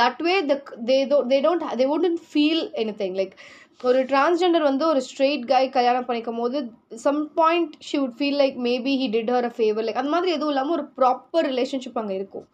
that 0.01 0.21
way 0.29 0.35
the 0.53 0.57
they 0.91 0.99
do 1.13 1.19
they 1.33 1.39
don't 1.49 1.65
they 1.83 1.87
won't 1.97 2.23
feel 2.35 2.63
any 2.85 2.95
thing 3.03 3.17
like 3.21 3.35
ஒரு 3.89 3.99
transgender 4.13 4.65
வந்து 4.71 4.85
ஒரு 4.93 5.01
straight 5.11 5.43
guy 5.53 5.67
கல்யாணம் 5.77 6.07
பண்ணிக்கும் 6.11 6.41
போது 6.43 6.59
some 7.07 7.21
point 7.41 7.75
she 7.89 7.97
would 8.03 8.17
feel 8.21 8.39
like 8.45 8.57
maybe 8.69 8.93
he 9.03 9.09
did 9.17 9.33
her 9.35 9.49
a 9.51 9.53
favour 9.59 9.87
like 9.89 10.01
அந்த 10.03 10.13
மாதிரி 10.17 10.35
எதுவும் 10.37 10.55
இல்லாமல் 10.55 10.77
ஒரு 10.79 10.85
ப்ராப்பர் 11.01 11.47
ரிலேஷன்ஷிப் 11.53 12.01
அங்கே 12.03 12.17
இருக்கும் 12.21 12.47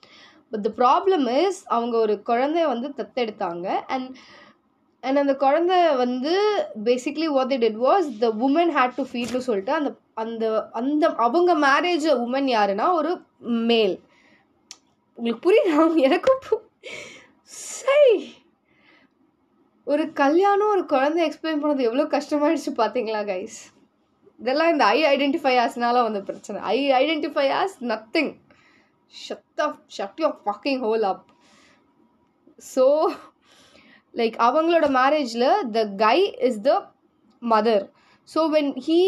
பட் 0.55 0.65
த 0.69 0.73
ப்ராப்ளம் 0.83 1.27
இஸ் 1.43 1.61
அவங்க 1.77 1.95
ஒரு 2.07 2.17
குழந்தைய 2.31 2.65
வந்து 2.75 2.89
தத்தெடுத்தாங்க 3.01 3.67
அண்ட் 3.97 4.09
அண்ட் 5.07 5.21
அந்த 5.23 5.35
குழந்த 5.45 5.75
வந்து 6.03 6.33
basically 6.89 7.29
what 7.37 7.53
they 7.63 7.71
was 7.87 8.09
the 8.25 8.29
woman 8.47 8.71
had 8.77 8.97
to 8.99 9.05
ஃபீட்னு 9.11 9.41
சொல்லிட்டு 9.49 9.73
அந்த 9.79 9.91
அந்த 10.23 10.45
அந்த 10.81 11.05
அவங்க 11.27 11.53
மேரேஜ் 11.69 12.07
உமன் 12.25 12.49
யாருன்னா 12.57 12.87
ஒரு 12.99 13.13
மேல் 13.71 13.95
உங்களுக்கு 15.21 15.43
புரியுதா 15.47 15.83
எனக்கும் 16.09 16.63
சரி 17.79 18.15
ஒரு 19.93 20.05
கல்யாணம் 20.23 20.73
ஒரு 20.77 20.83
குழந்தை 20.95 21.21
எக்ஸ்பிளைன் 21.27 21.61
பண்ணது 21.63 21.87
எவ்வளோ 21.89 22.05
கஷ்டமாயிடுச்சு 22.17 22.73
பார்த்தீங்களா 22.81 23.23
கைஸ் 23.33 23.59
இதெல்லாம் 24.43 24.73
இந்த 24.75 24.85
ஐ 24.97 25.03
ஐடென்டிஃபை 25.15 25.55
ஆஸ்னால 25.65 26.03
வந்த 26.09 26.21
பிரச்சனை 26.29 26.61
I 26.75 26.79
identify 27.03 27.47
as 27.63 27.77
nothing 27.93 28.33
shut 29.25 29.61
off 29.67 29.77
shut 29.97 30.21
you 30.23 30.27
off 30.33 30.41
walking 30.51 30.81
whole 30.87 31.05
up 31.13 31.27
so 32.75 32.87
like 34.20 34.36
அவங்களோட 34.48 34.86
மேரேஜில் 35.00 35.48
the 35.76 35.82
guy 36.06 36.18
is 36.50 36.62
the 36.68 36.72
mother 37.54 37.86
so 38.34 38.42
when 38.56 38.72
he 38.86 39.00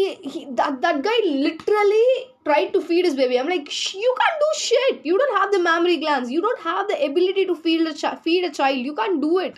that 0.58 0.74
that 0.84 0.98
guy 1.06 1.18
literally 1.46 2.06
tried 2.46 2.70
to 2.74 2.80
feed 2.88 3.04
his 3.08 3.16
baby 3.20 3.36
i'm 3.40 3.50
like 3.54 3.66
"Sh- 3.80 3.98
you 4.04 4.12
can't 4.20 4.38
do 4.44 4.50
shit 4.66 4.96
you 5.08 5.16
don't 5.20 5.36
have 5.40 5.50
the 5.54 5.60
mammary 5.66 5.98
glands 6.04 6.28
you 6.34 6.40
don't 6.46 6.62
have 6.68 6.84
the 6.92 6.96
ability 7.08 7.44
to 7.50 7.56
feed 7.64 7.80
a, 7.92 7.94
chi- 8.02 8.18
feed 8.26 8.44
a 8.50 8.52
child 8.58 8.78
you 8.88 8.94
can't 9.00 9.18
do 9.26 9.32
it 9.46 9.56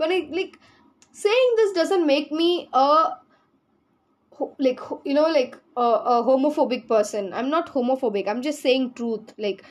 when 0.00 0.10
i 0.16 0.20
like 0.38 0.54
saying 1.24 1.50
this 1.60 1.72
doesn't 1.78 2.06
make 2.14 2.28
me 2.40 2.50
a 2.86 2.88
ho- 4.38 4.54
like 4.66 4.80
ho- 4.80 5.00
you 5.04 5.14
know 5.14 5.28
like 5.38 5.56
a, 5.76 5.88
a 6.14 6.16
homophobic 6.28 6.86
person 6.88 7.32
i'm 7.32 7.50
not 7.56 7.72
homophobic 7.76 8.28
i'm 8.28 8.42
just 8.42 8.60
saying 8.60 8.92
truth 8.94 9.32
like 9.38 9.62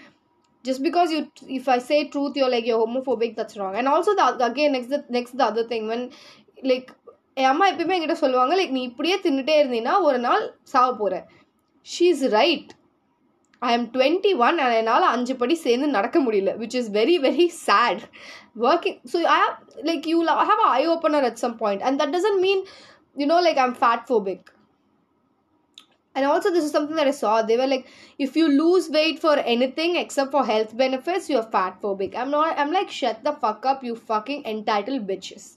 just 0.67 0.83
because 0.89 1.13
you 1.15 1.21
if 1.59 1.69
I 1.77 1.79
say 1.91 1.97
truth 2.13 2.37
you're 2.41 2.53
like 2.57 2.67
yo 2.73 2.77
homophobic 2.85 3.31
that's 3.39 3.57
wrong 3.61 3.75
and 3.81 3.89
also 3.95 4.11
the 4.21 4.27
again 4.51 4.71
next 4.79 4.93
next 5.19 5.39
next 5.41 5.55
the 5.61 5.65
thing 5.73 5.87
when 5.93 6.05
like 6.71 6.91
என் 7.41 7.49
அம்மா 7.53 7.67
எப்பயுமே 7.73 7.95
என்கிட்ட 7.97 8.17
சொல்லுவாங்க 8.25 8.55
like 8.61 8.73
நீ 8.77 8.81
இப்படியே 8.91 9.17
தின்னுட்டே 9.27 9.55
இருந்தீன்னா 9.63 9.95
ஒரு 10.09 10.19
நாள் 10.29 10.43
சாவ 10.73 10.89
போகிற 11.01 11.17
she 11.93 12.07
is 12.15 12.25
right 12.39 12.71
I 13.69 13.71
am 13.77 13.87
twenty 13.97 14.31
one 14.47 14.57
and 14.65 14.77
என்னால் 14.81 15.07
அஞ்சு 15.15 15.35
படி 15.41 15.55
சேர்ந்து 15.67 15.89
நடக்க 15.97 16.19
முடியல 16.27 16.53
which 16.63 16.77
is 16.81 16.91
very 17.01 17.17
very 17.27 17.47
sad 17.67 18.03
working 18.71 18.99
so 19.13 19.17
I 19.35 19.39
how 19.45 19.55
like 19.91 20.07
you 20.13 20.19
have 20.53 20.63
I 20.79 20.83
opener 20.95 21.27
at 21.31 21.41
some 21.45 21.57
point 21.63 21.85
and 21.89 22.01
that 22.03 22.15
doesn't 22.19 22.41
mean 22.47 22.63
you 23.23 23.29
know 23.35 23.39
like 23.49 23.61
I 23.63 23.67
am 23.71 23.79
fat 23.83 24.05
phobic 24.11 24.47
and 26.16 26.26
also 26.26 26.52
this 26.52 26.64
is 26.64 26.72
something 26.72 26.96
that 26.96 27.08
i 27.08 27.12
saw 27.12 27.42
they 27.42 27.58
were 27.58 27.68
like 27.68 27.86
if 28.18 28.36
you 28.36 28.48
lose 28.48 28.90
weight 28.90 29.20
for 29.20 29.36
anything 29.56 29.96
except 29.96 30.32
for 30.32 30.46
health 30.46 30.76
benefits 30.76 31.30
you're 31.30 31.44
fat 31.58 31.80
phobic 31.82 32.16
i'm 32.16 32.32
not 32.32 32.58
i'm 32.58 32.72
like 32.72 32.90
shut 32.90 33.24
the 33.24 33.34
fuck 33.46 33.66
up 33.66 33.84
you 33.84 33.96
fucking 33.96 34.44
entitled 34.56 35.08
bitches 35.14 35.48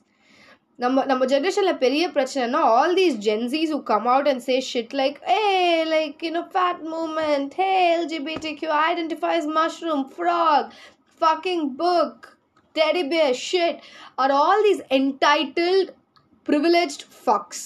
நம்ம 0.83 1.03
நம்ம 1.09 1.23
ஜென்ரேஷனில் 1.31 1.81
பெரிய 1.83 2.05
பிரச்சனைனா 2.15 2.61
all 2.75 2.95
these 2.99 3.17
Gen Zs 3.27 3.73
who 3.73 3.79
come 3.91 4.07
out 4.13 4.27
and 4.31 4.41
say 4.45 4.57
shit 4.69 4.91
like 5.01 5.17
hey 5.31 5.65
like 5.95 6.23
you 6.27 6.31
know 6.37 6.45
fat 6.55 6.79
movement 6.93 7.57
hey 7.61 7.75
lgbtq 7.97 8.63
identifies 8.93 9.47
mushroom 9.59 10.03
frog 10.17 10.63
fucking 11.23 11.65
book 11.83 12.31
teddy 12.79 13.05
bear 13.13 13.35
shit 13.49 13.77
are 14.23 14.33
all 14.39 14.63
these 14.69 14.83
entitled 15.01 15.91
privileged 16.51 17.05
fucks 17.27 17.61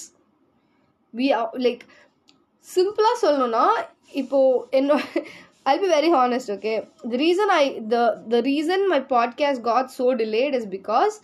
we 1.21 1.29
are 1.39 1.49
like 1.69 1.85
சிம்பிளாக 2.76 3.18
சொல்லணும்னா 3.24 3.66
இப்போது 4.22 4.60
என்னோட 4.80 5.04
I 5.72 5.76
be 5.84 5.88
very 5.98 6.10
honest 6.18 6.52
okay 6.56 6.74
the 7.12 7.16
reason 7.26 7.52
I 7.62 7.64
the 7.94 8.00
the 8.34 8.42
reason 8.50 8.84
my 8.94 9.00
podcast 9.16 9.64
got 9.70 9.90
so 9.98 10.06
delayed 10.24 10.58
is 10.60 10.70
because 10.78 11.16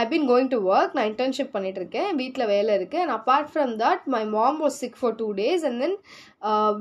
I 0.00 0.04
been 0.12 0.26
going 0.32 0.50
to 0.54 0.58
work 0.76 0.94
நான் 0.98 1.10
internship 1.12 1.54
பண்ணிட்டு 1.56 1.80
இருக்கேன் 1.82 2.10
வீட்டில் 2.22 2.50
வேலை 2.54 2.74
இருக்குது 2.80 3.02
and 3.04 3.14
apart 3.18 3.50
from 3.54 3.72
that 3.84 4.04
my 4.16 4.22
mom 4.36 4.60
was 4.66 4.80
sick 4.84 4.98
for 5.02 5.16
two 5.22 5.28
days 5.42 5.66
and 5.70 5.80
then 5.84 5.96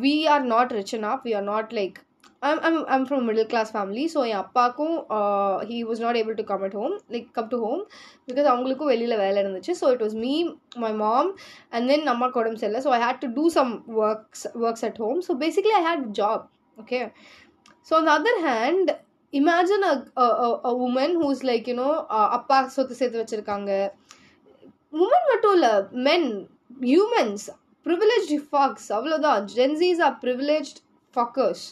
we 0.06 0.15
are 0.36 0.45
not 0.56 0.73
rich 0.80 0.95
and 0.99 1.10
of 1.13 1.25
we 1.30 1.34
are 1.39 1.47
not 1.53 1.73
like 1.80 1.97
I'm 2.47 2.60
I'm 2.67 2.78
I'm 2.95 3.06
from 3.10 3.23
middle 3.28 3.47
class 3.52 3.71
family 3.76 4.04
so 4.13 4.19
என் 4.32 4.41
அப்பாவுக்கும் 4.43 4.95
he 5.69 5.78
was 5.89 6.02
not 6.04 6.17
able 6.19 6.36
to 6.39 6.43
come 6.52 6.63
at 6.67 6.76
home 6.80 6.93
like 7.13 7.28
come 7.38 7.47
to 7.54 7.58
home 7.63 7.82
because 8.30 8.47
அவங்களுக்கும் 8.52 8.89
வெளியில் 8.93 9.15
வேலை 9.23 9.38
இருந்துச்சு 9.43 9.73
so 9.80 9.86
it 9.95 10.04
was 10.06 10.15
me 10.26 10.34
my 10.84 10.91
mom 11.04 11.30
and 11.78 11.88
then 11.91 12.04
நம்ம 12.10 12.30
உடம்பு 12.41 12.62
சரியில்லை 12.62 12.82
so 12.88 12.91
I 12.97 13.00
had 13.06 13.21
to 13.23 13.30
do 13.39 13.45
some 13.58 13.71
works 14.08 14.45
works 14.65 14.86
at 14.89 15.00
home 15.06 15.21
so 15.28 15.36
basically 15.43 15.73
I 15.80 15.82
had 15.89 16.06
job 16.19 16.43
okay 16.84 17.00
so 17.89 17.93
அந்த 18.02 18.12
other 18.19 18.41
hand 18.50 18.91
imagine 19.41 19.86
a 20.26 20.73
woman 20.89 21.15
whose 21.23 21.41
like 21.52 21.65
you know 21.73 21.89
அப்பா 22.38 22.60
சொத்து 22.76 22.97
சேர்த்து 23.02 23.21
வச்சுருக்காங்க 23.23 23.71
woman 25.04 25.28
மட்டும் 25.32 25.56
இல்லை 25.58 25.73
மென் 26.10 26.30
ஹியூமன்ஸ் 26.91 27.47
ப்ரிவிலேஜ் 27.88 28.30
ஃபாக்ஸ் 28.52 28.88
அவ்வளோதான் 29.00 29.43
gen Zs 29.58 30.00
are 30.10 30.15
privilege 30.26 30.71
fuckers 31.17 31.65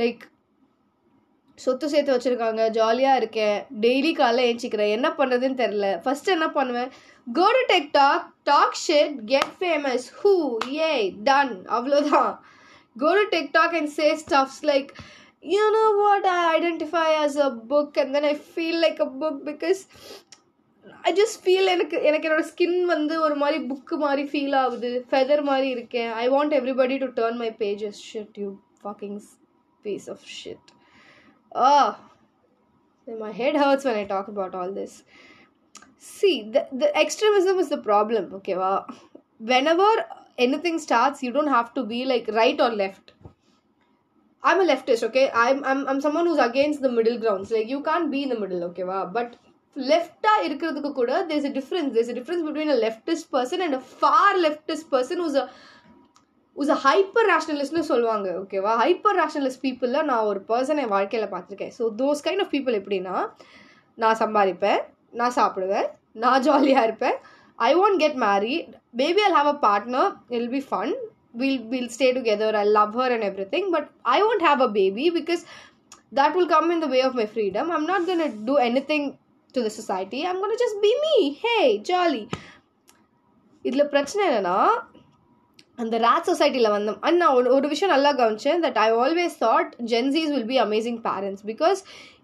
like 0.00 0.24
சொத்து 1.64 1.86
சேர்த்து 1.92 2.14
வச்சுருக்காங்க 2.14 2.62
ஜாலியாக 2.78 3.20
இருக்கேன் 3.20 3.58
டெய்லி 3.84 4.10
காலைல 4.18 4.48
ஏஞ்சிக்கிறேன் 4.48 4.90
என்ன 4.96 5.08
பண்ணுறதுன்னு 5.20 5.60
தெரில 5.60 5.86
ஃபஸ்ட்டு 6.04 6.34
என்ன 6.36 6.46
பண்ணுவேன் 6.56 6.90
go 7.38 7.46
to 7.56 7.62
tech 7.70 7.88
talk 8.00 8.26
talk 8.50 8.76
shed 8.86 9.14
get 9.30 9.54
famous 9.60 10.04
who 10.18 10.32
a 10.88 10.92
done 11.28 11.54
அவ்வளோதான் 11.76 12.32
go 13.04 13.10
to 13.20 13.24
tech 13.34 13.50
talk 13.56 13.76
and 13.80 13.92
say 13.98 14.08
stuffs 14.24 14.60
like 14.72 14.90
you 15.54 15.62
know 15.78 15.84
what 16.02 16.28
I 16.34 16.36
identify 16.58 17.06
as 17.24 17.38
a 17.48 17.50
book 17.72 17.96
and 18.02 18.12
then 18.16 18.28
I 18.32 18.34
feel 18.52 18.78
like 18.86 19.00
a 19.06 19.08
book 19.22 19.40
because 19.50 19.80
I 21.08 21.12
just 21.22 21.40
feel 21.44 21.72
எனக்கு 21.76 21.96
எனக்கு 22.10 22.28
என்னோடய 22.30 22.50
skin 22.52 22.78
வந்து 22.94 23.14
ஒரு 23.28 23.36
மாதிரி 23.44 23.58
book 23.72 23.96
மாதிரி 24.04 24.24
feel 24.34 24.56
ஆகுது 24.64 24.92
feather 25.12 25.44
மாதிரி 25.50 25.70
இருக்கேன் 25.78 26.12
I 26.26 26.28
want 26.36 26.58
everybody 26.60 26.98
to 27.06 27.10
turn 27.20 27.40
my 27.44 27.50
pages 27.64 28.02
shut 28.12 28.38
you 28.44 28.50
fuckings 28.84 29.30
piece 29.85 30.07
of 30.07 30.23
shit. 30.23 30.59
Ah, 31.53 31.99
my 33.19 33.31
head 33.31 33.55
hurts 33.55 33.85
when 33.85 33.95
I 33.95 34.05
talk 34.05 34.27
about 34.27 34.55
all 34.55 34.71
this. 34.71 35.03
See, 35.97 36.49
the, 36.51 36.67
the 36.71 36.95
extremism 36.95 37.59
is 37.59 37.69
the 37.69 37.77
problem, 37.77 38.33
okay? 38.35 38.55
Wow. 38.55 38.85
Whenever 39.39 39.89
anything 40.37 40.79
starts, 40.79 41.21
you 41.21 41.31
don't 41.31 41.47
have 41.47 41.73
to 41.75 41.83
be 41.83 42.05
like 42.05 42.27
right 42.29 42.59
or 42.59 42.69
left. 42.69 43.13
I'm 44.43 44.61
a 44.61 44.65
leftist, 44.65 45.03
okay? 45.03 45.29
I'm, 45.33 45.63
I'm, 45.63 45.87
I'm 45.87 46.01
someone 46.01 46.25
who's 46.25 46.39
against 46.39 46.81
the 46.81 46.91
middle 46.91 47.19
grounds. 47.19 47.51
Like, 47.51 47.67
you 47.67 47.81
can't 47.83 48.09
be 48.09 48.23
in 48.23 48.29
the 48.29 48.39
middle, 48.39 48.63
okay? 48.65 48.83
Wow. 48.83 49.11
But 49.13 49.37
லெஃப்டா 49.89 50.31
இருக்கிறதுக்கு 50.45 50.89
கூட 50.97 51.11
there's 51.27 51.45
a 51.49 51.53
difference 51.57 51.89
there's 51.95 52.09
a 52.13 52.17
difference 52.17 52.43
between 52.47 52.71
a 52.73 52.79
leftist 52.85 53.25
person 53.35 53.59
and 53.65 53.73
a 53.77 53.83
far 54.01 54.29
leftist 54.45 54.85
person 54.95 55.17
who's 55.21 55.37
a 55.41 55.45
uz 56.55 56.71
a 56.75 56.77
hyper 56.85 57.29
ரேஷனலிஸ்ட்னு 57.31 57.83
சொல்லுவாங்க 57.91 58.27
ஓகேவா 58.41 58.73
hyper 58.83 59.17
rationalist 59.21 59.63
பீப்புளில் 59.67 60.07
நான் 60.09 60.27
ஒரு 60.31 60.39
person 60.49 60.81
என் 60.83 60.93
வாழ்க்கையில் 60.95 61.31
பார்த்துருக்கேன் 61.33 61.73
so 61.77 61.85
those 62.01 62.25
kind 62.25 62.43
of 62.45 62.51
people 62.55 62.77
எப்படின்னா 62.81 63.15
நான் 63.97 64.19
சம்பாதிப்பேன் 64.23 64.81
நான் 65.21 65.37
சாப்பிடுவேன் 65.39 65.87
நான் 66.23 66.43
ஜாலியாக 66.47 66.87
இருப்பேன் 66.87 67.17
I 67.59 67.71
won't 67.83 68.01
get 68.03 68.19
married 68.25 68.69
baby 69.01 69.21
Jal 69.27 69.37
have 69.39 69.49
a 69.55 69.57
partner 69.67 70.11
will 70.37 70.51
be 70.55 70.61
fun 70.69 70.93
will 71.41 71.59
will 71.73 71.91
stay 71.95 72.07
together 72.17 72.55
I 72.61 72.63
love 72.77 72.95
her 73.01 73.13
and 73.15 73.27
every 73.29 73.47
thing 73.55 73.69
but 73.75 73.89
I 74.15 74.19
won't 74.29 74.45
have 74.49 74.61
a 74.61 74.71
baby 74.79 75.05
because 75.19 75.43
that 76.11 76.35
will 76.35 76.47
come 76.47 76.71
in 76.71 76.79
the 76.79 76.87
way 76.87 77.01
of 77.01 77.15
my 77.15 77.25
freedom. 77.25 77.71
I'm 77.71 77.85
not 77.85 78.05
gonna 78.05 78.29
do 78.43 78.57
anything 78.59 79.03
to 79.53 79.61
the 79.61 79.69
society. 79.71 80.25
I'm 80.25 80.39
gonna 80.41 80.57
just 80.57 80.81
be 80.81 80.93
me. 81.01 81.17
Hey, 81.43 81.65
jolly. 81.81 82.23
இதில் 83.65 83.89
பிரச்சனை 83.89 84.21
என்னன்னா 84.27 84.57
அந்த 85.82 85.96
rod 86.04 86.28
சொசைட்டியில் 86.30 86.74
வந்தோம் 86.74 86.98
and 87.06 87.18
நான் 87.22 87.34
ஒரு 87.58 87.66
விஷயம் 87.72 87.92
நல்லா 87.94 88.10
கவனிச்சேன் 88.20 88.62
that 88.64 88.78
I 88.84 88.86
always 89.00 89.34
thought 89.44 89.72
gen Zs 89.92 90.30
will 90.34 90.46
be 90.52 90.58
amazing 90.66 90.98
parents 91.08 91.44
because 91.50 91.80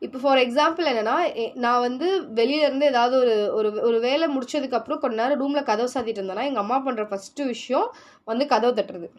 இப்போ 0.07 0.19
ஃபார் 0.23 0.41
எக்ஸாம்பிள் 0.45 0.89
என்னென்னா 0.93 1.17
நான் 1.65 1.83
வந்து 1.89 2.07
வெளியிலேருந்து 2.39 2.87
ஏதாவது 2.93 3.17
ஒரு 3.25 3.35
ஒரு 3.59 3.71
ஒரு 3.91 3.99
வேலை 4.07 4.29
முடிச்சதுக்கப்புறம் 4.37 5.03
கொஞ்ச 5.03 5.17
நேரம் 5.23 5.41
ரூமில் 5.43 5.69
கதவு 5.71 5.93
சாத்திட்டு 5.95 6.21
இருந்தேன்னா 6.23 6.47
எங்கள் 6.51 6.65
அம்மா 6.65 6.79
பண்ணுற 6.89 7.05
ஃபஸ்ட்டு 7.13 7.49
விஷயம் 7.53 7.89
வந்து 8.33 8.47
கதவு 8.55 8.75
தட்டுறது 8.81 9.11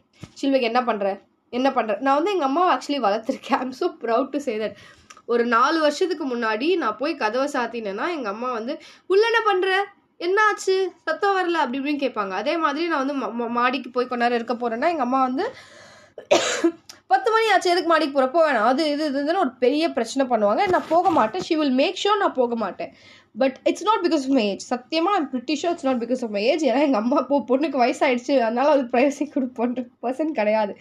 சில்வைக்கு 0.42 0.70
என்ன 0.74 0.82
பண்ணுற 0.92 1.12
என்ன 1.60 1.70
பண்ணுற 1.80 1.96
நான் 2.06 2.18
வந்து 2.22 2.34
எங்கள் 2.36 2.50
அம்மா 2.52 2.64
actually 2.76 3.02
வளர்த்துருக்கேன் 3.08 3.62
I'm 3.64 3.76
so 3.82 3.90
proud 4.06 4.32
to 4.36 4.40
say 4.48 4.56
that 4.64 4.78
ஒரு 5.34 5.44
நாலு 5.58 5.78
வருஷத்துக்கு 5.88 6.26
முன்னாடி 6.36 6.70
நான் 6.84 7.00
போய் 7.02 7.22
கதவை 7.26 7.48
சாத்தினேன்னா 7.58 8.08
எங்கள் 8.18 8.34
அம்மா 8.36 8.50
வந்து 8.60 8.74
உள்ள 9.14 9.24
என்ன 9.32 9.42
பண்ணுற 9.50 9.70
என்னாச்சு 10.26 10.74
சத்தம் 11.06 11.36
வரல 11.38 11.62
அப்படி 11.64 11.80
இப்படின்னு 11.80 12.04
கேட்பாங்க 12.06 12.34
அதே 12.42 12.54
மாதிரி 12.66 12.86
நான் 12.92 13.04
வந்து 13.04 13.16
மாடிக்கு 13.60 13.90
போய் 13.96 14.10
கொஞ்ச 14.12 14.22
நேரம் 14.26 14.40
இருக்க 14.40 14.56
போகிறேன்னா 14.64 14.90
எங்கள் 14.94 15.08
அம்மா 15.08 15.22
வந்து 15.30 15.46
பத்து 17.12 17.30
மணி 17.34 17.46
ஆச்சு 17.54 17.72
எதுக்கு 17.72 17.90
மாடிக்கு 17.90 18.14
போகிறப்போ 18.16 18.42
வேணாம் 18.46 18.68
அது 18.72 18.84
இது 18.92 19.04
இதுன்னு 19.12 19.42
ஒரு 19.46 19.52
பெரிய 19.64 19.84
பிரச்சனை 19.98 20.24
பண்ணுவாங்க 20.32 20.64
நான் 20.74 20.88
போக 20.94 21.10
மாட்டேன் 21.18 21.44
ஷி 21.48 21.56
வில் 21.60 21.76
மேக் 21.82 22.00
ஷோர் 22.04 22.22
நான் 22.24 22.38
போக 22.42 22.56
மாட்டேன் 22.64 22.92
but 23.42 23.56
it's 23.70 23.88
not 23.90 24.04
because 24.06 24.24
of 24.28 24.36
my 24.38 24.46
age 24.52 24.64
சத்தியமாக 24.74 25.18
I'm 25.20 25.28
pretty 25.34 25.56
sure 25.62 25.74
it's 25.76 25.88
not 25.90 26.02
because 26.04 26.22
of 26.28 26.34
my 26.38 26.44
age 26.52 26.64
ஏன்னா 26.70 26.82
எங்கள் 26.88 27.02
அம்மா 27.04 27.20
போ 27.30 27.38
பொண்ணுக்கு 27.52 27.80
வயசாகிடுச்சு 27.84 28.36
அதனால 28.48 28.72
அது 28.76 28.86
ப்ரைவசி 28.94 29.26
கொடுப்போன்ற 29.36 29.84
பர்சன் 30.06 30.36
கிடையாது 30.40 30.76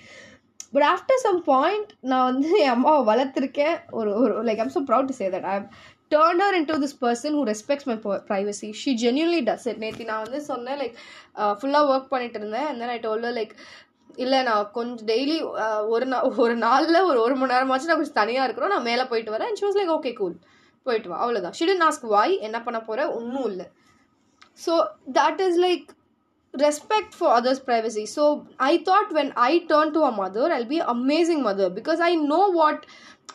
பட் 0.75 0.87
ஆஃப்டர் 0.93 1.23
சம் 1.27 1.41
பாயிண்ட் 1.53 1.91
நான் 2.11 2.27
வந்து 2.31 2.51
என் 2.65 2.75
அம்மாவை 2.77 3.01
வளர்த்துருக்கேன் 3.11 3.77
ஒரு 4.01 4.13
ஒரு 4.23 4.37
like 4.49 4.61
I'm 4.65 4.75
so 4.79 4.83
proud 4.91 5.11
to 5.13 5.17
say 5.21 5.27
that 5.37 5.49
I'm 5.55 5.67
turn 6.15 6.43
her 6.45 6.57
into 6.71 6.75
this 6.83 6.97
person 7.05 7.35
who 7.37 7.43
respects 7.53 7.87
my 7.91 7.97
privacy 8.31 8.69
she 8.81 8.91
genuinely 9.05 9.41
does 9.49 9.67
it 9.71 9.81
நேற்று 9.85 10.05
நான் 10.11 10.23
வந்து 10.27 10.41
சொன்னேன் 10.51 10.79
லைக் 10.83 10.97
ஃபுல்லாக 11.61 11.91
ஒர்க் 11.93 12.11
பண்ணிட்டு 12.15 12.39
இருந்தேன் 12.41 12.69
அந்த 12.73 12.85
நைட் 12.91 13.07
ஐ 13.13 13.33
லைக் 13.41 13.55
இல்லை 14.23 14.39
நான் 14.49 14.65
கொஞ்சம் 14.77 15.07
டெய்லி 15.11 15.37
uh, 15.65 15.81
ஒரு 15.95 16.07
நாள் 16.15 16.27
ஒரு 16.45 16.55
நாளில் 16.65 16.99
ஒரு 17.11 17.19
ஒரு 17.27 17.35
மணி 17.41 17.53
நேரமாச்சும் 17.55 17.91
நான் 17.91 18.01
கொஞ்சம் 18.01 18.21
தனியாக 18.23 18.47
இருக்கிறோம் 18.47 18.73
நான் 18.75 18.89
மேலே 18.91 19.05
போயிட்டு 19.11 19.33
வரேன் 19.35 19.49
and 19.51 19.61
she's 19.63 19.79
like 19.81 19.93
okay 19.97 20.11
cool 20.21 20.37
போயிட்டு 20.87 21.09
வா 21.13 21.19
அவ்வளோதான் 21.25 21.57
ஷிடன் 21.59 21.85
ஆஸ்க் 21.89 22.05
வாய் 22.17 22.35
என்ன 22.47 22.59
பண்ண 22.67 22.79
போகிற 22.89 23.03
ஒன்றும் 23.19 23.47
இல்லை 23.53 23.67
so 24.65 24.73
that 25.21 25.41
is 25.47 25.59
like 25.67 25.87
respect 26.54 27.14
for 27.14 27.30
others 27.38 27.60
privacy 27.60 28.06
so 28.06 28.24
i 28.60 28.78
thought 28.86 29.12
when 29.18 29.32
i 29.36 29.60
turn 29.72 29.94
to 29.94 30.02
a 30.10 30.12
mother 30.12 30.46
i'll 30.54 30.72
be 30.76 30.80
amazing 30.80 31.42
mother 31.48 31.70
because 31.70 32.00
i 32.00 32.14
know 32.16 32.46
what 32.60 32.86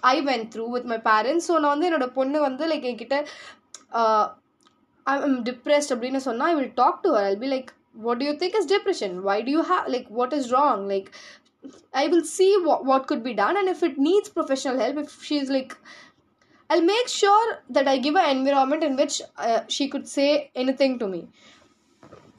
i 0.02 0.20
went 0.20 0.52
through 0.52 0.70
with 0.76 0.86
my 0.92 0.98
parents 1.10 1.46
so 1.48 1.58
நான் 1.62 1.72
வந்து 1.74 1.88
என்னோட 1.88 2.08
பொண்ணு 2.18 2.38
வந்து 2.48 2.66
like 2.72 2.88
என்கிட்ட 2.90 3.18
I'm 5.06 5.38
depressed 5.50 5.92
அப்படின்னு 5.94 6.20
சொன்னால் 6.28 6.50
I 6.52 6.56
will 6.58 6.74
talk 6.82 6.98
to 7.04 7.10
her 7.16 7.26
I'll 7.28 7.40
be 7.44 7.50
like 7.54 7.70
what 8.06 8.20
to 8.22 8.26
you 8.28 8.34
think 8.42 8.58
is 8.60 8.68
depression 8.74 9.14
why 9.28 9.38
do 9.48 9.52
you 9.56 9.62
have 9.72 9.88
like 9.94 10.08
what 10.18 10.34
is 10.38 10.48
wrong 10.58 10.84
like 10.92 11.08
I 12.02 12.04
will 12.12 12.28
see 12.38 12.52
what, 12.66 12.80
what 12.90 13.02
could 13.08 13.22
be 13.28 13.34
done 13.42 13.56
and 13.60 13.68
if 13.74 13.82
it 13.88 13.96
needs 14.08 14.28
professional 14.38 14.78
help 14.84 14.96
if 15.04 15.10
she's 15.28 15.50
like 15.56 15.74
I'll 16.70 16.82
make 16.82 17.08
sure 17.08 17.48
that 17.68 17.86
I 17.92 17.98
give 17.98 18.16
an 18.16 18.28
environment 18.36 18.82
in 18.82 18.96
which 18.96 19.20
uh, 19.36 19.60
she 19.68 19.88
could 19.88 20.06
say 20.08 20.50
anything 20.54 20.98
to 21.00 21.06
me. 21.06 21.28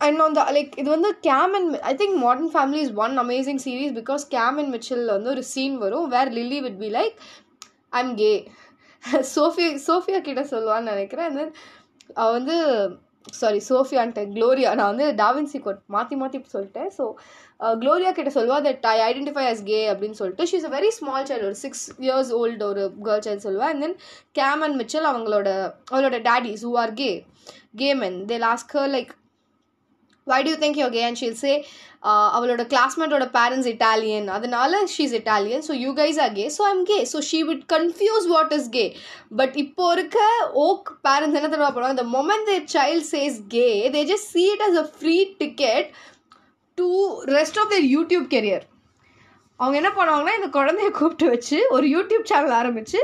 and 0.07 0.21
அந்த 0.27 0.41
like 0.57 0.73
இது 0.81 0.89
வந்து 0.97 1.09
Cam 1.29 1.55
and 1.59 1.73
I 1.91 1.95
think 2.01 2.17
modern 2.25 2.51
family 2.55 2.83
is 2.87 2.95
one 3.05 3.15
amazing 3.25 3.61
series 3.67 3.95
because 4.01 4.23
Cam 4.37 4.59
and 4.63 4.71
Mitchell 4.75 5.05
வந்து 5.17 5.31
ஒரு 5.35 5.43
scene 5.53 5.75
வரும் 5.85 6.07
where 6.15 6.31
Lily 6.39 6.59
would 6.67 6.79
be 6.85 6.91
like 6.99 7.17
I 7.97 8.03
am 8.05 8.15
gay 8.23 8.33
Sofia 9.35 9.71
Sofia 9.89 10.21
கிட்டே 10.29 10.45
சொல்லுவான்னு 10.55 10.93
நினைக்கிறேன் 10.95 11.35
தென் 11.39 11.53
அவள் 12.21 12.37
வந்து 12.39 12.57
சாரி 13.41 13.61
சோஃபியான்ட்ட 13.71 14.21
க்ளோரியா 14.37 14.71
நான் 14.79 14.91
வந்து 14.93 15.07
டாவின்சி 15.23 15.59
கோட் 15.65 15.81
மாற்றி 15.95 16.15
மாற்றி 16.21 16.39
சொல்லிட்டேன் 16.57 16.91
ஸோ 16.99 17.05
க்ளோரியா 17.83 18.11
கிட்ட 18.19 18.31
சொல்லுவா 18.39 18.59
that 18.67 18.87
I 18.95 18.99
identify 19.11 19.45
as 19.53 19.63
gay 19.73 19.81
அப்படின்னு 19.93 20.19
சொல்லிட்டு 20.21 20.47
she's 20.53 20.67
a 20.69 20.73
very 20.79 20.91
small 20.99 21.27
child 21.31 21.49
ஒரு 21.51 21.59
சிக்ஸ் 21.65 21.85
இயர்ஸ் 22.07 22.31
ஓல்டு 22.41 22.65
ஒரு 22.71 22.85
கேர்ள் 23.09 23.25
சைல்டு 23.27 23.47
சொல்லுவா 23.49 23.69
and 23.73 23.85
then 23.87 23.97
Cam 24.41 24.63
and 24.67 24.79
Mitchell 24.83 25.11
அவங்களோட 25.13 25.49
அவளோட 25.95 26.19
daddies 26.29 26.65
who 26.69 26.73
are 26.85 26.95
gay 27.03 27.11
Cam 27.83 28.03
and 28.09 28.23
they 28.33 28.39
ask 28.49 28.73
her 28.79 28.93
like 28.97 29.13
why 30.31 30.39
do you 30.47 30.57
think 30.63 30.79
you 30.83 30.89
can 30.99 31.17
she'll 31.21 31.39
say 31.45 31.53
அவளோட 32.37 32.63
கிளாஸ்மேட்டோட 32.73 33.25
parents 33.37 33.69
Italian 33.73 34.27
அதனால 34.37 34.81
she's 34.95 35.15
Italian 35.21 35.65
so 35.69 35.73
you 35.85 35.91
guys 36.01 36.19
are 36.25 36.35
gay 36.39 36.45
so 36.57 36.63
I'm 36.73 36.85
gay 36.91 36.99
so 37.13 37.21
she 37.31 37.39
would 37.51 37.65
confuse 37.75 38.27
what 38.35 38.53
is 38.59 38.69
gay 38.77 38.85
but 39.41 39.55
இப்போ 39.65 39.87
இருக்க 39.97 40.19
okay 40.67 40.89
parents 41.09 41.39
என்ன 41.41 41.49
தெரியுமா 41.55 41.73
பண்ணுவாங்க 41.77 41.97
இந்த 41.99 42.07
moment 42.17 42.49
their 42.51 42.69
child 42.77 43.09
says 43.15 43.39
gay 43.57 43.69
they 43.97 44.03
just 44.15 44.29
see 44.37 44.45
it 44.57 44.65
as 44.69 44.79
a 44.85 44.87
free 44.99 45.17
ticket 45.43 45.89
to 46.81 46.89
rest 47.39 47.59
of 47.63 47.73
their 47.75 47.87
YouTube 47.97 48.29
career 48.37 48.67
அவங்க 49.63 49.77
என்ன 49.83 49.91
பண்ணுவாங்கன்னா 49.99 50.37
இந்த 50.39 50.51
குழந்தைய 50.59 50.91
கூப்பிட்டு 51.01 51.29
வச்சு 51.35 51.59
ஒரு 51.77 51.87
யூடியூப் 51.97 52.25
சேனல் 52.33 52.55
ஆரம்பித்து 52.61 52.99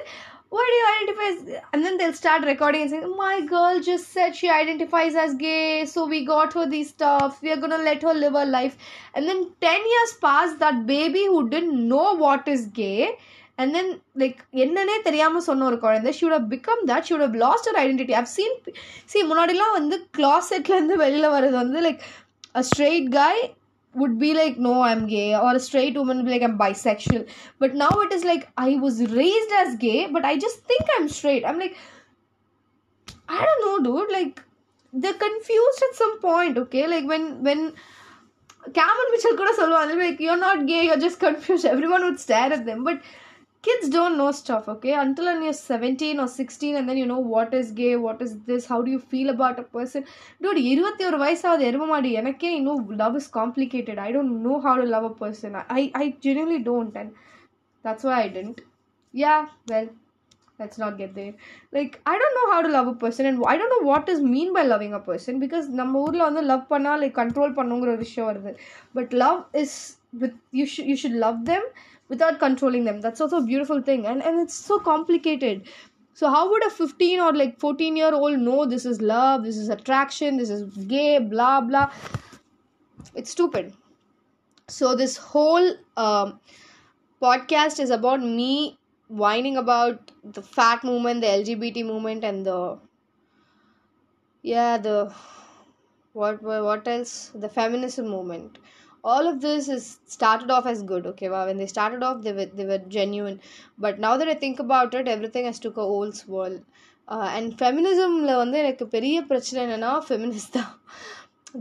why 0.53 0.63
do 0.67 0.75
you 0.77 0.85
identify 0.91 1.27
as 1.31 1.63
and 1.73 1.85
then 1.85 1.97
they'll 1.97 2.19
start 2.19 2.43
recording 2.43 2.81
and 2.83 2.91
saying 2.91 3.17
my 3.17 3.35
girl 3.53 3.79
just 3.79 4.13
said 4.13 4.35
she 4.35 4.49
identifies 4.49 5.15
as 5.15 5.33
gay 5.35 5.85
so 5.85 6.05
we 6.13 6.19
got 6.25 6.53
her 6.53 6.65
these 6.75 6.89
stuff 6.89 7.41
we 7.41 7.51
are 7.55 7.61
gonna 7.63 7.83
let 7.89 8.01
her 8.01 8.13
live 8.13 8.33
her 8.33 8.45
life 8.45 8.77
and 9.15 9.27
then 9.27 9.41
10 9.61 9.91
years 9.93 10.13
pass 10.21 10.55
that 10.63 10.85
baby 10.87 11.25
who 11.25 11.41
didn't 11.49 11.87
know 11.87 12.07
what 12.15 12.47
is 12.47 12.65
gay 12.81 13.11
and 13.61 13.75
then 13.75 13.87
like 14.21 14.37
என்னன்னே 14.63 14.95
தெரியாம 15.07 15.41
சொன்ன 15.47 15.65
ஒரு 15.69 15.77
குழந்தை 15.85 16.11
she 16.17 16.23
would 16.25 16.35
have 16.37 16.49
become 16.55 16.81
that 16.91 17.05
she 17.05 17.13
would 17.13 17.23
have 17.25 17.37
lost 17.45 17.65
her 17.69 17.75
identity 17.83 18.13
i've 18.19 18.33
seen 18.37 18.51
see 19.11 19.23
முன்னாடிலாம் 19.29 19.77
வந்து 19.79 19.97
closetல 20.17 20.77
இருந்து 20.77 20.97
வெளியில 21.03 21.29
வர்றது 21.35 21.57
வந்து 21.63 21.81
like 21.87 22.03
a 22.59 22.63
straight 22.69 23.07
guy 23.21 23.35
would 24.02 24.18
be 24.18 24.28
like 24.34 24.58
no 24.66 24.72
i'm 24.82 25.06
gay 25.10 25.34
or 25.36 25.50
a 25.54 25.60
straight 25.60 25.96
woman 25.96 26.16
would 26.18 26.26
be 26.26 26.32
like 26.32 26.42
i'm 26.46 26.58
bisexual 26.58 27.26
but 27.58 27.74
now 27.82 27.90
it 28.06 28.12
is 28.16 28.24
like 28.24 28.48
i 28.56 28.70
was 28.84 29.00
raised 29.14 29.52
as 29.62 29.76
gay 29.76 30.06
but 30.16 30.24
i 30.24 30.36
just 30.36 30.64
think 30.70 30.82
i'm 30.96 31.08
straight 31.08 31.44
i'm 31.46 31.58
like 31.58 31.76
i 33.28 33.42
don't 33.48 33.66
know 33.66 33.78
dude 33.88 34.12
like 34.12 34.42
they're 34.92 35.20
confused 35.24 35.84
at 35.88 35.96
some 35.96 36.20
point 36.20 36.58
okay 36.58 36.86
like 36.88 37.06
when 37.06 37.28
when 37.42 37.60
cameron 38.80 39.12
mitchell 39.12 39.36
could 39.36 39.48
have 39.56 39.98
like 39.98 40.20
you're 40.20 40.40
not 40.44 40.66
gay 40.66 40.84
you're 40.86 40.98
just 41.08 41.20
confused 41.20 41.64
everyone 41.76 42.04
would 42.04 42.18
stare 42.20 42.52
at 42.52 42.64
them 42.66 42.82
but 42.84 43.00
kids 43.63 43.89
don't 43.95 44.17
know 44.19 44.31
stuff 44.31 44.67
okay 44.73 44.93
until 45.03 45.25
when 45.29 45.41
you're 45.45 45.53
17 45.53 46.19
or 46.23 46.27
16 46.27 46.75
and 46.77 46.87
then 46.89 46.97
you 47.01 47.07
know 47.11 47.19
what 47.33 47.53
is 47.53 47.71
gay 47.79 47.93
what 48.05 48.21
is 48.25 48.31
this 48.49 48.65
how 48.65 48.81
do 48.81 48.89
you 48.95 48.99
feel 49.13 49.29
about 49.35 49.59
a 49.63 49.65
person 49.77 50.03
dude 50.43 50.59
இருபத்தி 50.73 51.03
ஒரு 51.09 51.17
வயசாவது 51.23 51.63
எரும 51.69 51.87
மாடி 51.93 52.11
எனக்கே 52.21 52.51
இன்னும் 52.59 52.83
love 53.01 53.15
is 53.21 53.27
complicated 53.39 53.97
i 54.07 54.11
don't 54.17 54.35
know 54.45 54.57
how 54.67 54.75
to 54.81 54.85
love 54.93 55.07
a 55.11 55.15
person 55.23 55.57
i 55.79 55.83
i 56.01 56.05
genuinely 56.27 56.61
don't 56.69 56.95
and 57.01 57.11
that's 57.85 58.05
why 58.09 58.15
i 58.25 58.29
didn't 58.37 58.61
yeah 59.13 59.41
well 59.71 59.89
let's 60.59 60.79
not 60.83 60.95
get 61.01 61.11
there 61.19 61.33
like 61.77 61.93
i 62.11 62.17
don't 62.21 62.35
know 62.37 62.47
how 62.53 62.61
to 62.65 62.71
love 62.77 62.87
a 62.93 62.97
person 63.03 63.25
and 63.25 63.43
i 63.51 63.57
don't 63.59 63.73
know 63.75 63.85
what 63.91 64.07
is 64.13 64.19
mean 64.35 64.49
by 64.57 64.63
loving 64.73 64.95
a 64.99 65.03
person 65.09 65.35
because 65.45 65.67
நம்ம 65.81 66.01
ஊர்ல 66.05 66.23
வந்து 66.29 66.43
love 66.51 66.65
பண்ணா 66.73 66.93
like 67.03 67.15
control 67.21 67.55
பண்ணுங்கிற 67.59 67.93
ஒரு 67.95 68.01
விஷயம் 68.05 68.29
வருது 68.31 68.51
but 68.97 69.13
love 69.23 69.39
is 69.61 69.77
with 70.23 70.37
you 70.59 70.65
should 70.73 70.89
you 70.91 70.97
should 71.03 71.19
love 71.25 71.39
them 71.51 71.67
without 72.08 72.38
controlling 72.38 72.84
them 72.84 73.00
that's 73.00 73.20
also 73.20 73.38
a 73.38 73.44
beautiful 73.50 73.80
thing 73.80 74.06
and 74.06 74.22
and 74.22 74.40
it's 74.40 74.54
so 74.54 74.78
complicated 74.78 75.66
so 76.12 76.28
how 76.30 76.48
would 76.50 76.64
a 76.66 76.70
15 76.70 77.20
or 77.20 77.32
like 77.32 77.58
14 77.58 77.96
year 77.96 78.14
old 78.14 78.38
know 78.40 78.64
this 78.66 78.84
is 78.84 79.00
love 79.00 79.44
this 79.44 79.56
is 79.56 79.68
attraction 79.68 80.36
this 80.36 80.50
is 80.50 80.62
gay 80.94 81.18
blah 81.18 81.60
blah 81.60 81.90
it's 83.14 83.30
stupid 83.30 83.72
so 84.68 84.94
this 84.96 85.16
whole 85.16 85.72
um, 85.96 86.40
podcast 87.22 87.80
is 87.80 87.90
about 87.90 88.20
me 88.20 88.78
whining 89.08 89.56
about 89.56 90.10
the 90.24 90.42
fat 90.42 90.82
movement 90.84 91.20
the 91.20 91.26
lgbt 91.26 91.84
movement 91.84 92.24
and 92.24 92.44
the 92.46 92.78
yeah 94.42 94.76
the 94.78 95.14
what 96.12 96.40
what 96.42 96.86
else 96.88 97.30
the 97.34 97.48
feminism 97.48 98.08
movement 98.08 98.58
all 99.03 99.27
of 99.27 99.39
this 99.41 99.67
is 99.69 99.99
started 100.07 100.49
off 100.51 100.65
as 100.65 100.81
good 100.83 101.05
okay 101.11 101.29
wow 101.29 101.45
when 101.45 101.57
they 101.57 101.69
started 101.75 102.01
off 102.03 102.23
they 102.25 102.33
were 102.39 102.49
they 102.57 102.65
were 102.65 102.81
genuine 102.97 103.39
but 103.77 103.99
now 103.99 104.17
that 104.17 104.27
i 104.27 104.33
think 104.43 104.59
about 104.59 104.93
it 104.93 105.07
everything 105.07 105.45
has 105.45 105.59
took 105.59 105.77
a 105.77 105.89
old 105.95 106.15
swirl 106.21 106.57
uh, 107.07 107.29
and 107.35 107.57
feminismல 107.61 108.33
வந்து 108.43 108.57
எனக்கு 108.63 108.85
பெரிய 108.97 109.17
பிரச்சனை 109.31 109.59
என்னன்னா 109.65 109.93
feminist 110.07 110.57
தான் 110.59 110.73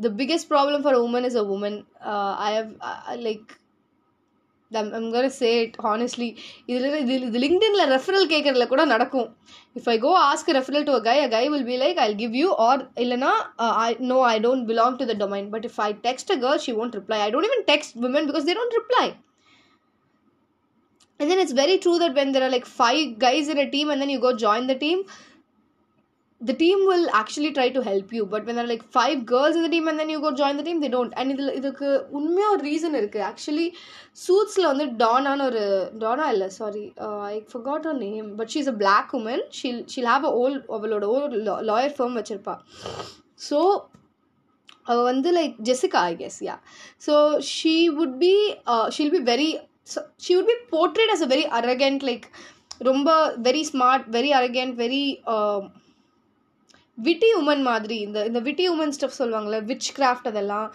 the 0.05 0.11
biggest 0.21 0.47
problem 0.49 0.81
for 0.87 0.93
a 0.97 1.03
woman 1.05 1.25
is 1.29 1.37
a 1.43 1.47
woman 1.53 1.75
uh, 2.13 2.33
i 2.47 2.51
have 2.57 2.71
uh, 2.89 3.17
like 3.27 3.49
I'm, 4.73 4.93
I'm 4.95 5.11
gonna 5.13 5.31
say 5.31 5.51
it 5.65 5.77
honestly 5.91 6.29
இதில் 6.71 6.97
இது 7.03 7.15
இது 7.29 7.39
லிங்க்டின்ல 7.45 7.85
ரெஃபரல் 7.93 8.27
கேட்கறதுல 8.33 8.65
கூட 8.73 8.83
நடக்கும் 8.93 9.29
if 9.79 9.89
I 9.93 9.97
go 10.05 10.11
ask 10.31 10.51
referral 10.59 10.85
to 10.89 10.95
a 10.99 11.01
guy 11.07 11.17
a 11.27 11.29
guy 11.37 11.45
will 11.53 11.69
be 11.71 11.77
like 11.85 12.01
I 12.05 12.09
give 12.23 12.35
you 12.43 12.49
or 12.67 12.83
இல்லைனா 13.05 13.31
I 13.87 13.89
no 14.11 14.19
I 14.33 14.35
don't 14.47 14.67
belong 14.71 14.99
to 15.01 15.07
the 15.13 15.17
domain 15.23 15.49
but 15.55 15.67
if 15.71 15.79
I 15.87 15.89
text 16.09 16.33
a 16.35 16.39
girl 16.45 16.61
she 16.67 16.75
won't 16.81 16.97
reply 17.01 17.21
i 17.29 17.33
don't 17.35 17.49
even 17.51 17.63
text 17.73 17.97
women 18.07 18.25
because 18.31 18.47
they 18.49 18.57
don't 18.61 18.77
reply 18.81 19.07
and 21.21 21.29
then 21.31 21.39
it's 21.45 21.55
very 21.63 21.79
true 21.85 21.97
that 21.99 22.15
when 22.15 22.29
there 22.35 22.45
are 22.49 22.53
like 22.57 22.69
five 22.83 23.07
guys 23.19 23.49
in 23.49 23.59
a 23.59 23.69
team 23.71 23.89
and 23.93 24.01
then 24.01 24.11
you 24.15 24.21
go 24.21 24.33
join 24.47 24.67
the 24.73 24.79
team 24.85 24.99
the 26.48 26.54
team 26.54 26.80
will 26.90 27.08
actually 27.18 27.50
try 27.58 27.66
to 27.76 27.82
help 27.88 28.12
you 28.16 28.26
but 28.26 28.46
when 28.46 28.56
there 28.56 28.66
are 28.66 28.68
like 28.68 28.84
five 28.98 29.20
girls 29.26 29.56
in 29.56 29.64
the 29.66 29.70
team 29.70 29.88
and 29.88 30.00
then 30.00 30.10
you 30.10 30.20
go 30.26 30.32
join 30.40 30.58
the 30.58 30.66
team 30.70 30.80
they 30.84 30.92
don't 30.96 31.14
and 31.22 31.32
இதில் 31.34 31.52
இதுக்கு 31.60 31.88
உண்மையாக 32.18 32.54
ஒரு 32.56 32.64
reason 32.70 32.96
இருக்குது 33.00 33.24
actually 33.30 33.68
சூட்ஸில் 34.24 34.68
வந்து 34.70 34.86
டானான்னு 35.02 35.46
ஒரு 35.52 35.62
டானா 36.02 36.26
இல்லை 36.34 36.48
sorry 36.60 36.84
I 37.34 37.36
forgot 37.52 37.86
ஒரு 37.92 38.00
name 38.08 38.28
but 38.40 38.50
she 38.54 38.60
is 38.64 38.72
a 38.74 38.76
black 38.84 39.12
woman 39.20 39.44
she'll 39.60 39.80
she'll 39.94 40.10
have 40.14 40.26
அ 40.30 40.32
ஓல் 40.42 40.58
அவளோட 40.78 41.06
ஓல் 41.16 41.38
லாயர் 41.72 41.96
ஃபேம் 42.00 42.18
வச்சுருப்பா 42.20 42.56
ஸோ 43.48 43.60
அவள் 44.92 45.06
வந்து 45.12 45.30
like 45.40 45.56
Jessica 45.70 46.02
I 46.12 46.16
guess 46.24 46.40
yeah 46.50 46.56
so 47.08 47.16
she 47.56 47.76
would 48.00 48.16
be 48.26 48.34
she'll 48.98 49.14
be 49.18 49.22
very 49.32 49.50
she 50.26 50.34
would 50.40 50.52
be 50.56 50.58
portrayed 50.76 51.14
as 51.16 51.24
a 51.28 51.30
very 51.36 51.46
arrogant 51.62 52.04
like 52.12 52.28
ரொம்ப 52.92 53.10
very 53.50 53.64
smart 53.74 54.06
very 54.18 54.34
arrogant 54.42 54.76
very 54.86 55.04
witty 56.99 57.31
woman 57.41 57.63
மாதிரி 57.71 57.97
இந்த 58.07 58.19
இந்த 58.31 58.41
witty 58.49 58.65
woman 58.75 58.95
stuff 58.97 59.19
சொல்லுவாங்கள்ல 59.21 59.59
which 59.71 59.91
craft 59.99 60.29
அதெல்லாம் 60.33 60.69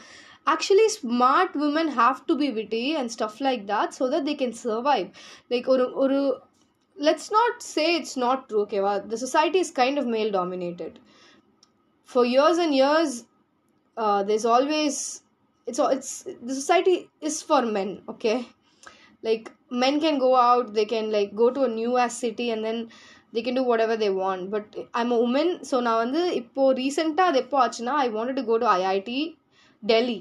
actually 0.53 0.87
smart 0.99 1.55
woman 1.67 1.91
have 1.99 2.19
to 2.29 2.35
be 2.43 2.49
witty 2.59 2.85
and 3.01 3.13
stuff 3.15 3.41
like 3.47 3.61
that 3.73 3.93
so 3.99 4.05
that 4.13 4.27
they 4.29 4.35
can 4.43 4.55
survive 4.63 5.07
like 5.53 5.67
ஒரு 5.75 5.85
ஒரு 6.05 6.19
let's 6.97 7.29
not 7.37 7.59
say 7.73 7.85
it's 7.99 8.17
not 8.25 8.43
true 8.49 8.59
ஓகேவா 8.65 8.93
the 9.13 9.19
society 9.25 9.61
is 9.65 9.75
kind 9.81 9.99
of 10.03 10.09
male 10.15 10.31
dominated 10.39 10.97
for 12.09 12.27
years 12.33 12.61
and 12.65 12.75
years 12.81 13.15
there's 13.97 14.45
always 14.45 14.95
it's 15.67 15.79
it's 15.95 16.23
the 16.41 16.53
society 16.53 17.09
is 17.21 17.41
for 17.41 17.61
men 17.75 18.01
okay 18.09 18.37
like 19.23 19.51
men 19.73 19.99
can 20.01 20.17
go 20.17 20.35
out 20.35 20.73
they 20.73 20.85
can 20.85 21.11
like 21.11 21.35
go 21.35 21.49
to 21.51 21.63
a 21.63 21.67
new 21.69 21.97
ass 21.97 22.17
city 22.17 22.49
and 22.51 22.65
then 22.65 22.79
they 23.33 23.43
can 23.45 23.55
do 23.59 23.63
whatever 23.71 23.95
they 24.03 24.11
want 24.23 24.49
but 24.55 24.65
i'm 24.99 25.11
a 25.17 25.19
woman 25.23 25.47
so 25.69 25.75
நான் 25.87 26.01
வந்து 26.03 26.21
இப்போ 26.41 26.63
ரீசெண்டாக 26.81 27.31
அது 27.31 27.39
எப்போ 27.43 27.57
ஆச்சுன்னா 27.65 27.95
ஐ 28.05 28.09
wanted 28.17 28.37
to 28.41 28.45
go 28.51 28.57
to 28.63 28.67
IIT 28.79 29.11
Delhi 29.91 30.19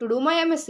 to 0.00 0.06
do 0.12 0.18
my 0.28 0.34
MSc 0.48 0.68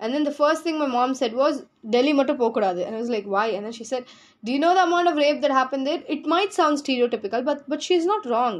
and 0.00 0.14
then 0.14 0.24
the 0.28 0.36
first 0.40 0.60
thing 0.64 0.76
my 0.84 0.90
mom 0.96 1.12
said 1.20 1.32
was 1.42 1.54
Delhi 1.94 2.12
மட்டும் 2.18 2.40
போகக்கூடாது 2.42 2.80
and 2.86 2.92
I 2.96 3.00
was 3.04 3.12
like 3.16 3.26
why 3.34 3.46
and 3.56 3.64
then 3.66 3.74
she 3.78 3.86
said 3.92 4.04
do 4.44 4.50
you 4.54 4.60
know 4.64 4.74
the 4.78 4.84
amount 4.88 5.08
of 5.10 5.16
rape 5.24 5.40
that 5.44 5.54
happened 5.60 5.86
there 5.90 6.02
it 6.16 6.24
might 6.34 6.52
sound 6.60 6.82
stereotypical 6.84 7.42
but 7.48 7.60
but 7.72 7.82
she's 7.86 8.06
not 8.12 8.24
wrong 8.32 8.56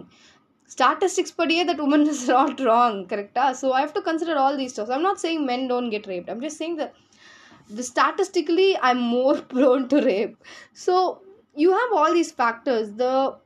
statistics 0.74 1.32
படியே 1.40 1.62
that 1.68 1.78
woman 1.84 2.02
is 2.14 2.22
not 2.36 2.58
wrong 2.66 2.94
correct 3.10 3.38
so 3.60 3.66
i 3.76 3.82
have 3.84 3.94
to 3.98 4.02
consider 4.08 4.34
all 4.42 4.56
these 4.60 4.72
stuff 4.74 4.90
i'm 4.94 5.06
not 5.10 5.20
saying 5.24 5.46
men 5.52 5.62
don't 5.72 5.90
get 5.94 6.08
raped 6.10 6.28
i'm 6.32 6.42
just 6.46 6.58
saying 6.62 6.74
that 6.80 6.92
the 7.78 7.84
statistically 7.92 8.68
i'm 8.88 9.00
more 9.16 9.36
prone 9.52 9.86
to 9.92 9.98
rape 10.10 10.34
so 10.86 10.94
you 11.54 11.72
have 11.72 11.92
all 11.92 12.12
these 12.12 12.32
factors 12.32 12.92
the 12.92 13.36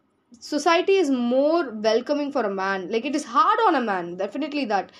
society 0.40 0.96
is 0.96 1.10
more 1.10 1.70
welcoming 1.88 2.30
for 2.32 2.42
a 2.42 2.54
man 2.54 2.90
like 2.90 3.04
it 3.04 3.14
is 3.14 3.24
hard 3.24 3.58
on 3.66 3.74
a 3.74 3.80
man 3.80 4.16
definitely 4.16 4.64
that 4.74 4.90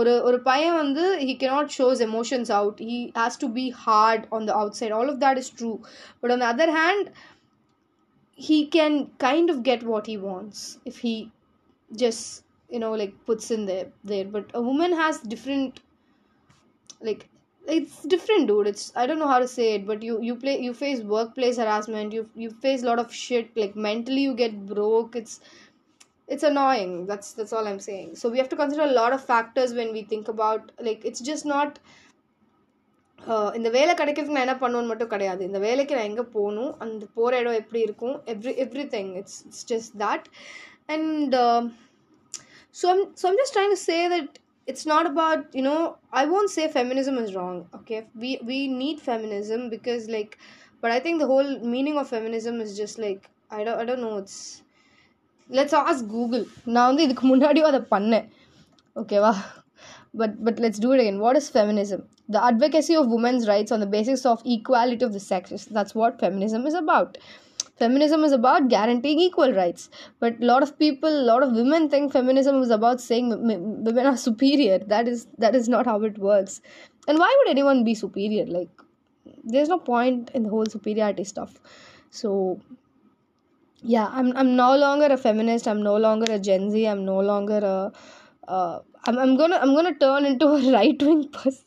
ஒரு 0.00 0.12
ஒரு 0.28 0.38
பையன் 0.48 0.76
வந்து 0.80 1.04
he 1.26 1.32
cannot 1.40 1.72
show 1.76 1.86
his 1.92 2.02
emotions 2.08 2.48
out 2.58 2.76
he 2.90 2.98
has 3.20 3.36
to 3.42 3.48
be 3.56 3.64
hard 3.86 4.20
on 4.36 4.42
the 4.48 4.54
outside 4.60 4.92
all 4.98 5.08
of 5.12 5.16
that 5.24 5.38
is 5.42 5.48
true 5.60 5.76
but 6.20 6.32
on 6.34 6.38
the 6.42 6.50
other 6.54 6.68
hand 6.80 7.10
he 8.48 8.58
can 8.76 8.94
kind 9.26 9.50
of 9.52 9.56
get 9.70 9.80
what 9.92 10.06
he 10.10 10.16
wants 10.28 10.60
if 10.90 10.98
he 11.06 11.14
just 12.02 12.44
you 12.74 12.80
know 12.82 12.92
like 13.02 13.14
puts 13.30 13.50
in 13.56 13.64
there 13.70 13.88
there 14.12 14.28
but 14.36 14.54
a 14.60 14.62
woman 14.68 14.92
has 15.02 15.18
different 15.34 15.80
like 17.08 17.24
it's 17.67 18.03
different 18.03 18.47
dude 18.47 18.67
it's 18.67 18.91
i 18.95 19.05
don't 19.07 19.19
know 19.19 19.27
how 19.27 19.39
to 19.39 19.47
say 19.47 19.73
it 19.75 19.85
but 19.87 20.03
you 20.03 20.21
you 20.21 20.35
play 20.35 20.59
you 20.61 20.73
face 20.73 20.99
workplace 21.01 21.57
harassment 21.57 22.13
you 22.13 22.29
you 22.35 22.49
face 22.65 22.83
a 22.83 22.85
lot 22.85 22.99
of 22.99 23.11
shit 23.13 23.55
like 23.57 23.75
mentally 23.75 24.21
you 24.21 24.33
get 24.35 24.65
broke 24.67 25.15
it's 25.15 25.39
it's 26.27 26.43
annoying 26.43 27.05
that's 27.07 27.33
that's 27.33 27.53
all 27.53 27.67
i'm 27.67 27.79
saying 27.79 28.15
so 28.15 28.29
we 28.29 28.37
have 28.37 28.49
to 28.49 28.55
consider 28.55 28.83
a 28.83 28.91
lot 28.91 29.13
of 29.13 29.23
factors 29.23 29.73
when 29.73 29.91
we 29.93 30.03
think 30.03 30.27
about 30.27 30.71
like 30.89 31.03
it's 31.11 31.21
just 31.31 31.45
not 31.55 31.77
இந்த 33.57 33.69
uh, 33.69 33.73
வேலை 33.75 33.93
கிடைக்கிறதுக்கு 33.99 34.35
நான் 34.35 34.45
என்ன 34.47 34.55
பண்ணுவேன்னு 34.63 34.89
மட்டும் 34.91 35.09
கிடையாது 35.13 35.41
இந்த 35.49 35.59
வேலைக்கு 35.65 35.93
நான் 35.97 36.09
எங்கே 36.09 36.25
போகணும் 36.33 36.73
அந்த 36.83 37.05
போகிற 37.17 37.31
இடம் 37.41 37.55
எப்படி 37.59 37.79
இருக்கும் 37.85 38.15
every 38.33 38.53
everything 38.93 39.09
it's 39.21 39.37
it's 39.47 39.63
just 39.71 39.93
that 40.01 40.25
and 40.95 41.33
so 42.81 42.81
so 42.83 42.89
so 43.21 43.25
am 43.31 43.37
just 43.41 43.55
trying 43.57 43.73
to 43.75 43.79
say 43.87 43.97
that 44.13 44.31
it's 44.66 44.86
not 44.86 45.06
about 45.06 45.54
you 45.54 45.62
know 45.62 45.96
i 46.12 46.24
won't 46.32 46.50
say 46.56 46.68
feminism 46.68 47.18
is 47.18 47.34
wrong 47.34 47.66
okay 47.74 48.00
we 48.14 48.38
we 48.50 48.58
need 48.68 49.00
feminism 49.00 49.68
because 49.70 50.08
like 50.08 50.38
but 50.80 50.90
i 50.90 51.00
think 51.00 51.20
the 51.20 51.26
whole 51.26 51.58
meaning 51.74 51.96
of 51.98 52.08
feminism 52.08 52.60
is 52.60 52.76
just 52.76 52.98
like 52.98 53.28
i 53.50 53.64
don't 53.64 53.78
i 53.78 53.84
don't 53.84 54.00
know 54.00 54.16
it's 54.18 54.62
let's 55.58 55.74
ask 55.82 56.04
google 56.16 56.44
நான் 56.74 56.88
வந்து 56.90 57.04
இதுக்கு 57.06 57.24
முன்னாடியும் 57.32 57.70
அதை 57.70 57.82
பண்ணேன் 57.94 58.28
ஓகேவா 59.00 59.32
but 60.20 60.32
but 60.46 60.56
let's 60.62 60.78
do 60.84 60.88
it 60.94 61.00
again 61.02 61.18
what 61.24 61.36
is 61.40 61.48
feminism 61.56 62.00
the 62.34 62.40
advocacy 62.50 62.94
of 63.00 63.06
women's 63.16 63.44
rights 63.50 63.72
on 63.74 63.80
the 63.84 63.90
basis 63.96 64.24
of 64.26 64.42
equality 64.44 65.04
of 65.08 65.12
the 65.16 65.20
sexes 65.20 65.62
that's 65.76 65.94
what 66.00 66.18
feminism 66.24 66.66
is 66.70 66.74
about 66.74 67.18
feminism 67.77 68.23
is 68.23 68.31
about 68.35 68.67
guaranteeing 68.73 69.19
equal 69.19 69.51
rights 69.53 69.89
but 70.19 70.39
a 70.41 70.45
lot 70.49 70.63
of 70.65 70.71
people 70.79 71.09
a 71.23 71.27
lot 71.29 71.43
of 71.43 71.51
women 71.61 71.89
think 71.89 72.11
feminism 72.11 72.61
is 72.61 72.69
about 72.69 73.01
saying 73.01 73.29
women 73.29 74.05
are 74.05 74.17
superior 74.25 74.79
that 74.93 75.07
is 75.07 75.27
that 75.37 75.55
is 75.55 75.67
not 75.67 75.85
how 75.85 75.97
it 76.09 76.17
works 76.17 76.61
and 77.07 77.17
why 77.19 77.29
would 77.39 77.49
anyone 77.49 77.83
be 77.83 77.93
superior 77.93 78.45
like 78.45 78.69
there's 79.43 79.69
no 79.69 79.79
point 79.79 80.31
in 80.33 80.43
the 80.43 80.49
whole 80.49 80.65
superiority 80.65 81.23
stuff 81.25 81.59
so 82.09 82.33
yeah 83.95 84.07
i'm 84.19 84.31
i'm 84.37 84.55
no 84.55 84.75
longer 84.77 85.07
a 85.07 85.17
feminist 85.27 85.67
i'm 85.67 85.81
no 85.83 85.97
longer 86.07 86.31
a 86.31 86.39
gen 86.39 86.71
z 86.71 86.87
i'm 86.87 87.03
no 87.05 87.19
longer 87.19 87.57
a 87.71 87.91
uh, 88.47 88.79
I'm, 89.05 89.17
I'm 89.17 89.35
gonna 89.37 89.57
i'm 89.57 89.75
gonna 89.75 89.95
turn 89.95 90.25
into 90.25 90.47
a 90.47 90.71
right 90.79 91.01
wing 91.01 91.27
person 91.29 91.63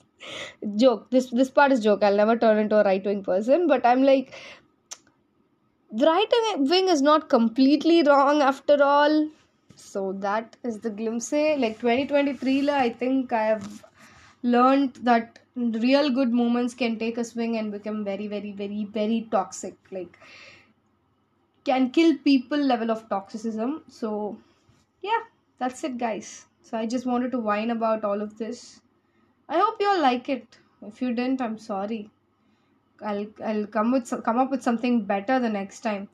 joke 0.76 1.10
this 1.10 1.26
this 1.30 1.48
part 1.56 1.70
is 1.72 1.80
joke 1.82 2.02
i'll 2.02 2.16
never 2.20 2.36
turn 2.36 2.58
into 2.58 2.78
a 2.80 2.82
right 2.82 3.04
wing 3.04 3.22
person 3.22 3.68
but 3.68 3.84
i'm 3.86 4.02
like 4.02 4.32
the 5.90 6.04
right 6.04 6.26
wing 6.58 6.88
is 6.88 7.00
not 7.00 7.28
completely 7.28 8.02
wrong 8.02 8.42
after 8.42 8.82
all. 8.82 9.28
So 9.74 10.12
that 10.14 10.56
is 10.62 10.80
the 10.80 10.90
glimpse. 10.90 11.32
Like 11.32 11.80
2023, 11.80 12.68
I 12.70 12.90
think 12.90 13.32
I 13.32 13.44
have 13.44 13.84
learned 14.42 14.94
that 15.02 15.38
real 15.56 16.10
good 16.10 16.32
moments 16.32 16.74
can 16.74 16.98
take 16.98 17.16
a 17.16 17.24
swing 17.24 17.56
and 17.56 17.72
become 17.72 18.04
very, 18.04 18.26
very, 18.26 18.52
very, 18.52 18.84
very 18.84 19.28
toxic. 19.30 19.74
Like 19.90 20.18
can 21.64 21.90
kill 21.90 22.16
people 22.18 22.58
level 22.58 22.90
of 22.90 23.08
toxicism. 23.08 23.82
So 23.88 24.36
yeah, 25.02 25.22
that's 25.58 25.82
it, 25.84 25.96
guys. 25.96 26.44
So 26.62 26.76
I 26.76 26.84
just 26.86 27.06
wanted 27.06 27.30
to 27.32 27.38
whine 27.38 27.70
about 27.70 28.04
all 28.04 28.20
of 28.20 28.36
this. 28.36 28.80
I 29.48 29.56
hope 29.58 29.76
you 29.80 29.88
all 29.88 30.02
like 30.02 30.28
it. 30.28 30.58
If 30.86 31.00
you 31.00 31.14
didn't, 31.14 31.40
I'm 31.40 31.56
sorry. 31.56 32.10
I'll 33.04 33.26
I'll 33.44 33.66
come 33.66 33.92
with 33.92 34.06
some, 34.08 34.22
come 34.22 34.38
up 34.38 34.50
with 34.50 34.62
something 34.62 35.04
better 35.04 35.38
the 35.38 35.48
next 35.48 35.80
time, 35.80 36.08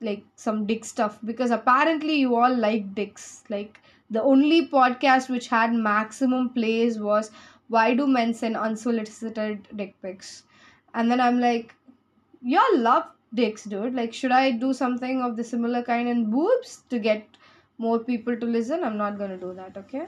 like 0.00 0.24
some 0.36 0.66
dick 0.66 0.84
stuff. 0.84 1.18
Because 1.24 1.50
apparently 1.50 2.14
you 2.16 2.36
all 2.36 2.54
like 2.56 2.94
dicks. 2.94 3.42
Like 3.48 3.80
the 4.10 4.22
only 4.22 4.68
podcast 4.68 5.28
which 5.28 5.48
had 5.48 5.72
maximum 5.72 6.50
plays 6.50 6.98
was 6.98 7.30
why 7.68 7.94
do 7.94 8.06
men 8.06 8.32
send 8.34 8.56
unsolicited 8.56 9.66
dick 9.76 9.94
pics, 10.02 10.44
and 10.94 11.10
then 11.10 11.20
I'm 11.20 11.40
like, 11.40 11.74
y'all 12.42 12.78
love 12.78 13.06
dicks, 13.34 13.64
dude. 13.64 13.94
Like 13.94 14.12
should 14.14 14.32
I 14.32 14.52
do 14.52 14.72
something 14.72 15.22
of 15.22 15.36
the 15.36 15.44
similar 15.44 15.82
kind 15.82 16.08
in 16.08 16.30
boobs 16.30 16.82
to 16.90 16.98
get 16.98 17.26
more 17.78 17.98
people 17.98 18.38
to 18.38 18.46
listen? 18.46 18.84
I'm 18.84 18.96
not 18.96 19.18
gonna 19.18 19.38
do 19.38 19.52
that. 19.54 19.76
Okay, 19.76 20.06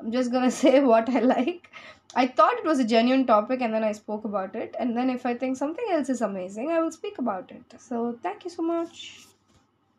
I'm 0.00 0.10
just 0.10 0.32
gonna 0.32 0.50
say 0.50 0.80
what 0.80 1.08
I 1.08 1.20
like. 1.20 1.70
I 2.16 2.28
thought 2.28 2.54
it 2.54 2.64
was 2.64 2.78
a 2.78 2.84
genuine 2.84 3.26
topic 3.26 3.60
and 3.60 3.74
then 3.74 3.82
I 3.82 3.90
spoke 3.92 4.24
about 4.24 4.54
it. 4.54 4.74
And 4.78 4.96
then 4.96 5.10
if 5.10 5.26
I 5.26 5.34
think 5.34 5.56
something 5.56 5.84
else 5.90 6.08
is 6.08 6.20
amazing, 6.20 6.70
I 6.70 6.80
will 6.80 6.92
speak 6.92 7.18
about 7.18 7.50
it. 7.50 7.74
So 7.80 8.16
thank 8.22 8.44
you 8.44 8.50
so 8.50 8.62
much. 8.62 9.26